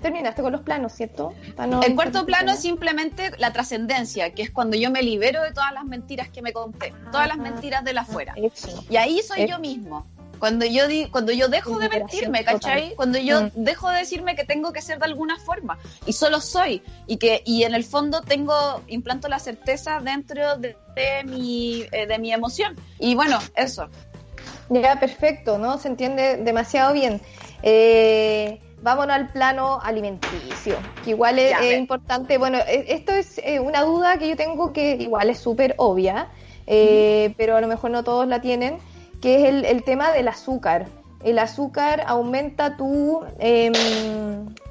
terminaste 0.00 0.42
con 0.42 0.52
los 0.52 0.62
planos, 0.62 0.92
¿cierto? 0.92 1.32
No- 1.68 1.82
El 1.82 1.94
cuarto 1.94 2.24
plano 2.26 2.52
es 2.52 2.60
simplemente 2.60 3.30
la 3.38 3.52
trascendencia, 3.52 4.32
que 4.34 4.42
es 4.42 4.50
cuando 4.50 4.76
yo 4.76 4.90
me 4.90 5.02
libero 5.02 5.42
de 5.42 5.52
todas 5.52 5.72
las 5.72 5.84
mentiras 5.84 6.28
que 6.28 6.42
me 6.42 6.52
conté, 6.52 6.92
todas 7.10 7.28
las 7.28 7.38
Ajá. 7.38 7.50
mentiras 7.50 7.84
de 7.84 7.92
la 7.92 8.00
afuera. 8.02 8.34
Eso. 8.36 8.84
Y 8.88 8.96
ahí 8.96 9.20
soy 9.22 9.46
yo 9.48 9.58
mismo. 9.58 10.06
Cuando 10.42 10.66
yo 10.66 10.88
di, 10.88 11.06
cuando 11.06 11.30
yo 11.30 11.46
dejo 11.46 11.78
de 11.78 11.88
mentirme, 11.88 12.40
total. 12.40 12.54
¿cachai? 12.58 12.94
Cuando 12.96 13.16
yo 13.16 13.42
Mm. 13.42 13.50
dejo 13.54 13.88
de 13.90 13.98
decirme 13.98 14.34
que 14.34 14.42
tengo 14.42 14.72
que 14.72 14.82
ser 14.82 14.98
de 14.98 15.04
alguna 15.04 15.38
forma 15.38 15.78
y 16.04 16.14
solo 16.14 16.40
soy 16.40 16.82
y 17.06 17.18
que 17.18 17.42
y 17.46 17.62
en 17.62 17.74
el 17.76 17.84
fondo 17.84 18.22
tengo 18.22 18.82
implanto 18.88 19.28
la 19.28 19.38
certeza 19.38 20.00
dentro 20.00 20.56
de, 20.56 20.76
de 20.96 21.22
mi 21.22 21.82
eh, 21.92 22.08
de 22.08 22.18
mi 22.18 22.32
emoción. 22.32 22.76
Y 22.98 23.14
bueno, 23.14 23.38
eso. 23.54 23.88
Ya, 24.68 24.98
perfecto, 24.98 25.58
¿no? 25.58 25.78
Se 25.78 25.86
entiende 25.86 26.38
demasiado 26.38 26.92
bien. 26.92 27.20
Eh, 27.62 28.58
vámonos 28.82 29.14
al 29.14 29.30
plano 29.30 29.80
alimenticio, 29.80 30.84
que 31.04 31.10
igual 31.10 31.38
es, 31.38 31.50
Ya, 31.50 31.58
es 31.58 31.70
ve. 31.70 31.76
importante. 31.76 32.36
Bueno, 32.38 32.58
e- 32.66 32.86
esto 32.88 33.12
es 33.12 33.38
eh, 33.44 33.60
una 33.60 33.82
duda 33.82 34.18
que 34.18 34.28
yo 34.28 34.34
tengo 34.34 34.72
que 34.72 34.96
igual 34.96 35.30
es 35.30 35.38
súper 35.38 35.76
obvia, 35.78 36.30
eh, 36.66 37.32
pero 37.36 37.54
a 37.56 37.60
lo 37.60 37.68
mejor 37.68 37.92
no 37.92 38.02
todos 38.02 38.26
la 38.26 38.40
tienen, 38.40 38.78
que 39.22 39.36
es 39.36 39.48
el, 39.48 39.64
el 39.64 39.84
tema 39.84 40.12
del 40.12 40.28
azúcar. 40.28 40.86
El 41.24 41.38
azúcar 41.38 42.02
aumenta 42.08 42.76
tu, 42.76 43.20
em, 43.38 43.72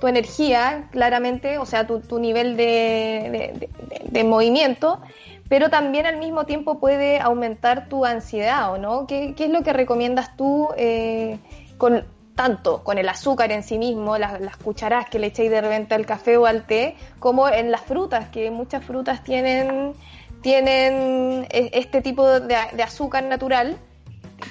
tu 0.02 0.08
energía, 0.08 0.90
claramente, 0.92 1.58
o 1.58 1.66
sea, 1.66 1.88
tu, 1.88 2.02
tu 2.02 2.20
nivel 2.20 2.58
de, 2.58 3.70
de- 4.12 4.24
movimiento, 4.26 5.00
pero 5.48 5.70
también 5.70 6.06
al 6.06 6.18
mismo 6.18 6.46
tiempo 6.46 6.80
puede 6.80 7.20
aumentar 7.20 7.88
tu 7.88 8.06
ansiedad, 8.06 8.74
¿o 8.74 8.78
no? 8.78 9.08
¿Qué, 9.08 9.34
qué 9.36 9.46
es 9.46 9.50
lo 9.52 9.64
que 9.64 9.72
recomiendas 9.74 10.36
tú 10.36 10.68
eh, 10.78 11.40
con 11.78 12.06
tanto 12.36 12.84
con 12.84 12.98
el 12.98 13.08
azúcar 13.08 13.52
en 13.52 13.64
sí 13.64 13.78
mismo, 13.78 14.18
las, 14.18 14.40
las 14.42 14.58
cucharadas 14.58 15.10
que 15.10 15.20
le 15.20 15.28
echéis 15.28 15.52
de 15.52 15.62
repente 15.62 15.96
al 15.96 16.06
café 16.06 16.38
o 16.38 16.46
al 16.46 16.66
té, 16.66 16.96
como 17.20 17.48
en 17.48 17.72
las 17.72 17.82
frutas, 17.82 18.30
que 18.30 18.52
muchas 18.52 18.84
frutas 18.84 19.24
tienen, 19.24 19.94
tienen 20.42 21.48
e- 21.50 21.70
este 21.74 22.02
tipo 22.02 22.28
de, 22.28 22.58
de 22.74 22.84
azúcar 22.84 23.24
natural? 23.24 23.78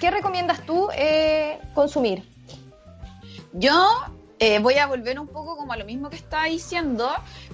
¿Qué 0.01 0.11
recomiendas 0.11 0.65
tú 0.65 0.89
eh, 0.97 1.61
consumir? 1.75 2.25
Yo 3.53 3.87
eh, 4.39 4.59
voy 4.59 4.79
a 4.79 4.87
volver 4.87 5.21
un 5.21 5.27
poco 5.27 5.59
como 5.59 5.75
a 5.75 5.77
lo 5.77 5.85
mismo 5.85 6.09
que 6.09 6.17
estaba 6.17 6.47
diciendo. 6.47 7.11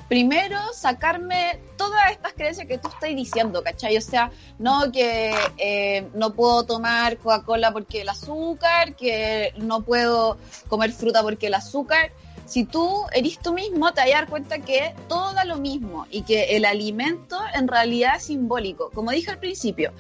Primero, 0.09 0.57
sacarme 0.73 1.59
todas 1.77 2.13
estas 2.13 2.35
creencias 2.35 2.69
que 2.69 2.79
tú 2.79 2.87
estás 2.87 3.11
diciendo, 3.11 3.65
¿cachai? 3.65 3.97
O 3.97 4.01
sea, 4.01 4.31
no 4.61 4.93
que 4.93 5.35
eh, 5.59 6.09
no 6.15 6.35
puedo 6.35 6.65
tomar 6.65 7.19
Coca-Cola 7.19 7.73
porque 7.73 8.03
el 8.03 8.09
azúcar, 8.09 8.95
que 8.95 9.53
no 9.57 9.83
puedo 9.83 10.39
comer 10.69 10.93
fruta 10.93 11.23
porque 11.23 11.49
el 11.49 11.55
azúcar. 11.55 12.13
Si 12.45 12.63
tú 12.63 13.03
eres 13.13 13.41
tú 13.41 13.55
mismo, 13.55 13.93
te 13.93 14.03
vas 14.03 14.11
a 14.11 14.13
dar 14.13 14.29
cuenta 14.29 14.61
que 14.61 14.95
todo 15.09 15.33
da 15.33 15.45
lo 15.45 15.57
mismo 15.57 16.07
y 16.13 16.23
que 16.23 16.57
el 16.57 16.65
alimento 16.65 17.41
en 17.55 17.67
realidad 17.67 18.19
es 18.19 18.27
simbólico. 18.27 18.93
Como 18.95 19.11
dije 19.11 19.33
al 19.33 19.41
principio, 19.41 19.93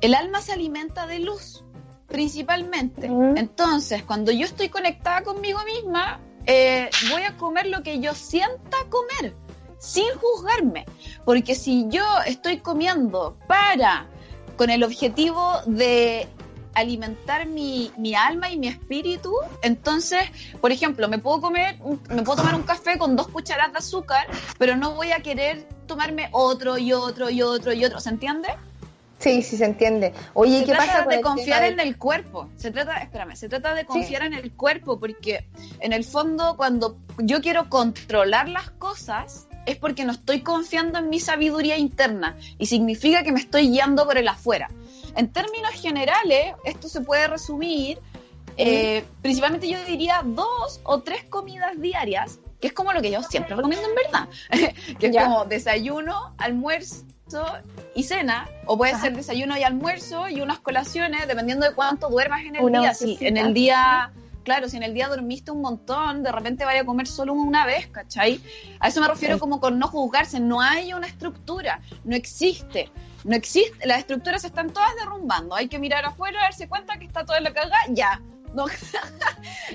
el 0.00 0.14
alma 0.14 0.40
se 0.40 0.52
alimenta 0.52 1.06
de 1.06 1.20
luz, 1.20 1.64
principalmente. 2.08 3.06
Entonces, 3.36 4.02
cuando 4.02 4.32
yo 4.32 4.44
estoy 4.44 4.68
conectada 4.68 5.22
conmigo 5.22 5.60
misma, 5.64 6.20
eh, 6.46 6.90
voy 7.10 7.22
a 7.22 7.36
comer 7.36 7.66
lo 7.66 7.82
que 7.82 8.00
yo 8.00 8.14
sienta 8.14 8.76
comer, 8.88 9.34
sin 9.78 10.06
juzgarme. 10.20 10.86
Porque 11.24 11.54
si 11.54 11.86
yo 11.88 12.04
estoy 12.26 12.58
comiendo 12.58 13.36
para, 13.48 14.06
con 14.56 14.70
el 14.70 14.84
objetivo 14.84 15.52
de 15.66 16.28
alimentar 16.74 17.46
mi, 17.46 17.90
mi 17.96 18.14
alma 18.14 18.50
y 18.50 18.58
mi 18.58 18.68
espíritu, 18.68 19.34
entonces, 19.62 20.20
por 20.60 20.72
ejemplo, 20.72 21.08
me 21.08 21.18
puedo 21.18 21.40
comer, 21.40 21.78
me 22.10 22.22
puedo 22.22 22.36
tomar 22.36 22.54
un 22.54 22.62
café 22.62 22.98
con 22.98 23.16
dos 23.16 23.28
cucharadas 23.28 23.72
de 23.72 23.78
azúcar, 23.78 24.26
pero 24.58 24.76
no 24.76 24.94
voy 24.94 25.12
a 25.12 25.20
querer 25.20 25.66
tomarme 25.86 26.28
otro 26.32 26.76
y 26.76 26.92
otro 26.92 27.30
y 27.30 27.40
otro 27.40 27.72
y 27.72 27.84
otro, 27.84 27.98
¿se 27.98 28.10
entiende? 28.10 28.48
Sí, 29.18 29.42
sí 29.42 29.56
se 29.56 29.64
entiende. 29.64 30.12
Oye, 30.34 30.60
se 30.60 30.66
¿qué 30.66 30.72
trata 30.72 30.86
pasa 30.86 31.04
con 31.04 31.14
de 31.14 31.20
confiar 31.22 31.62
tema 31.62 31.82
en 31.82 31.88
el 31.88 31.96
cuerpo. 31.96 32.50
Se 32.56 32.70
trata, 32.70 32.98
espérame, 32.98 33.34
se 33.34 33.48
trata 33.48 33.74
de 33.74 33.86
confiar 33.86 34.22
en 34.24 34.34
el 34.34 34.52
cuerpo 34.52 35.00
porque 35.00 35.48
en 35.80 35.92
el 35.92 36.04
fondo 36.04 36.56
cuando 36.56 36.98
yo 37.18 37.40
quiero 37.40 37.68
controlar 37.70 38.48
las 38.48 38.70
cosas 38.72 39.48
es 39.64 39.76
porque 39.78 40.04
no 40.04 40.12
estoy 40.12 40.42
confiando 40.42 40.98
en 40.98 41.08
mi 41.08 41.18
sabiduría 41.18 41.76
interna 41.78 42.36
y 42.58 42.66
significa 42.66 43.22
que 43.22 43.32
me 43.32 43.40
estoy 43.40 43.68
guiando 43.70 44.04
por 44.04 44.18
el 44.18 44.28
afuera. 44.28 44.70
En 45.16 45.32
términos 45.32 45.70
generales, 45.72 46.54
esto 46.64 46.88
se 46.88 47.00
puede 47.00 47.26
resumir, 47.26 47.98
eh, 48.58 49.02
principalmente 49.22 49.66
yo 49.68 49.82
diría 49.84 50.22
dos 50.24 50.80
o 50.84 51.00
tres 51.00 51.24
comidas 51.24 51.80
diarias, 51.80 52.38
que 52.60 52.68
es 52.68 52.72
como 52.74 52.92
lo 52.92 53.00
que 53.00 53.10
yo 53.10 53.22
siempre 53.22 53.56
recomiendo 53.56 53.88
en 53.88 53.94
verdad, 53.94 54.28
que 55.00 55.06
es 55.06 55.12
Ya. 55.12 55.24
como 55.24 55.46
desayuno, 55.46 56.34
almuerzo 56.38 57.04
y 57.94 58.02
cena, 58.04 58.48
o 58.66 58.76
puede 58.76 58.92
Ajá. 58.92 59.02
ser 59.02 59.16
desayuno 59.16 59.56
y 59.58 59.62
almuerzo 59.62 60.28
y 60.28 60.40
unas 60.40 60.58
colaciones, 60.60 61.26
dependiendo 61.26 61.66
de 61.66 61.74
cuánto 61.74 62.08
duermas 62.08 62.42
en 62.44 62.56
el 62.56 62.62
Una 62.62 62.80
día. 62.80 62.94
Si 62.94 63.18
en 63.20 63.36
el 63.36 63.52
día, 63.54 64.12
claro, 64.44 64.68
si 64.68 64.76
en 64.76 64.82
el 64.84 64.94
día 64.94 65.08
dormiste 65.08 65.50
un 65.50 65.60
montón, 65.60 66.22
de 66.22 66.30
repente 66.30 66.64
vaya 66.64 66.82
a 66.82 66.84
comer 66.84 67.06
solo 67.06 67.32
una 67.32 67.66
vez, 67.66 67.88
¿cachai? 67.88 68.40
A 68.80 68.88
eso 68.88 69.00
me 69.00 69.08
refiero 69.08 69.34
Sí. 69.34 69.40
como 69.40 69.60
con 69.60 69.78
no 69.78 69.88
juzgarse, 69.88 70.38
no 70.40 70.60
hay 70.60 70.92
una 70.92 71.06
estructura, 71.06 71.80
no 72.04 72.14
existe. 72.14 72.90
No 73.24 73.34
existe, 73.34 73.84
las 73.88 73.98
estructuras 73.98 74.44
están 74.44 74.70
todas 74.72 74.94
derrumbando. 75.00 75.56
Hay 75.56 75.66
que 75.66 75.80
mirar 75.80 76.04
afuera, 76.04 76.40
darse 76.42 76.68
cuenta 76.68 76.96
que 76.96 77.06
está 77.06 77.24
toda 77.24 77.40
la 77.40 77.52
cagada, 77.52 77.76
ya. 77.90 78.20
No, 78.54 78.64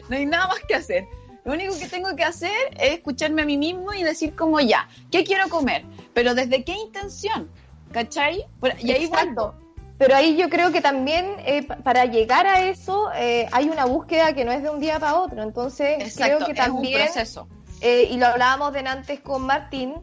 no 0.09 0.15
hay 0.15 0.25
nada 0.25 0.47
más 0.47 0.59
que 0.67 0.73
hacer. 0.73 1.05
Lo 1.43 1.53
único 1.53 1.73
que 1.77 1.87
tengo 1.87 2.15
que 2.15 2.23
hacer 2.23 2.51
es 2.79 2.93
escucharme 2.93 3.41
a 3.41 3.45
mí 3.45 3.57
mismo 3.57 3.93
y 3.93 4.03
decir 4.03 4.35
como 4.35 4.59
ya, 4.59 4.87
¿qué 5.11 5.23
quiero 5.23 5.49
comer? 5.49 5.83
Pero 6.13 6.35
desde 6.35 6.63
qué 6.63 6.73
intención, 6.73 7.49
¿cachai? 7.91 8.45
Y 8.79 8.91
ahí 8.91 9.05
Exacto. 9.05 9.25
vuelvo. 9.25 9.55
Pero 9.97 10.15
ahí 10.15 10.35
yo 10.35 10.49
creo 10.49 10.71
que 10.71 10.81
también 10.81 11.25
eh, 11.45 11.63
pa- 11.63 11.75
para 11.77 12.05
llegar 12.05 12.47
a 12.47 12.61
eso 12.63 13.11
eh, 13.15 13.47
hay 13.51 13.69
una 13.69 13.85
búsqueda 13.85 14.33
que 14.33 14.45
no 14.45 14.51
es 14.51 14.63
de 14.63 14.69
un 14.69 14.79
día 14.79 14.99
para 14.99 15.15
otro. 15.19 15.43
Entonces 15.43 15.95
Exacto, 15.99 16.37
creo 16.37 16.45
que 16.47 16.51
es 16.53 16.57
también, 16.57 16.95
un 17.01 17.05
proceso. 17.05 17.47
eh, 17.81 18.07
y 18.11 18.17
lo 18.17 18.27
hablábamos 18.27 18.73
de 18.73 18.79
antes 18.79 19.19
con 19.19 19.43
Martín, 19.43 19.95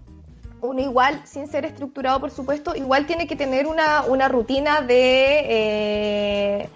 uno 0.61 0.81
igual, 0.81 1.21
sin 1.25 1.47
ser 1.49 1.65
estructurado 1.65 2.19
por 2.21 2.31
supuesto, 2.33 2.75
igual 2.77 3.07
tiene 3.07 3.27
que 3.29 3.37
tener 3.37 3.67
una, 3.69 4.03
una 4.03 4.29
rutina 4.29 4.81
de, 4.81 5.41
eh, 5.49 6.69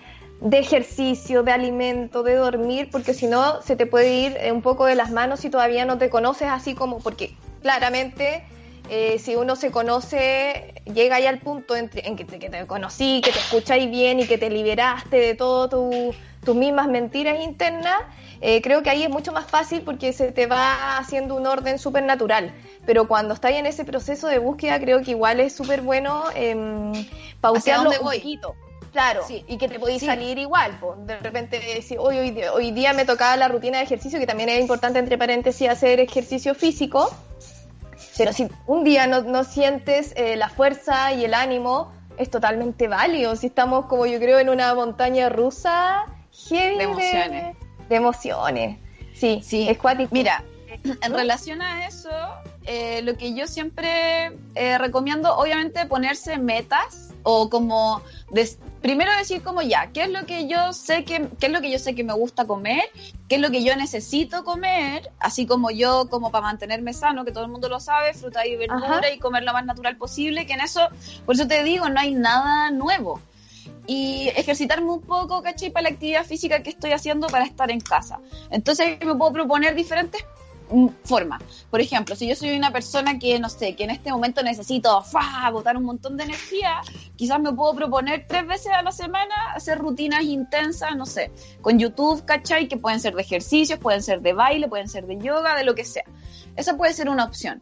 de 0.43 0.59
ejercicio, 0.59 1.43
de 1.45 1.53
alimento, 1.53 2.23
de 2.23 2.35
dormir, 2.35 2.89
porque 2.91 3.15
si 3.15 3.27
no 3.27 3.63
se 3.63 3.77
te 3.77 3.87
puede 3.87 4.13
ir 4.13 4.37
eh, 4.41 4.51
un 4.53 4.61
poco 4.63 4.87
de 4.87 4.95
las 4.97 5.11
manos 5.11 5.41
si 5.41 5.51
todavía 5.51 5.85
no 5.85 5.99
te 5.99 6.11
conoces 6.11 6.49
así 6.51 6.75
como, 6.75 6.99
porque 6.99 7.37
claramente 7.63 8.45
eh, 8.91 9.19
si 9.21 9.37
uno 9.37 9.55
se 9.55 9.71
conoce, 9.71 10.75
llega 10.93 11.17
ahí 11.17 11.27
al 11.27 11.39
punto 11.39 11.77
en, 11.77 11.91
en 11.95 12.17
que, 12.17 12.25
te, 12.25 12.39
que 12.41 12.51
te 12.51 12.67
conocí, 12.67 13.21
que 13.25 13.31
te 13.31 13.39
escucháis 13.39 13.89
bien 13.91 14.19
y 14.21 14.27
que 14.27 14.37
te 14.37 14.51
liberaste 14.51 15.17
de 15.17 15.35
todo 15.35 15.69
tu- 15.69 16.15
tus 16.45 16.57
mismas 16.57 16.89
mentiras 16.89 17.39
internas, 17.41 17.95
eh, 18.41 18.61
creo 18.63 18.83
que 18.83 18.91
ahí 18.91 19.05
es 19.05 19.11
mucho 19.11 19.31
más 19.31 19.47
fácil 19.47 19.83
porque 19.83 20.13
se 20.13 20.33
te 20.33 20.47
va 20.49 20.99
haciendo 20.99 21.37
un 21.37 21.47
orden 21.47 21.79
súper 21.79 22.03
natural. 22.03 22.53
Pero 22.85 23.07
cuando 23.07 23.33
estás 23.35 23.53
en 23.53 23.67
ese 23.67 23.85
proceso 23.85 24.27
de 24.27 24.41
búsqueda, 24.41 24.81
creo 24.81 25.03
que 25.03 25.13
igual 25.13 25.39
es 25.39 25.53
súper 25.55 25.83
bueno 25.83 26.25
eh, 26.35 26.51
¿Hacia 26.51 27.37
pautearlo 27.41 27.91
dónde 27.93 27.99
un 28.01 28.05
poquito. 28.13 28.57
Claro, 28.93 29.23
Sí. 29.27 29.45
y 29.49 29.57
que 29.57 29.69
te 29.69 29.79
podéis 29.79 30.01
Sí. 30.01 30.07
salir 30.07 30.39
igual. 30.39 30.79
po. 30.79 30.95
De 31.07 31.17
repente 31.19 31.59
decir, 31.59 31.99
hoy, 31.99 32.19
hoy, 32.19 32.31
día- 32.31 32.53
hoy 32.53 32.71
día 32.73 32.93
me 32.93 33.05
tocaba 33.07 33.37
la 33.37 33.49
rutina 33.49 33.79
de 33.79 33.85
ejercicio, 33.85 34.19
que 34.19 34.27
también 34.27 34.49
es 34.51 34.61
importante, 34.61 34.99
entre 34.99 35.17
paréntesis, 35.17 35.69
hacer 35.69 35.99
ejercicio 36.01 36.55
físico. 36.55 37.11
Pero 38.19 38.33
si 38.35 38.49
un 38.67 38.85
día 38.85 39.07
no, 39.07 39.23
no 39.23 39.45
sientes 39.45 40.13
eh, 40.17 40.37
la 40.37 40.49
fuerza 40.51 41.13
y 41.15 41.25
el 41.25 41.33
ánimo, 41.35 41.91
es 42.19 42.31
totalmente 42.31 42.87
válido. 42.89 43.35
Si 43.37 43.47
estamos, 43.47 43.87
como 43.87 44.05
yo 44.05 44.19
creo, 44.19 44.39
en 44.39 44.51
una 44.51 44.75
montaña 44.75 45.31
rusa, 45.31 46.05
heavy 46.49 46.77
De 46.77 46.83
emociones. 46.85 47.57
de 47.89 47.97
emociones. 47.97 48.79
Sí, 49.15 49.41
Sí. 49.43 49.69
es 49.69 49.79
cuático. 49.79 50.11
Mira, 50.13 50.45
en 50.85 51.15
relación 51.15 51.63
a 51.63 51.87
eso, 51.87 52.11
eh, 52.65 53.01
lo 53.03 53.17
que 53.17 53.35
yo 53.35 53.47
siempre 53.47 54.33
eh, 54.55 54.77
recomiendo, 54.79 55.35
obviamente, 55.37 55.87
ponerse 55.87 56.37
metas 56.39 57.15
o 57.23 57.49
como 57.49 58.03
des- 58.31 58.59
primero 58.83 59.11
decir 59.17 59.43
como 59.43 59.63
ya, 59.63 59.91
¿qué 59.93 60.03
es 60.03 60.11
lo 60.11 60.27
que 60.27 60.49
yo 60.49 60.73
sé 60.73 61.05
que 61.05 61.29
qué 61.39 61.47
es 61.47 61.53
lo 61.53 61.61
que 61.61 61.71
yo 61.71 61.79
sé 61.79 61.95
que 61.95 62.05
me 62.05 62.13
gusta 62.13 62.47
comer? 62.47 62.83
¿Qué 63.29 63.37
es 63.37 63.41
lo 63.41 63.51
que 63.51 63.63
yo 63.65 63.75
necesito 63.77 64.45
comer? 64.45 65.11
Así 65.21 65.47
como 65.47 65.71
yo 65.71 66.09
como 66.11 66.31
para 66.31 66.47
mantenerme 66.47 66.93
sano, 66.93 67.25
que 67.25 67.33
todo 67.33 67.45
el 67.45 67.51
mundo 67.51 67.69
lo 67.69 67.81
sabe, 67.81 68.13
fruta 68.13 68.47
y 68.47 68.57
verdura 68.57 68.99
Ajá. 68.99 69.11
y 69.11 69.19
comer 69.19 69.45
lo 69.45 69.53
más 69.53 69.65
natural 69.65 69.97
posible, 69.97 70.45
que 70.47 70.55
en 70.55 70.61
eso, 70.61 70.89
por 71.25 71.37
eso 71.37 71.47
te 71.47 71.63
digo, 71.63 71.89
no 71.89 72.01
hay 72.01 72.15
nada 72.15 72.71
nuevo. 72.71 73.21
y 73.87 74.29
ejercitarme 74.37 74.91
un 74.91 75.03
poco, 75.03 75.43
¿cachai? 75.43 75.71
Para 75.71 75.85
la 75.85 75.89
actividad 75.91 76.25
física 76.25 76.63
que 76.63 76.71
estoy 76.71 76.93
haciendo 76.93 77.27
para 77.27 77.45
estar 77.45 77.71
en 77.71 77.81
casa. 77.81 78.21
Entonces 78.51 78.99
me 79.05 79.15
puedo 79.15 79.33
proponer 79.33 79.75
diferentes 79.75 80.25
mm, 80.71 80.89
formas. 81.05 81.43
Por 81.71 81.81
ejemplo, 81.81 82.15
si 82.17 82.29
yo 82.29 82.35
soy 82.35 82.57
una 82.57 82.71
persona 82.71 83.19
que, 83.19 83.39
no 83.39 83.49
sé, 83.49 83.75
que 83.75 83.85
en 83.85 83.91
este 83.91 84.11
momento 84.11 84.43
necesito 84.43 85.03
¡fa! 85.03 85.49
botar 85.51 85.77
un 85.77 85.85
montón 85.85 86.17
de 86.17 86.25
energía, 86.25 86.81
quizás 87.17 87.41
me 87.41 87.53
puedo 87.53 87.75
proponer 87.75 88.27
tres 88.29 88.47
veces 88.47 88.73
a 88.73 88.83
la 88.83 88.93
semana 88.93 89.35
hacer 89.55 89.79
rutinas 89.79 90.23
intensas, 90.25 90.97
no 90.97 91.07
sé, 91.07 91.31
con 91.61 91.79
YouTube, 91.79 92.25
¿cachai? 92.25 92.69
Que 92.69 92.77
pueden 92.77 93.01
ser 93.01 93.15
de 93.15 93.23
ejercicios, 93.23 93.79
pueden 93.79 94.03
ser 94.03 94.21
de 94.23 94.33
baile, 94.33 94.69
pueden 94.69 94.89
ser 94.89 95.07
de 95.07 95.19
yoga, 95.19 95.57
de 95.57 95.65
lo 95.65 95.75
que 95.75 95.85
sea. 95.85 96.05
Esa 96.57 96.77
puede 96.77 96.93
ser 96.93 97.09
una 97.09 97.25
opción. 97.25 97.61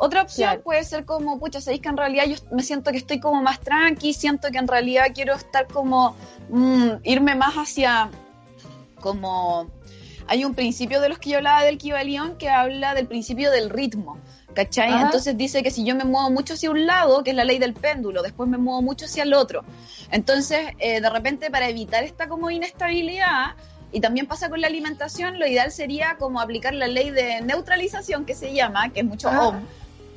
Otra 0.00 0.22
opción 0.22 0.48
Claro. 0.50 0.62
puede 0.62 0.84
ser 0.84 1.04
como, 1.04 1.40
pucha, 1.40 1.60
sabéis 1.60 1.82
que 1.82 1.88
en 1.88 1.96
realidad 1.96 2.24
yo 2.26 2.36
me 2.52 2.62
siento 2.62 2.92
que 2.92 2.98
estoy 2.98 3.18
como 3.18 3.42
más 3.42 3.58
tranqui, 3.60 4.12
siento 4.14 4.48
que 4.52 4.58
en 4.58 4.68
realidad 4.68 5.06
quiero 5.12 5.34
estar 5.34 5.66
como, 5.66 6.14
mm, 6.50 6.88
irme 7.02 7.34
más 7.34 7.54
hacia, 7.56 8.08
como, 9.00 9.66
hay 10.28 10.44
un 10.44 10.54
principio 10.54 11.00
de 11.00 11.08
los 11.08 11.18
que 11.18 11.30
yo 11.30 11.38
hablaba 11.38 11.64
del 11.64 11.78
Kibalión 11.78 12.36
que 12.36 12.48
habla 12.50 12.94
del 12.94 13.06
principio 13.06 13.50
del 13.50 13.70
ritmo, 13.70 14.18
¿cachai? 14.54 14.92
Ajá. 14.92 15.06
Entonces 15.06 15.36
dice 15.36 15.62
que 15.62 15.70
si 15.70 15.84
yo 15.84 15.96
me 15.96 16.04
muevo 16.04 16.30
mucho 16.30 16.54
hacia 16.54 16.70
un 16.70 16.86
lado, 16.86 17.24
que 17.24 17.30
es 17.30 17.36
la 17.36 17.44
ley 17.44 17.58
del 17.58 17.74
péndulo, 17.74 18.22
después 18.22 18.48
me 18.48 18.58
muevo 18.58 18.82
mucho 18.82 19.06
hacia 19.06 19.22
el 19.24 19.34
otro. 19.34 19.64
Entonces, 20.10 20.68
eh, 20.78 21.00
de 21.00 21.10
repente, 21.10 21.50
para 21.50 21.68
evitar 21.68 22.04
esta 22.04 22.28
como 22.28 22.50
inestabilidad, 22.50 23.54
y 23.90 24.00
también 24.00 24.26
pasa 24.26 24.50
con 24.50 24.60
la 24.60 24.66
alimentación, 24.66 25.38
lo 25.38 25.46
ideal 25.46 25.72
sería 25.72 26.16
como 26.18 26.40
aplicar 26.40 26.74
la 26.74 26.86
ley 26.88 27.10
de 27.10 27.40
neutralización 27.40 28.26
que 28.26 28.34
se 28.34 28.52
llama, 28.52 28.90
que 28.92 29.00
es 29.00 29.06
mucho 29.06 29.30
Ah. 29.30 29.48
OM, 29.48 29.56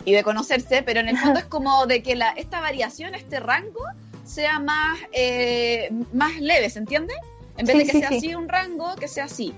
y 0.03 0.11
de 0.11 0.23
conocerse, 0.23 0.83
pero 0.83 0.99
en 0.99 1.07
el 1.09 1.17
fondo 1.17 1.39
es 1.39 1.45
como 1.45 1.85
de 1.85 2.03
que 2.03 2.15
la, 2.15 2.31
esta 2.31 2.59
variación, 2.59 3.15
este 3.15 3.39
rango, 3.39 3.85
sea 4.25 4.59
más, 4.59 4.99
eh, 5.13 5.89
más 6.11 6.37
leve, 6.39 6.69
¿se 6.69 6.79
entiende? 6.79 7.13
En 7.57 7.65
vez 7.65 7.75
Sí, 7.75 7.79
de 7.79 7.85
que 7.85 7.91
sí, 7.91 7.99
sea 7.99 8.09
sí. 8.09 8.17
así 8.17 8.35
un 8.35 8.49
rango, 8.49 8.95
que 8.95 9.07
sea 9.07 9.25
así. 9.25 9.53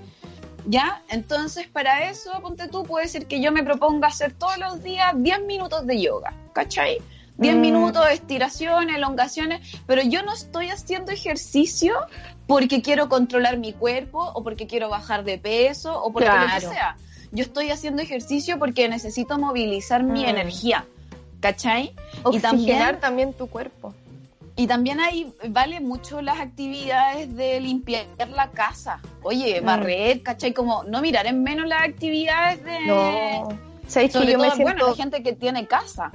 ¿Ya? 0.66 1.02
Entonces, 1.10 1.68
para 1.68 2.10
eso, 2.10 2.32
ponte 2.42 2.68
tú, 2.70 2.84
puede 2.84 3.08
ser 3.08 3.26
que 3.26 3.42
yo 3.42 3.52
me 3.52 3.64
proponga 3.64 4.08
hacer 4.08 4.34
todos 4.34 4.58
los 4.58 4.82
días 4.84 5.12
10 5.16 5.44
minutos 5.46 5.86
de 5.86 6.02
yoga, 6.02 6.34
¿cachai? 6.54 7.00
10 7.38 7.56
Mm. 7.56 7.60
minutos, 7.62 8.06
estiraciones, 8.12 8.96
elongaciones, 8.96 9.60
pero 9.88 10.02
yo 10.04 10.24
no 10.24 10.34
estoy 10.34 10.70
haciendo 10.70 11.12
ejercicio 11.12 11.96
porque 12.48 12.82
quiero 12.82 13.10
controlar 13.10 13.58
mi 13.58 13.74
cuerpo 13.74 14.24
o 14.34 14.44
porque 14.44 14.68
quiero 14.68 14.90
bajar 14.90 15.24
de 15.24 15.38
peso 15.38 16.02
o 16.02 16.14
porque 16.14 16.30
lo 16.30 16.34
que 16.54 16.62
sea. 16.74 16.96
Yo 17.32 17.44
estoy 17.44 17.72
haciendo 17.72 18.02
ejercicio 18.04 18.60
porque 18.60 18.88
necesito 18.88 19.40
movilizar 19.40 20.04
mi 20.04 20.24
Mm. 20.24 20.30
energía, 20.30 20.86
¿cachai? 21.40 21.96
Y 22.32 22.40
también, 22.40 23.00
también 23.00 23.34
tu 23.34 23.48
cuerpo. 23.48 23.96
Y 24.56 24.68
también 24.68 25.00
ahí 25.00 25.34
vale 25.50 25.80
mucho 25.80 26.22
las 26.22 26.40
actividades 26.40 27.36
de 27.36 27.60
limpiar 27.60 28.06
la 28.36 28.52
casa. 28.52 29.00
Oye, 29.24 29.62
Mm. 29.62 29.66
barrer, 29.66 30.22
¿cachai? 30.24 30.54
Como 30.54 30.84
no 30.84 31.02
mirar 31.02 31.26
en 31.26 31.42
menos 31.44 31.68
las 31.68 31.84
actividades 31.84 32.64
de... 32.64 32.80
No. 32.88 33.48
Sabéis 33.88 34.12
que 34.14 34.20
Sobre 34.20 34.32
yo 34.34 34.38
todo, 34.38 34.48
me 34.50 34.56
siento 34.56 34.74
bueno, 34.74 34.88
la 34.90 34.96
gente 34.96 35.24
que 35.24 35.34
tiene 35.34 35.66
casa. 35.68 36.12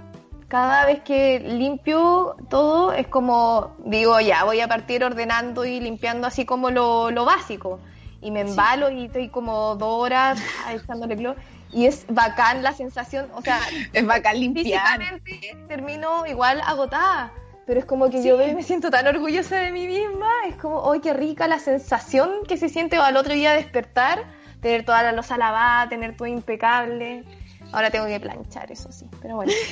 cada 0.49 0.86
vez 0.86 1.01
que 1.03 1.41
limpio 1.41 2.34
todo 2.49 2.93
es 2.95 3.07
como 3.09 3.76
digo 3.84 4.18
ya 4.20 4.45
voy 4.45 4.61
a 4.61 4.68
partir 4.68 5.05
ordenando 5.05 5.66
y 5.66 5.78
limpiando 5.78 6.26
así 6.26 6.47
como 6.47 6.70
lo, 6.70 7.11
lo 7.11 7.26
básico 7.26 7.80
y 8.22 8.30
me 8.30 8.41
embalo 8.41 8.89
y 8.91 9.05
estoy 9.05 9.28
como 9.28 9.74
dos 9.76 10.03
horas 10.05 10.41
echándole 10.72 11.16
cloro 11.16 11.39
y 11.70 11.84
es 11.84 12.07
bacán 12.09 12.62
la 12.62 12.72
sensación 12.72 13.28
o 13.34 13.43
sea 13.43 13.61
Es 13.93 14.07
bacán 14.07 14.41
limpiar. 14.41 14.64
físicamente 14.64 15.57
termino 15.68 16.24
igual 16.26 16.62
agotada 16.64 17.30
pero 17.68 17.80
es 17.80 17.86
como 17.86 18.08
que 18.08 18.24
yo 18.24 18.38
veo 18.38 18.48
y 18.48 18.54
me 18.54 18.62
siento 18.62 18.90
tan 18.90 19.06
orgullosa 19.06 19.58
de 19.58 19.70
mí 19.70 19.86
misma 19.86 20.30
es 20.48 20.56
como 20.56 20.90
¡ay 20.90 21.00
qué 21.00 21.12
rica 21.12 21.46
la 21.46 21.58
sensación 21.58 22.30
que 22.48 22.56
se 22.56 22.70
siente 22.70 22.96
al 22.96 23.16
otro 23.16 23.34
día 23.34 23.52
despertar 23.52 24.24
tener 24.60 24.84
toda 24.84 25.02
la 25.02 25.12
losa 25.12 25.36
lavada 25.36 25.88
tener 25.88 26.16
todo 26.16 26.26
impecable 26.26 27.24
ahora 27.70 27.90
tengo 27.90 28.06
que 28.06 28.18
planchar 28.18 28.72
eso 28.72 28.90
sí 28.90 29.06
pero 29.20 29.36
bueno 29.36 29.52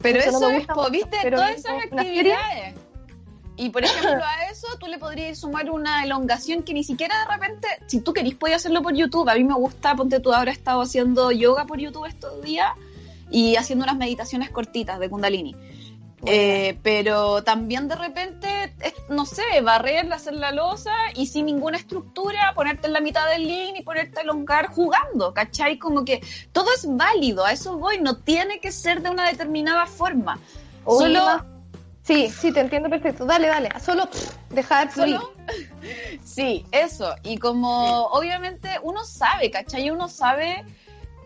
Pero 0.00 0.18
Eso 0.18 0.30
eso, 0.30 0.40
no 0.40 0.48
me 0.48 0.58
es, 0.58 0.68
mucho, 0.68 0.90
¿viste? 0.90 1.18
pero 1.22 1.36
Todas 1.36 1.56
esas 1.56 1.84
actividades. 1.84 2.74
Y 3.56 3.68
por 3.68 3.84
ejemplo, 3.84 4.24
a 4.24 4.50
eso 4.50 4.66
tú 4.78 4.86
le 4.86 4.98
podrías 4.98 5.38
sumar 5.38 5.70
una 5.70 6.02
elongación 6.02 6.62
que 6.62 6.72
ni 6.72 6.82
siquiera 6.82 7.14
de 7.18 7.30
repente, 7.30 7.68
si 7.86 8.00
tú 8.00 8.14
querís, 8.14 8.34
podías 8.34 8.62
hacerlo 8.62 8.82
por 8.82 8.94
YouTube. 8.94 9.28
A 9.28 9.34
mí 9.34 9.44
me 9.44 9.54
gusta, 9.54 9.94
ponte 9.94 10.18
tú, 10.18 10.32
ahora 10.32 10.50
he 10.50 10.54
estado 10.54 10.80
haciendo 10.80 11.30
yoga 11.30 11.66
por 11.66 11.78
YouTube 11.78 12.06
estos 12.06 12.42
días 12.42 12.72
y 13.30 13.56
haciendo 13.56 13.84
unas 13.84 13.98
meditaciones 13.98 14.48
cortitas 14.48 14.98
de 14.98 15.10
Kundalini. 15.10 15.54
Eh, 16.26 16.78
pero 16.82 17.42
también 17.42 17.88
de 17.88 17.94
repente, 17.94 18.74
no 19.08 19.24
sé, 19.24 19.42
barrer, 19.62 20.12
hacer 20.12 20.34
la 20.34 20.52
losa 20.52 20.92
y 21.14 21.26
sin 21.26 21.46
ninguna 21.46 21.78
estructura, 21.78 22.52
ponerte 22.54 22.88
en 22.88 22.92
la 22.92 23.00
mitad 23.00 23.26
del 23.30 23.48
link 23.48 23.78
y 23.78 23.82
ponerte 23.82 24.20
a 24.20 24.22
elongar 24.22 24.66
jugando, 24.68 25.32
¿cachai? 25.32 25.78
Como 25.78 26.04
que 26.04 26.20
todo 26.52 26.66
es 26.74 26.86
válido, 26.86 27.44
a 27.44 27.52
eso 27.52 27.78
voy, 27.78 28.00
no 28.00 28.18
tiene 28.18 28.60
que 28.60 28.70
ser 28.70 29.00
de 29.02 29.10
una 29.10 29.26
determinada 29.28 29.86
forma. 29.86 30.38
Oye, 30.84 31.06
Solo, 31.06 31.44
Sí, 32.02 32.28
sí, 32.28 32.50
te 32.52 32.60
entiendo 32.60 32.88
perfecto. 32.88 33.24
Dale, 33.24 33.46
dale. 33.46 33.68
Solo 33.80 34.10
pff, 34.10 34.34
dejar 34.50 34.90
fluir. 34.90 35.16
solo, 35.16 35.32
sí, 36.24 36.64
eso. 36.72 37.14
Y 37.22 37.38
como 37.38 38.06
obviamente 38.06 38.68
uno 38.82 39.04
sabe, 39.04 39.50
¿cachai? 39.50 39.90
Uno 39.90 40.08
sabe, 40.08 40.64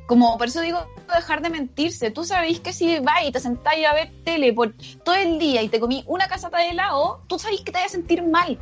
como 0.06 0.36
por 0.36 0.48
eso 0.48 0.60
digo, 0.60 0.86
dejar 1.14 1.42
de 1.42 1.50
mentirse. 1.50 2.10
Tú 2.10 2.24
sabéis 2.24 2.60
que 2.60 2.72
si 2.72 2.98
vas 3.00 3.24
y 3.24 3.32
te 3.32 3.40
sentáis 3.40 3.86
a 3.86 3.94
ver 3.94 4.12
tele 4.24 4.52
por 4.52 4.74
todo 5.02 5.14
el 5.14 5.38
día 5.38 5.62
y 5.62 5.68
te 5.68 5.80
comí 5.80 6.04
una 6.06 6.28
casata 6.28 6.58
de 6.58 6.70
helado, 6.70 7.22
tú 7.26 7.38
sabéis 7.38 7.62
que 7.62 7.72
te 7.72 7.78
vas 7.78 7.86
a 7.86 7.90
sentir 7.90 8.22
mal. 8.22 8.58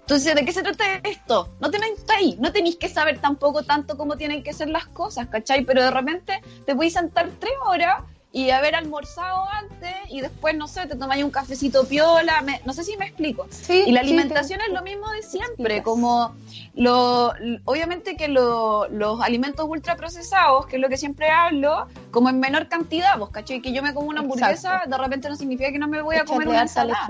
Entonces, 0.00 0.36
¿de 0.36 0.44
qué 0.44 0.52
se 0.52 0.62
trata 0.62 0.84
esto? 1.02 1.48
No 1.60 1.68
tenéis 1.70 2.04
ahí, 2.16 2.36
no 2.38 2.52
tenéis 2.52 2.76
que 2.76 2.88
saber 2.88 3.20
tampoco 3.20 3.64
tanto 3.64 3.96
cómo 3.96 4.16
tienen 4.16 4.44
que 4.44 4.52
ser 4.52 4.68
las 4.68 4.86
cosas, 4.86 5.26
¿cachai? 5.26 5.64
Pero 5.64 5.82
de 5.82 5.90
repente 5.90 6.40
te 6.64 6.74
podéis 6.76 6.92
sentar 6.92 7.28
tres 7.40 7.54
horas 7.66 8.04
y 8.36 8.50
haber 8.50 8.74
almorzado 8.74 9.48
antes 9.48 9.94
y 10.10 10.20
después, 10.20 10.54
no 10.54 10.68
sé, 10.68 10.86
te 10.86 10.94
tomáis 10.94 11.24
un 11.24 11.30
cafecito 11.30 11.86
piola, 11.88 12.42
me- 12.42 12.60
no 12.66 12.74
sé 12.74 12.84
si 12.84 12.94
me 12.98 13.06
explico. 13.06 13.46
Sí, 13.48 13.84
Y 13.86 13.92
la 13.92 14.02
sí, 14.02 14.08
alimentación 14.08 14.58
te- 14.58 14.66
es 14.66 14.72
lo 14.74 14.82
mismo 14.82 15.08
de 15.10 15.22
siempre, 15.22 15.82
como 15.82 16.34
lo, 16.74 17.32
obviamente 17.64 18.14
que 18.18 18.28
lo- 18.28 18.88
los 18.88 19.22
alimentos 19.22 19.64
ultraprocesados, 19.66 20.66
que 20.66 20.76
es 20.76 20.82
lo 20.82 20.90
que 20.90 20.98
siempre 20.98 21.30
hablo, 21.30 21.86
como 22.10 22.28
en 22.28 22.38
menor 22.38 22.68
cantidad, 22.68 23.16
vos, 23.18 23.30
¿cachai? 23.30 23.62
Que 23.62 23.72
yo 23.72 23.82
me 23.82 23.94
como 23.94 24.08
una 24.08 24.20
hamburguesa, 24.20 24.50
Exacto. 24.52 24.90
de 24.90 24.98
repente 24.98 25.28
no 25.30 25.36
significa 25.36 25.72
que 25.72 25.78
no 25.78 25.88
me 25.88 26.02
voy 26.02 26.16
a 26.16 26.26
comer 26.26 26.46
una 26.46 26.60
ensalada. 26.60 27.08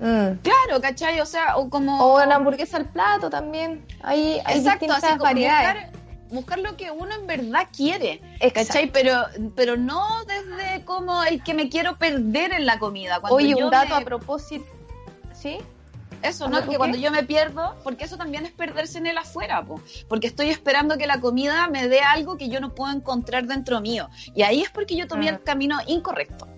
Mm. 0.00 0.38
Claro, 0.42 0.80
¿cachai? 0.80 1.20
O 1.20 1.26
sea, 1.26 1.58
o 1.58 1.68
como... 1.68 2.02
O 2.02 2.22
una 2.24 2.36
hamburguesa 2.36 2.78
al 2.78 2.86
plato 2.86 3.28
también. 3.28 3.84
Hay, 4.02 4.40
hay 4.46 4.58
Exacto, 4.58 4.86
distintas 4.86 5.04
así 5.04 5.12
como 5.12 5.24
variedades. 5.24 5.74
buscar, 5.84 6.03
buscar 6.34 6.58
lo 6.58 6.76
que 6.76 6.90
uno 6.90 7.14
en 7.14 7.26
verdad 7.26 7.68
quiere, 7.74 8.20
Exacto. 8.40 8.52
¿cachai? 8.54 8.90
Pero, 8.92 9.22
pero 9.56 9.76
no 9.76 10.04
desde 10.26 10.84
como 10.84 11.24
el 11.24 11.42
que 11.42 11.54
me 11.54 11.68
quiero 11.68 11.96
perder 11.96 12.52
en 12.52 12.66
la 12.66 12.78
comida. 12.78 13.20
Cuando 13.20 13.36
Oye, 13.36 13.54
un 13.54 13.70
dato 13.70 13.94
me- 13.96 14.02
a 14.02 14.04
propósito. 14.04 14.66
¿Sí? 15.32 15.58
Eso, 16.22 16.44
¿Cómo 16.44 16.58
¿no? 16.60 16.66
Que 16.70 16.76
cuando 16.78 16.96
yo 16.96 17.10
me 17.10 17.22
pierdo, 17.22 17.76
porque 17.84 18.04
eso 18.04 18.16
también 18.16 18.46
es 18.46 18.52
perderse 18.52 18.96
en 18.96 19.06
el 19.06 19.18
afuera, 19.18 19.62
po. 19.62 19.80
porque 20.08 20.26
estoy 20.26 20.48
esperando 20.48 20.96
que 20.96 21.06
la 21.06 21.20
comida 21.20 21.68
me 21.68 21.86
dé 21.88 22.00
algo 22.00 22.38
que 22.38 22.48
yo 22.48 22.60
no 22.60 22.74
puedo 22.74 22.90
encontrar 22.94 23.44
dentro 23.44 23.80
mío. 23.82 24.08
Y 24.34 24.42
ahí 24.42 24.62
es 24.62 24.70
porque 24.70 24.96
yo 24.96 25.06
tomé 25.06 25.28
el 25.28 25.42
camino 25.42 25.76
incorrecto. 25.86 26.48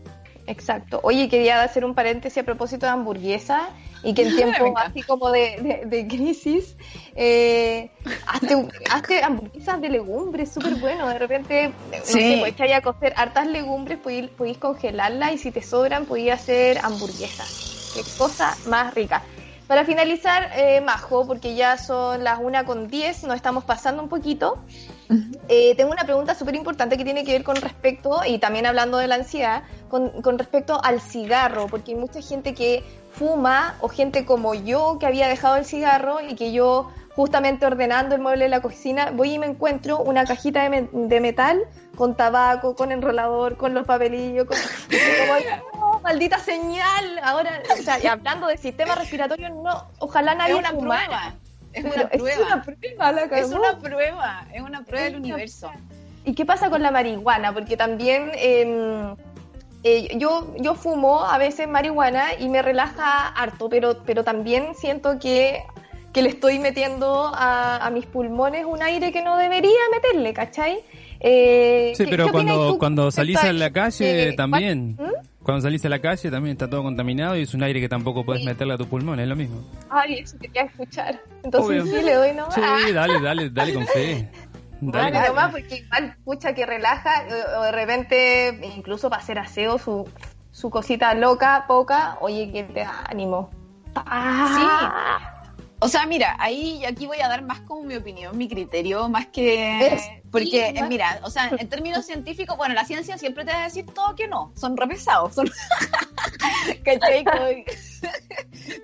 Exacto. 0.47 1.01
Oye, 1.03 1.28
quería 1.28 1.62
hacer 1.62 1.84
un 1.84 1.94
paréntesis 1.94 2.38
a 2.42 2.44
propósito 2.44 2.86
de 2.86 2.92
hamburguesa 2.92 3.68
y 4.03 4.14
que 4.14 4.22
en 4.22 4.34
tiempos 4.36 4.72
así 4.76 5.03
como 5.03 5.30
de, 5.30 5.57
de- 5.61 5.82
de 5.86 6.07
crisis, 6.07 6.76
eh, 7.16 7.90
hazte, 8.28 8.55
hazte 8.90 9.22
hamburguesas 9.24 9.80
de 9.80 9.88
legumbres, 9.88 10.53
súper 10.53 10.76
bueno. 10.76 11.09
De 11.09 11.18
repente, 11.18 11.74
no 11.90 11.99
Sí. 12.05 12.20
sé, 12.20 12.36
pues 12.57 12.72
a 12.72 12.80
cocer 12.80 13.12
hartas 13.16 13.47
legumbres, 13.49 13.99
podéis, 13.99 14.30
podéis 14.30 14.59
congelarlas 14.59 15.32
y 15.32 15.38
si 15.38 15.51
te 15.51 15.62
sobran, 15.62 16.07
podéis 16.07 16.32
hacer 16.32 16.78
hamburguesas. 16.82 17.49
Qué 17.92 18.05
cosa 18.16 18.57
más 18.66 18.94
rica. 18.94 19.24
Para 19.66 19.84
finalizar, 19.84 20.51
eh, 20.55 20.80
Majo, 20.80 21.26
porque 21.26 21.57
ya 21.57 21.76
son 21.76 22.22
las 22.22 22.38
una 22.38 22.64
con 22.64 22.86
10, 22.86 23.24
nos 23.24 23.34
estamos 23.34 23.64
pasando 23.64 24.01
un 24.01 24.09
poquito. 24.09 24.62
Eh, 25.48 25.74
tengo 25.76 25.92
una 25.92 26.02
pregunta 26.04 26.34
súper 26.34 26.57
importante 26.57 26.96
que 26.98 27.04
tiene 27.04 27.24
que 27.24 27.32
ver 27.32 27.44
con 27.44 27.54
respecto, 27.57 28.20
y 28.26 28.38
también 28.38 28.66
hablando 28.66 28.98
de 28.98 29.07
la 29.07 29.14
ansiedad, 29.14 29.62
con, 29.88 30.20
con 30.22 30.38
respecto 30.38 30.80
al 30.82 31.00
cigarro, 31.00 31.68
porque 31.68 31.92
hay 31.92 31.98
mucha 31.98 32.20
gente 32.20 32.52
que 32.52 32.82
fuma 33.12 33.76
o 33.80 33.88
gente 33.88 34.24
como 34.26 34.54
yo 34.54 34.98
que 34.98 35.07
había 35.07 35.28
dejado 35.28 35.54
el 35.57 35.64
cigarro 35.64 36.20
y 36.20 36.34
que 36.34 36.52
yo 36.52 36.90
justamente 37.14 37.64
ordenando 37.64 38.14
el 38.16 38.20
mueble 38.20 38.44
de 38.44 38.50
la 38.50 38.61
cocina 38.61 39.11
voy 39.12 39.34
y 39.34 39.38
me 39.38 39.46
encuentro 39.46 39.98
una 40.00 40.24
cajita 40.24 40.62
de, 40.64 40.68
me- 40.68 40.88
de 40.92 41.20
metal 41.20 41.62
con 41.96 42.14
tabaco, 42.16 42.74
con 42.74 42.90
enrolador, 42.92 43.57
con 43.57 43.72
los 43.72 43.86
papelillos, 43.86 44.46
con... 44.46 44.57
y 44.90 45.18
como, 45.20 45.32
"No, 45.92 46.00
maldita 46.00 46.38
señal, 46.38 47.18
ahora, 47.22 47.62
o 47.72 47.82
sea, 47.82 47.98
y 48.02 48.07
hablando 48.07 48.48
de 48.48 48.59
sistema 48.59 48.94
respiratorio, 48.96 49.48
no, 49.50 49.84
ojalá 50.00 50.34
nadie 50.34 50.54
prueba. 51.07 51.34
Es 51.76 51.82
Pero 51.84 51.94
una 51.94 52.02
es 52.04 52.18
prueba. 52.22 52.46
una 52.46 52.62
prueba, 52.62 53.12
la 53.12 53.22
Es 53.22 53.52
una 53.52 53.78
prueba. 53.78 54.46
Es 54.52 54.62
una 54.62 54.82
prueba 54.82 55.04
del 55.04 55.14
Es 55.14 55.20
una 55.20 55.28
universo. 55.34 55.70
¿Y 56.24 56.34
qué 56.34 56.44
pasa 56.44 56.70
con 56.70 56.82
la 56.82 56.90
marihuana? 56.90 57.52
Porque 57.52 57.76
también 57.76 58.30
eh, 58.34 59.14
eh, 59.84 60.16
yo, 60.18 60.54
yo 60.58 60.74
fumo 60.74 61.24
a 61.24 61.38
veces 61.38 61.68
marihuana 61.68 62.34
y 62.38 62.48
me 62.48 62.62
relaja 62.62 63.28
harto, 63.28 63.68
pero, 63.68 64.02
pero 64.04 64.24
también 64.24 64.74
siento 64.74 65.18
que, 65.20 65.62
que 66.12 66.22
le 66.22 66.30
estoy 66.30 66.58
metiendo 66.58 67.30
a, 67.32 67.76
a 67.86 67.90
mis 67.90 68.06
pulmones 68.06 68.64
un 68.64 68.82
aire 68.82 69.12
que 69.12 69.22
no 69.22 69.36
debería 69.36 69.78
meterle, 69.92 70.32
¿cachai? 70.32 70.82
Eh, 71.20 71.92
Sí, 71.96 72.04
¿qué- 72.04 72.10
pero 72.10 72.30
cuando, 72.30 72.76
cuando 72.78 73.10
salís 73.10 73.36
a 73.38 73.52
la 73.52 73.70
calle 73.72 74.28
Eh, 74.28 74.32
también. 74.34 74.94
¿cuál- 74.96 75.08
¿Mm? 75.08 75.12
Cuando 75.42 75.62
salís 75.62 75.84
a 75.84 75.88
la 75.88 76.00
calle 76.00 76.28
también 76.28 76.52
está 76.56 76.68
todo 76.68 76.82
contaminado 76.82 77.36
y 77.36 77.42
es 77.42 77.54
un 77.54 77.62
aire 77.62 77.80
que 77.80 77.88
tampoco 77.88 78.24
puedes 78.24 78.42
Sí. 78.42 78.48
meterle 78.48 78.74
a 78.74 78.76
tu 78.76 78.86
pulmón, 78.88 79.20
es 79.20 79.28
lo 79.28 79.36
mismo. 79.36 79.62
Ay, 79.90 80.14
eso 80.18 80.36
quería 80.38 80.62
escuchar. 80.62 81.20
Entonces 81.44 81.82
Obvio. 81.82 81.98
sí, 81.98 82.04
le 82.04 82.14
doy 82.14 82.32
nomás. 82.34 82.52
Sí, 82.54 82.60
dale, 82.92 83.20
dale, 83.20 83.50
dale 83.50 83.74
con 83.74 83.86
fe. 83.86 84.28
Dale 84.80 85.28
nomás, 85.28 85.52
fe. 85.52 85.60
porque 85.60 85.76
igual, 85.76 86.16
pucha, 86.24 86.52
que 86.52 86.66
relaja, 86.66 87.24
o, 87.58 87.62
de 87.62 87.70
repente, 87.72 88.60
incluso 88.76 89.08
para 89.08 89.22
hacer 89.22 89.38
aseo, 89.38 89.78
su, 89.78 90.08
su 90.50 90.68
cosita 90.68 91.14
loca, 91.14 91.64
poca, 91.68 92.18
oye, 92.20 92.50
que 92.50 92.64
te 92.64 92.80
da 92.80 93.04
ánimo. 93.08 93.48
Ah, 93.94 95.32
O 95.78 95.88
sea, 95.88 96.06
mira, 96.06 96.36
ahí 96.38 96.84
aquí 96.86 97.06
voy 97.06 97.20
a 97.20 97.28
dar 97.28 97.42
más 97.42 97.60
como 97.60 97.82
mi 97.84 97.96
opinión, 97.96 98.36
mi 98.36 98.48
criterio, 98.48 99.08
más 99.10 99.26
que... 99.26 99.86
Es- 99.94 100.08
Porque, 100.37 100.68
eh, 100.68 100.82
mira, 100.89 101.20
o 101.22 101.30
sea, 101.30 101.51
en 101.57 101.68
términos 101.70 102.05
científicos, 102.05 102.57
bueno, 102.57 102.74
la 102.74 102.84
ciencia 102.84 103.16
siempre 103.16 103.45
te 103.45 103.53
va 103.53 103.62
a 103.62 103.64
decir 103.64 103.87
todo 103.87 104.14
que 104.14 104.28
no, 104.28 104.53
son 104.55 104.76
re 104.76 104.87
pesados, 104.87 105.34
son... 105.34 105.51
¿Cachai? 106.84 107.24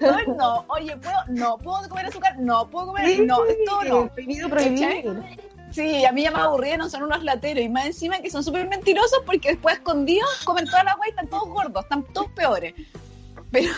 No, 0.01 0.35
no, 0.37 0.65
oye, 0.69 0.97
¿puedo? 0.97 1.17
No, 1.29 1.59
¿puedo 1.59 1.89
comer 1.89 2.07
azúcar? 2.07 2.39
No, 2.39 2.69
¿puedo 2.69 2.87
comer? 2.87 3.21
No, 3.21 3.39
todo 3.67 3.85
no. 3.85 4.09
Prohibido, 4.09 4.49
prohibido. 4.49 5.23
Sí, 5.71 6.05
a 6.05 6.13
mí 6.13 6.23
ya 6.23 6.31
me 6.31 6.39
aburrieron, 6.39 6.91
son 6.91 7.05
unos 7.05 7.23
lateros 7.23 7.65
y 7.65 7.69
más 7.69 7.87
encima 7.87 8.21
que 8.21 8.31
son 8.31 8.45
súper 8.45 8.69
mentirosos 8.69 9.21
porque 9.25 9.51
después 9.51 9.77
escondidos 9.77 10.43
comen 10.45 10.67
toda 10.67 10.85
la 10.85 10.93
agua 10.93 11.07
y 11.07 11.11
están 11.11 11.29
todos 11.29 11.49
gordos, 11.49 11.85
están 11.85 12.05
todos 12.13 12.31
peores. 12.33 12.75
Pero 13.53 13.71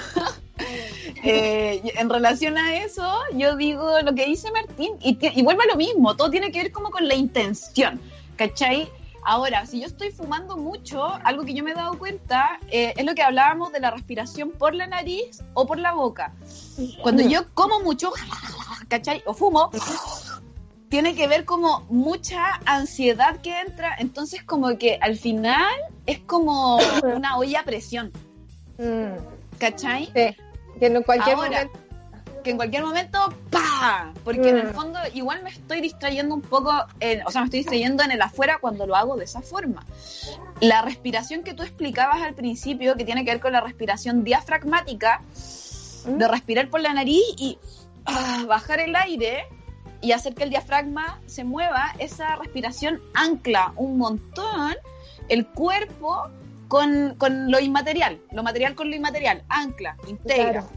eh, 1.24 1.82
en 1.96 2.08
relación 2.08 2.56
a 2.56 2.76
eso, 2.76 3.12
yo 3.34 3.56
digo 3.56 4.00
lo 4.02 4.14
que 4.14 4.24
dice 4.24 4.50
Martín 4.52 4.94
y, 5.02 5.18
y 5.20 5.42
vuelve 5.42 5.64
a 5.64 5.72
lo 5.72 5.76
mismo, 5.76 6.16
todo 6.16 6.30
tiene 6.30 6.50
que 6.50 6.62
ver 6.62 6.72
como 6.72 6.90
con 6.90 7.06
la 7.06 7.14
intención, 7.14 8.00
¿cachai? 8.36 8.88
Ahora, 9.26 9.64
si 9.66 9.80
yo 9.80 9.86
estoy 9.86 10.10
fumando 10.12 10.56
mucho, 10.56 11.02
algo 11.24 11.44
que 11.44 11.54
yo 11.54 11.64
me 11.64 11.72
he 11.72 11.74
dado 11.74 11.98
cuenta 11.98 12.60
eh, 12.70 12.92
es 12.96 13.04
lo 13.04 13.14
que 13.14 13.22
hablábamos 13.22 13.72
de 13.72 13.80
la 13.80 13.90
respiración 13.90 14.50
por 14.50 14.74
la 14.74 14.86
nariz 14.86 15.42
o 15.54 15.66
por 15.66 15.78
la 15.78 15.92
boca. 15.92 16.32
Cuando 17.02 17.22
yo 17.22 17.52
como 17.54 17.80
mucho, 17.80 18.12
¿cachai? 18.88 19.22
O 19.24 19.32
fumo, 19.32 19.70
tiene 20.90 21.14
que 21.14 21.26
ver 21.26 21.46
como 21.46 21.86
mucha 21.88 22.60
ansiedad 22.66 23.40
que 23.40 23.58
entra, 23.60 23.96
entonces 23.98 24.42
como 24.44 24.76
que 24.76 24.98
al 25.00 25.16
final 25.16 25.74
es 26.04 26.18
como 26.18 26.78
una 27.02 27.38
olla 27.38 27.60
a 27.60 27.64
presión, 27.64 28.12
Mm, 28.78 29.18
¿cachai? 29.58 30.06
sí, 30.06 30.36
que 30.78 30.86
en 30.86 31.02
cualquier 31.02 31.36
Ahora, 31.36 31.50
momento. 31.64 31.78
que 32.42 32.50
en 32.50 32.56
cualquier 32.56 32.82
momento, 32.84 33.18
¡pa! 33.50 34.12
Porque 34.24 34.50
en 34.50 34.58
el 34.58 34.68
Mm. 34.68 34.74
fondo 34.74 34.98
igual 35.14 35.42
me 35.42 35.50
estoy 35.50 35.80
distrayendo 35.80 36.34
un 36.34 36.42
poco, 36.42 36.72
en- 37.00 37.26
o 37.26 37.30
sea, 37.30 37.40
me 37.40 37.46
estoy 37.46 37.60
distrayendo 37.60 38.02
en 38.02 38.10
el 38.10 38.20
afuera 38.20 38.58
cuando 38.60 38.86
lo 38.86 38.96
hago 38.96 39.16
de 39.16 39.24
esa 39.24 39.40
forma. 39.40 39.84
La 40.60 40.82
respiración 40.82 41.42
que 41.42 41.54
tú 41.54 41.62
explicabas 41.62 42.20
al 42.22 42.34
principio, 42.34 42.96
que 42.96 43.04
tiene 43.04 43.24
que 43.24 43.30
ver 43.32 43.40
con 43.40 43.52
la 43.52 43.60
respiración 43.60 44.24
diafragmática, 44.24 45.22
¿Mm? 46.06 46.18
de 46.18 46.28
respirar 46.28 46.68
por 46.68 46.80
la 46.80 46.92
nariz 46.92 47.22
y 47.38 47.58
ah, 48.06 48.44
bajar 48.46 48.80
el 48.80 48.94
aire 48.94 49.46
y 50.02 50.12
hacer 50.12 50.34
que 50.34 50.42
el 50.44 50.50
diafragma 50.50 51.18
se 51.24 51.44
mueva, 51.44 51.94
esa 51.98 52.36
respiración 52.36 53.00
ancla 53.14 53.72
un 53.76 53.96
montón 53.96 54.74
el 55.30 55.46
cuerpo 55.46 56.28
con, 56.68 57.14
con 57.18 57.50
lo 57.50 57.60
inmaterial, 57.60 58.20
lo 58.32 58.42
material 58.42 58.74
con 58.74 58.90
lo 58.90 58.96
inmaterial, 58.96 59.42
ancla, 59.48 59.96
integra. 60.06 60.62
Claro. 60.62 60.68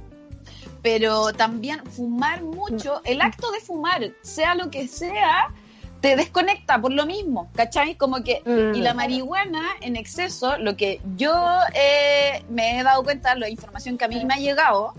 Pero 0.82 1.34
también 1.34 1.86
fumar 1.86 2.44
mucho, 2.44 3.02
el 3.04 3.22
acto 3.22 3.52
de 3.52 3.60
fumar, 3.60 4.12
sea 4.22 4.56
lo 4.56 4.70
que 4.70 4.88
sea, 4.88 5.54
te 6.02 6.16
desconecta 6.16 6.80
por 6.80 6.94
lo 6.94 7.06
mismo, 7.06 7.50
¿cachai? 7.56 7.96
Como 7.96 8.24
que 8.24 8.42
Mm. 8.46 8.76
y 8.76 8.82
la 8.82 8.94
marihuana 8.94 9.64
en 9.82 9.96
exceso, 9.96 10.58
lo 10.60 10.78
que 10.78 11.02
yo 11.16 11.34
eh, 11.74 12.44
me 12.50 12.80
he 12.80 12.84
dado 12.84 13.04
cuenta, 13.04 13.36
la 13.36 13.50
información 13.50 13.98
que 13.98 14.06
a 14.06 14.08
mí 14.08 14.24
me 14.24 14.36
ha 14.36 14.38
llegado, 14.38 14.94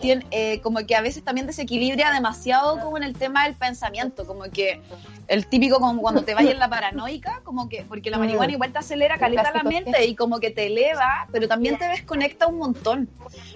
tiene, 0.00 0.26
eh, 0.30 0.60
como 0.60 0.84
que 0.86 0.96
a 0.96 1.00
veces 1.00 1.22
también 1.24 1.46
desequilibra 1.46 2.12
demasiado 2.12 2.80
como 2.80 2.96
en 2.96 3.02
el 3.02 3.14
tema 3.14 3.44
del 3.44 3.54
pensamiento, 3.54 4.26
como 4.26 4.44
que 4.44 4.80
el 5.28 5.46
típico 5.46 5.80
como 5.80 6.00
cuando 6.02 6.22
te 6.22 6.34
vayas 6.34 6.52
en 6.52 6.58
la 6.58 6.68
paranoica, 6.68 7.40
como 7.44 7.68
que, 7.68 7.84
porque 7.88 8.10
la 8.10 8.18
marihuana 8.18 8.52
igual 8.52 8.72
te 8.72 8.78
acelera 8.78 9.18
caleta 9.18 9.52
la 9.52 9.62
mente 9.62 10.04
y 10.06 10.14
como 10.14 10.40
que 10.40 10.50
te 10.50 10.66
eleva, 10.66 11.26
pero 11.32 11.48
también 11.48 11.78
te 11.78 11.86
desconecta 11.86 12.46
un 12.46 12.58
montón, 12.58 13.08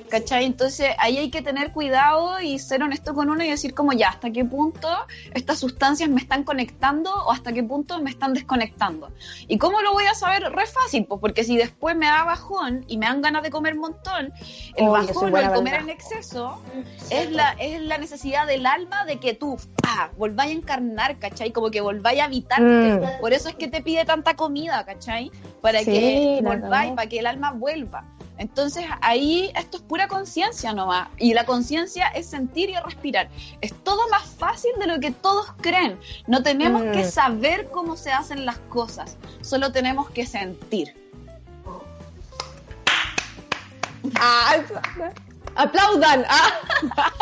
¿cachai? 0.08 0.44
Entonces 0.44 0.90
ahí 0.98 1.18
hay 1.18 1.30
que 1.30 1.42
tener 1.42 1.72
cuidado 1.72 2.40
y 2.40 2.58
ser 2.58 2.82
honesto 2.82 3.14
con 3.14 3.28
uno 3.30 3.44
y 3.44 3.50
decir 3.50 3.74
como 3.74 3.92
ya, 3.92 4.08
hasta 4.08 4.30
qué 4.30 4.44
punto 4.44 4.88
estas 5.34 5.58
sustancias 5.58 6.08
me 6.08 6.20
están 6.20 6.44
conectando 6.44 7.12
o 7.12 7.32
hasta 7.32 7.52
qué 7.52 7.62
punto 7.62 8.00
me 8.00 8.10
están 8.10 8.32
desconectando. 8.32 9.10
¿Y 9.46 9.58
cómo 9.58 9.82
lo 9.82 9.92
voy 9.92 10.04
a 10.04 10.14
saber? 10.14 10.44
Re 10.52 10.66
fácil, 10.66 11.04
pues 11.04 11.20
porque 11.20 11.44
si 11.44 11.56
después 11.56 11.96
me 11.96 12.06
da 12.06 12.24
bajón 12.24 12.84
y 12.88 12.96
me 12.96 13.06
dan 13.06 13.20
ganas 13.20 13.42
de 13.42 13.50
comer 13.50 13.74
un 13.74 13.80
montón, 13.80 14.32
el 14.76 14.88
bajón 14.88 15.34
o 15.34 15.38
el 15.38 15.50
comer 15.50 15.74
verdad. 15.74 15.80
en 15.80 15.90
exceso 15.90 16.27
es 17.10 17.30
la, 17.30 17.50
es 17.58 17.80
la 17.82 17.98
necesidad 17.98 18.46
del 18.46 18.66
alma 18.66 19.04
de 19.04 19.18
que 19.18 19.34
tú 19.34 19.56
ah, 19.86 20.10
volváis 20.16 20.52
a 20.52 20.54
encarnar, 20.56 21.18
¿cachai? 21.18 21.52
Como 21.52 21.70
que 21.70 21.80
volváis 21.80 22.20
a 22.20 22.24
habitarte. 22.24 22.64
Mm. 22.64 23.20
Por 23.20 23.32
eso 23.32 23.48
es 23.48 23.54
que 23.54 23.68
te 23.68 23.82
pide 23.82 24.04
tanta 24.04 24.34
comida, 24.34 24.84
¿cachai? 24.84 25.30
Para 25.62 25.80
Sí, 25.80 25.86
que 25.86 26.40
volváis, 26.42 26.92
para 26.92 27.08
que 27.08 27.18
el 27.18 27.26
alma 27.26 27.52
vuelva. 27.52 28.04
Entonces 28.38 28.84
ahí 29.00 29.50
esto 29.56 29.78
es 29.78 29.82
pura 29.82 30.06
conciencia 30.06 30.72
nomás. 30.72 31.08
Y 31.18 31.34
la 31.34 31.44
conciencia 31.44 32.06
es 32.08 32.26
sentir 32.26 32.70
y 32.70 32.76
respirar. 32.76 33.28
Es 33.60 33.72
todo 33.82 34.08
más 34.10 34.22
fácil 34.26 34.70
de 34.78 34.86
lo 34.86 35.00
que 35.00 35.10
todos 35.10 35.52
creen. 35.60 35.98
No 36.28 36.42
tenemos 36.44 36.84
Mm. 36.84 36.92
que 36.92 37.04
saber 37.04 37.68
cómo 37.70 37.96
se 37.96 38.12
hacen 38.12 38.46
las 38.46 38.58
cosas. 38.68 39.16
Solo 39.40 39.72
tenemos 39.72 40.08
que 40.10 40.24
sentir. 40.24 40.94
Ah, 44.20 44.56
aplaudan, 45.58 46.24
ah, 46.28 46.50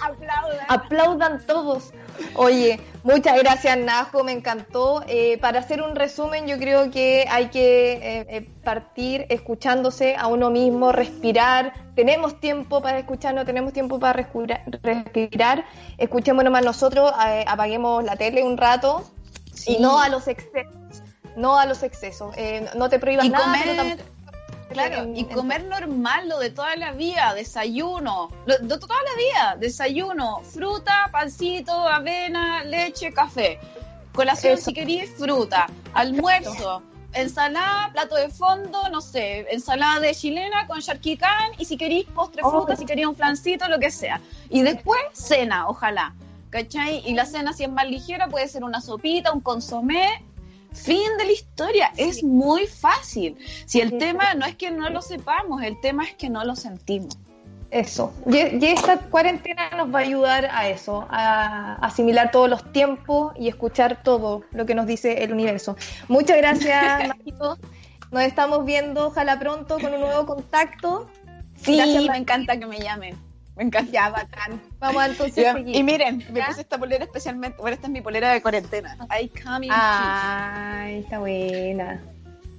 Aplaudan. 0.00 0.66
aplaudan 0.68 1.46
todos. 1.46 1.92
Oye, 2.36 2.78
muchas 3.04 3.38
gracias 3.38 3.76
Najo, 3.78 4.22
me 4.22 4.32
encantó. 4.32 5.02
Eh, 5.08 5.38
para 5.38 5.60
hacer 5.60 5.82
un 5.82 5.96
resumen, 5.96 6.46
yo 6.46 6.58
creo 6.58 6.90
que 6.90 7.26
hay 7.30 7.48
que 7.48 7.92
eh, 7.94 8.26
eh, 8.28 8.48
partir 8.62 9.26
escuchándose 9.30 10.14
a 10.16 10.26
uno 10.26 10.50
mismo, 10.50 10.92
respirar. 10.92 11.72
Tenemos 11.96 12.38
tiempo 12.40 12.82
para 12.82 12.98
escucharnos, 12.98 13.46
tenemos 13.46 13.72
tiempo 13.72 13.98
para 13.98 14.28
respirar. 14.82 15.64
Escuchémonos 15.96 16.52
más 16.52 16.64
nosotros, 16.64 17.12
eh, 17.26 17.44
apaguemos 17.48 18.04
la 18.04 18.16
tele 18.16 18.42
un 18.44 18.56
rato 18.58 19.04
y 19.66 19.78
no 19.78 19.98
a 20.00 20.08
los 20.08 20.28
excesos. 20.28 20.72
No 21.36 21.58
a 21.58 21.66
los 21.66 21.82
excesos. 21.82 22.34
Eh, 22.36 22.68
no 22.76 22.88
te 22.88 22.98
prohíbas 22.98 23.24
Y 23.24 23.30
nada, 23.30 23.44
comer- 23.46 23.96
pero 23.96 24.23
Claro, 24.70 25.02
en- 25.02 25.16
y 25.16 25.20
en- 25.20 25.26
comer 25.28 25.64
normal, 25.64 26.28
lo 26.28 26.38
de 26.38 26.50
toda 26.50 26.74
la 26.76 26.92
vida, 26.92 27.34
desayuno, 27.34 28.30
lo 28.46 28.58
de 28.58 28.78
toda 28.78 28.96
la 28.96 29.16
vida, 29.16 29.56
desayuno, 29.60 30.40
fruta, 30.42 31.08
pancito, 31.12 31.72
avena, 31.72 32.64
leche, 32.64 33.12
café. 33.12 33.58
Colación 34.14 34.54
Eso. 34.54 34.66
si 34.66 34.72
querís, 34.74 35.10
fruta. 35.16 35.66
Almuerzo, 35.92 36.82
ensalada, 37.12 37.90
plato 37.92 38.14
de 38.16 38.28
fondo, 38.28 38.88
no 38.90 39.00
sé, 39.00 39.46
ensalada 39.50 40.00
de 40.00 40.14
chilena 40.14 40.66
con 40.66 40.80
charquicán 40.80 41.52
y 41.58 41.64
si 41.64 41.76
querís 41.76 42.04
postre 42.06 42.42
Oh. 42.44 42.50
fruta, 42.50 42.76
si 42.76 42.84
querís 42.86 43.06
un 43.06 43.16
flancito, 43.16 43.68
lo 43.68 43.78
que 43.78 43.90
sea. 43.90 44.20
Y 44.50 44.62
después 44.62 45.00
cena, 45.12 45.68
ojalá. 45.68 46.14
¿Cachai? 46.50 47.02
Y 47.04 47.14
la 47.14 47.26
cena 47.26 47.52
si 47.52 47.64
es 47.64 47.70
más 47.70 47.88
ligera 47.88 48.28
puede 48.28 48.46
ser 48.46 48.62
una 48.62 48.80
sopita, 48.80 49.32
un 49.32 49.40
consomé. 49.40 50.24
Fin 50.74 51.16
de 51.18 51.24
la 51.24 51.32
historia, 51.32 51.92
es 51.96 52.22
muy 52.22 52.66
fácil. 52.66 53.36
Si 53.66 53.80
el 53.80 53.90
Sí, 53.90 53.98
tema 53.98 54.34
no 54.34 54.44
es 54.44 54.56
que 54.56 54.70
no 54.70 54.90
lo 54.90 55.00
sepamos, 55.00 55.62
el 55.62 55.80
tema 55.80 56.04
es 56.04 56.14
que 56.14 56.28
no 56.28 56.44
lo 56.44 56.56
sentimos. 56.56 57.16
Eso. 57.70 58.12
Y, 58.26 58.36
y 58.36 58.66
esta 58.66 58.98
cuarentena 58.98 59.70
nos 59.70 59.92
va 59.92 60.00
a 60.00 60.02
ayudar 60.02 60.48
a 60.52 60.68
eso, 60.68 61.06
a 61.10 61.74
asimilar 61.76 62.30
todos 62.30 62.48
los 62.48 62.72
tiempos 62.72 63.32
y 63.36 63.48
escuchar 63.48 64.02
todo 64.02 64.44
lo 64.52 64.66
que 64.66 64.74
nos 64.74 64.86
dice 64.86 65.24
el 65.24 65.32
universo. 65.32 65.76
Muchas 66.08 66.36
gracias, 66.36 67.08
Majito. 67.08 67.58
Nos 68.12 68.22
estamos 68.22 68.64
viendo, 68.64 69.08
ojalá 69.08 69.38
pronto, 69.40 69.78
con 69.80 69.92
un 69.92 70.00
nuevo 70.00 70.26
contacto. 70.26 71.08
Sí, 71.56 71.76
Gracias, 71.76 72.04
me 72.04 72.16
encanta 72.16 72.58
que 72.58 72.66
me 72.66 72.78
llamen. 72.78 73.16
Me 73.56 73.64
encanta. 73.64 73.92
Ya, 73.92 74.10
bacán. 74.10 74.60
Vamos 74.80 75.04
entonces 75.06 75.36
Ya, 75.44 75.52
seguir. 75.54 75.76
Y 75.76 75.82
miren, 75.82 76.24
me 76.30 76.40
¿Ya? 76.40 76.46
puse 76.46 76.62
esta 76.62 76.76
polera 76.78 77.04
especialmente. 77.04 77.56
Bueno, 77.60 77.74
esta 77.74 77.86
es 77.86 77.92
mi 77.92 78.00
polera 78.00 78.32
de 78.32 78.42
cuarentena. 78.42 78.96
I 79.20 79.28
come 79.28 79.66
in 79.66 79.72
Ay, 79.74 80.98
está 81.00 81.20
buena. 81.20 82.02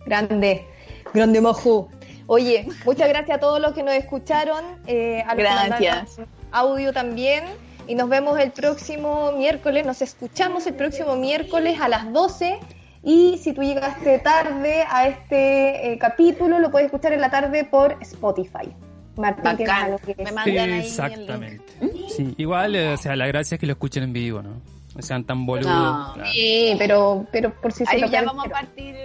Grande. 0.05 0.65
Grande 1.13 1.41
mojo. 1.41 1.89
Oye, 2.27 2.67
muchas 2.85 3.09
gracias 3.09 3.37
a 3.37 3.39
todos 3.39 3.59
los 3.59 3.73
que 3.73 3.83
nos 3.83 3.93
escucharon. 3.93 4.63
eh, 4.87 5.23
a 5.27 5.35
Gracias. 5.35 6.17
Audio 6.51 6.93
también. 6.93 7.43
Y 7.87 7.95
nos 7.95 8.09
vemos 8.09 8.39
el 8.39 8.51
próximo 8.51 9.31
miércoles. 9.33 9.85
Nos 9.85 10.01
escuchamos 10.01 10.65
el 10.65 10.73
próximo 10.75 11.15
miércoles 11.17 11.79
a 11.81 11.87
las 11.89 12.11
12. 12.11 12.59
Y 13.03 13.37
si 13.37 13.53
tú 13.53 13.61
llegaste 13.61 14.17
tarde 14.19 14.83
a 14.89 15.07
este 15.07 15.91
eh, 15.91 15.97
capítulo, 15.99 16.57
lo 16.57 16.71
puedes 16.71 16.87
escuchar 16.87 17.13
en 17.13 17.21
la 17.21 17.29
tarde 17.29 17.63
por 17.63 17.97
Spotify. 18.01 18.73
Martín, 19.17 19.43
¿tienes 19.43 19.67
Bacán. 19.67 19.85
algo 19.85 19.97
que 19.99 20.15
Me 20.17 20.31
mandan 20.31 20.47
ahí 20.47 20.57
el 20.57 20.71
link. 20.71 20.85
Exactamente. 20.85 21.63
Sí, 22.09 22.33
igual, 22.37 22.75
eh, 22.75 22.93
o 22.93 22.97
sea, 22.97 23.15
la 23.15 23.27
gracia 23.27 23.55
es 23.55 23.59
que 23.59 23.65
lo 23.65 23.73
escuchen 23.73 24.03
en 24.03 24.13
vivo, 24.13 24.41
¿no? 24.41 24.61
No 24.95 25.01
sean 25.01 25.23
tan 25.25 25.45
boludos. 25.45 25.71
No. 25.71 26.13
claro. 26.13 26.31
Sí, 26.31 26.75
pero, 26.77 27.27
pero 27.31 27.53
por 27.61 27.71
si 27.71 27.85
se 27.85 27.91
Ahí 27.95 28.01
lo 28.01 28.07
ya 28.07 28.23
vamos 28.23 28.45
a 28.45 28.49
partir 28.49 28.95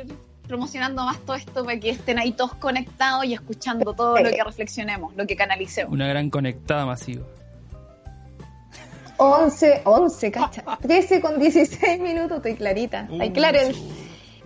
promocionando 0.51 1.05
más 1.05 1.19
todo 1.21 1.37
esto 1.37 1.65
para 1.65 1.79
que 1.79 1.91
estén 1.91 2.19
ahí 2.19 2.33
todos 2.33 2.55
conectados 2.55 3.25
y 3.25 3.35
escuchando 3.35 3.95
todo 3.95 4.19
lo 4.19 4.31
que 4.31 4.43
reflexionemos, 4.43 5.15
lo 5.15 5.25
que 5.25 5.37
canalicemos. 5.37 5.93
Una 5.93 6.09
gran 6.09 6.29
conectada 6.29 6.85
masiva. 6.85 7.25
11, 9.17 9.83
11, 9.85 10.33
cacha. 10.33 10.65
13 10.83 11.21
con 11.21 11.39
16 11.39 12.01
minutos, 12.01 12.39
estoy 12.39 12.55
clarita. 12.55 13.07
Uh, 13.11 13.21
Ay, 13.21 13.31
Clarence. 13.33 13.81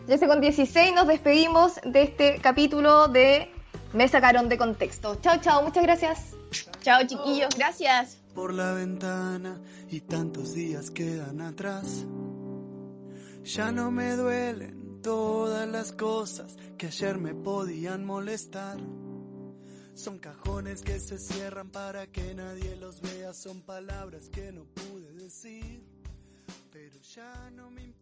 13 0.06 0.26
con 0.26 0.40
16 0.42 0.94
nos 0.94 1.06
despedimos 1.06 1.80
de 1.84 2.02
este 2.02 2.38
capítulo 2.38 3.08
de 3.08 3.50
Me 3.94 4.08
sacaron 4.08 4.48
de 4.48 4.58
contexto. 4.58 5.16
Chao, 5.20 5.40
chao, 5.40 5.62
muchas 5.62 5.84
gracias. 5.84 6.36
Chao 6.82 7.06
chiquillos, 7.06 7.54
gracias. 7.56 8.18
por 8.34 8.52
la 8.52 8.72
ventana 8.72 9.60
y 9.88 10.00
tantos 10.00 10.54
días 10.54 10.90
quedan 10.90 11.40
atrás. 11.40 12.04
Ya 13.44 13.70
no 13.70 13.92
me 13.92 14.16
duelen 14.16 15.00
todas 15.00 15.68
las 15.68 15.92
cosas 15.92 16.56
que 16.76 16.86
ayer 16.86 17.18
me 17.18 17.34
podían 17.34 18.04
molestar. 18.04 18.78
Son 19.94 20.18
cajones 20.18 20.82
que 20.82 20.98
se 20.98 21.18
cierran 21.18 21.70
para 21.70 22.08
que 22.08 22.34
nadie 22.34 22.74
los 22.74 23.00
vea, 23.00 23.32
son 23.32 23.62
palabras 23.62 24.28
que 24.28 24.50
no 24.50 24.64
pude 24.64 25.12
decir, 25.12 25.84
pero 26.72 27.00
ya 27.00 27.50
no 27.52 27.70
me. 27.70 27.93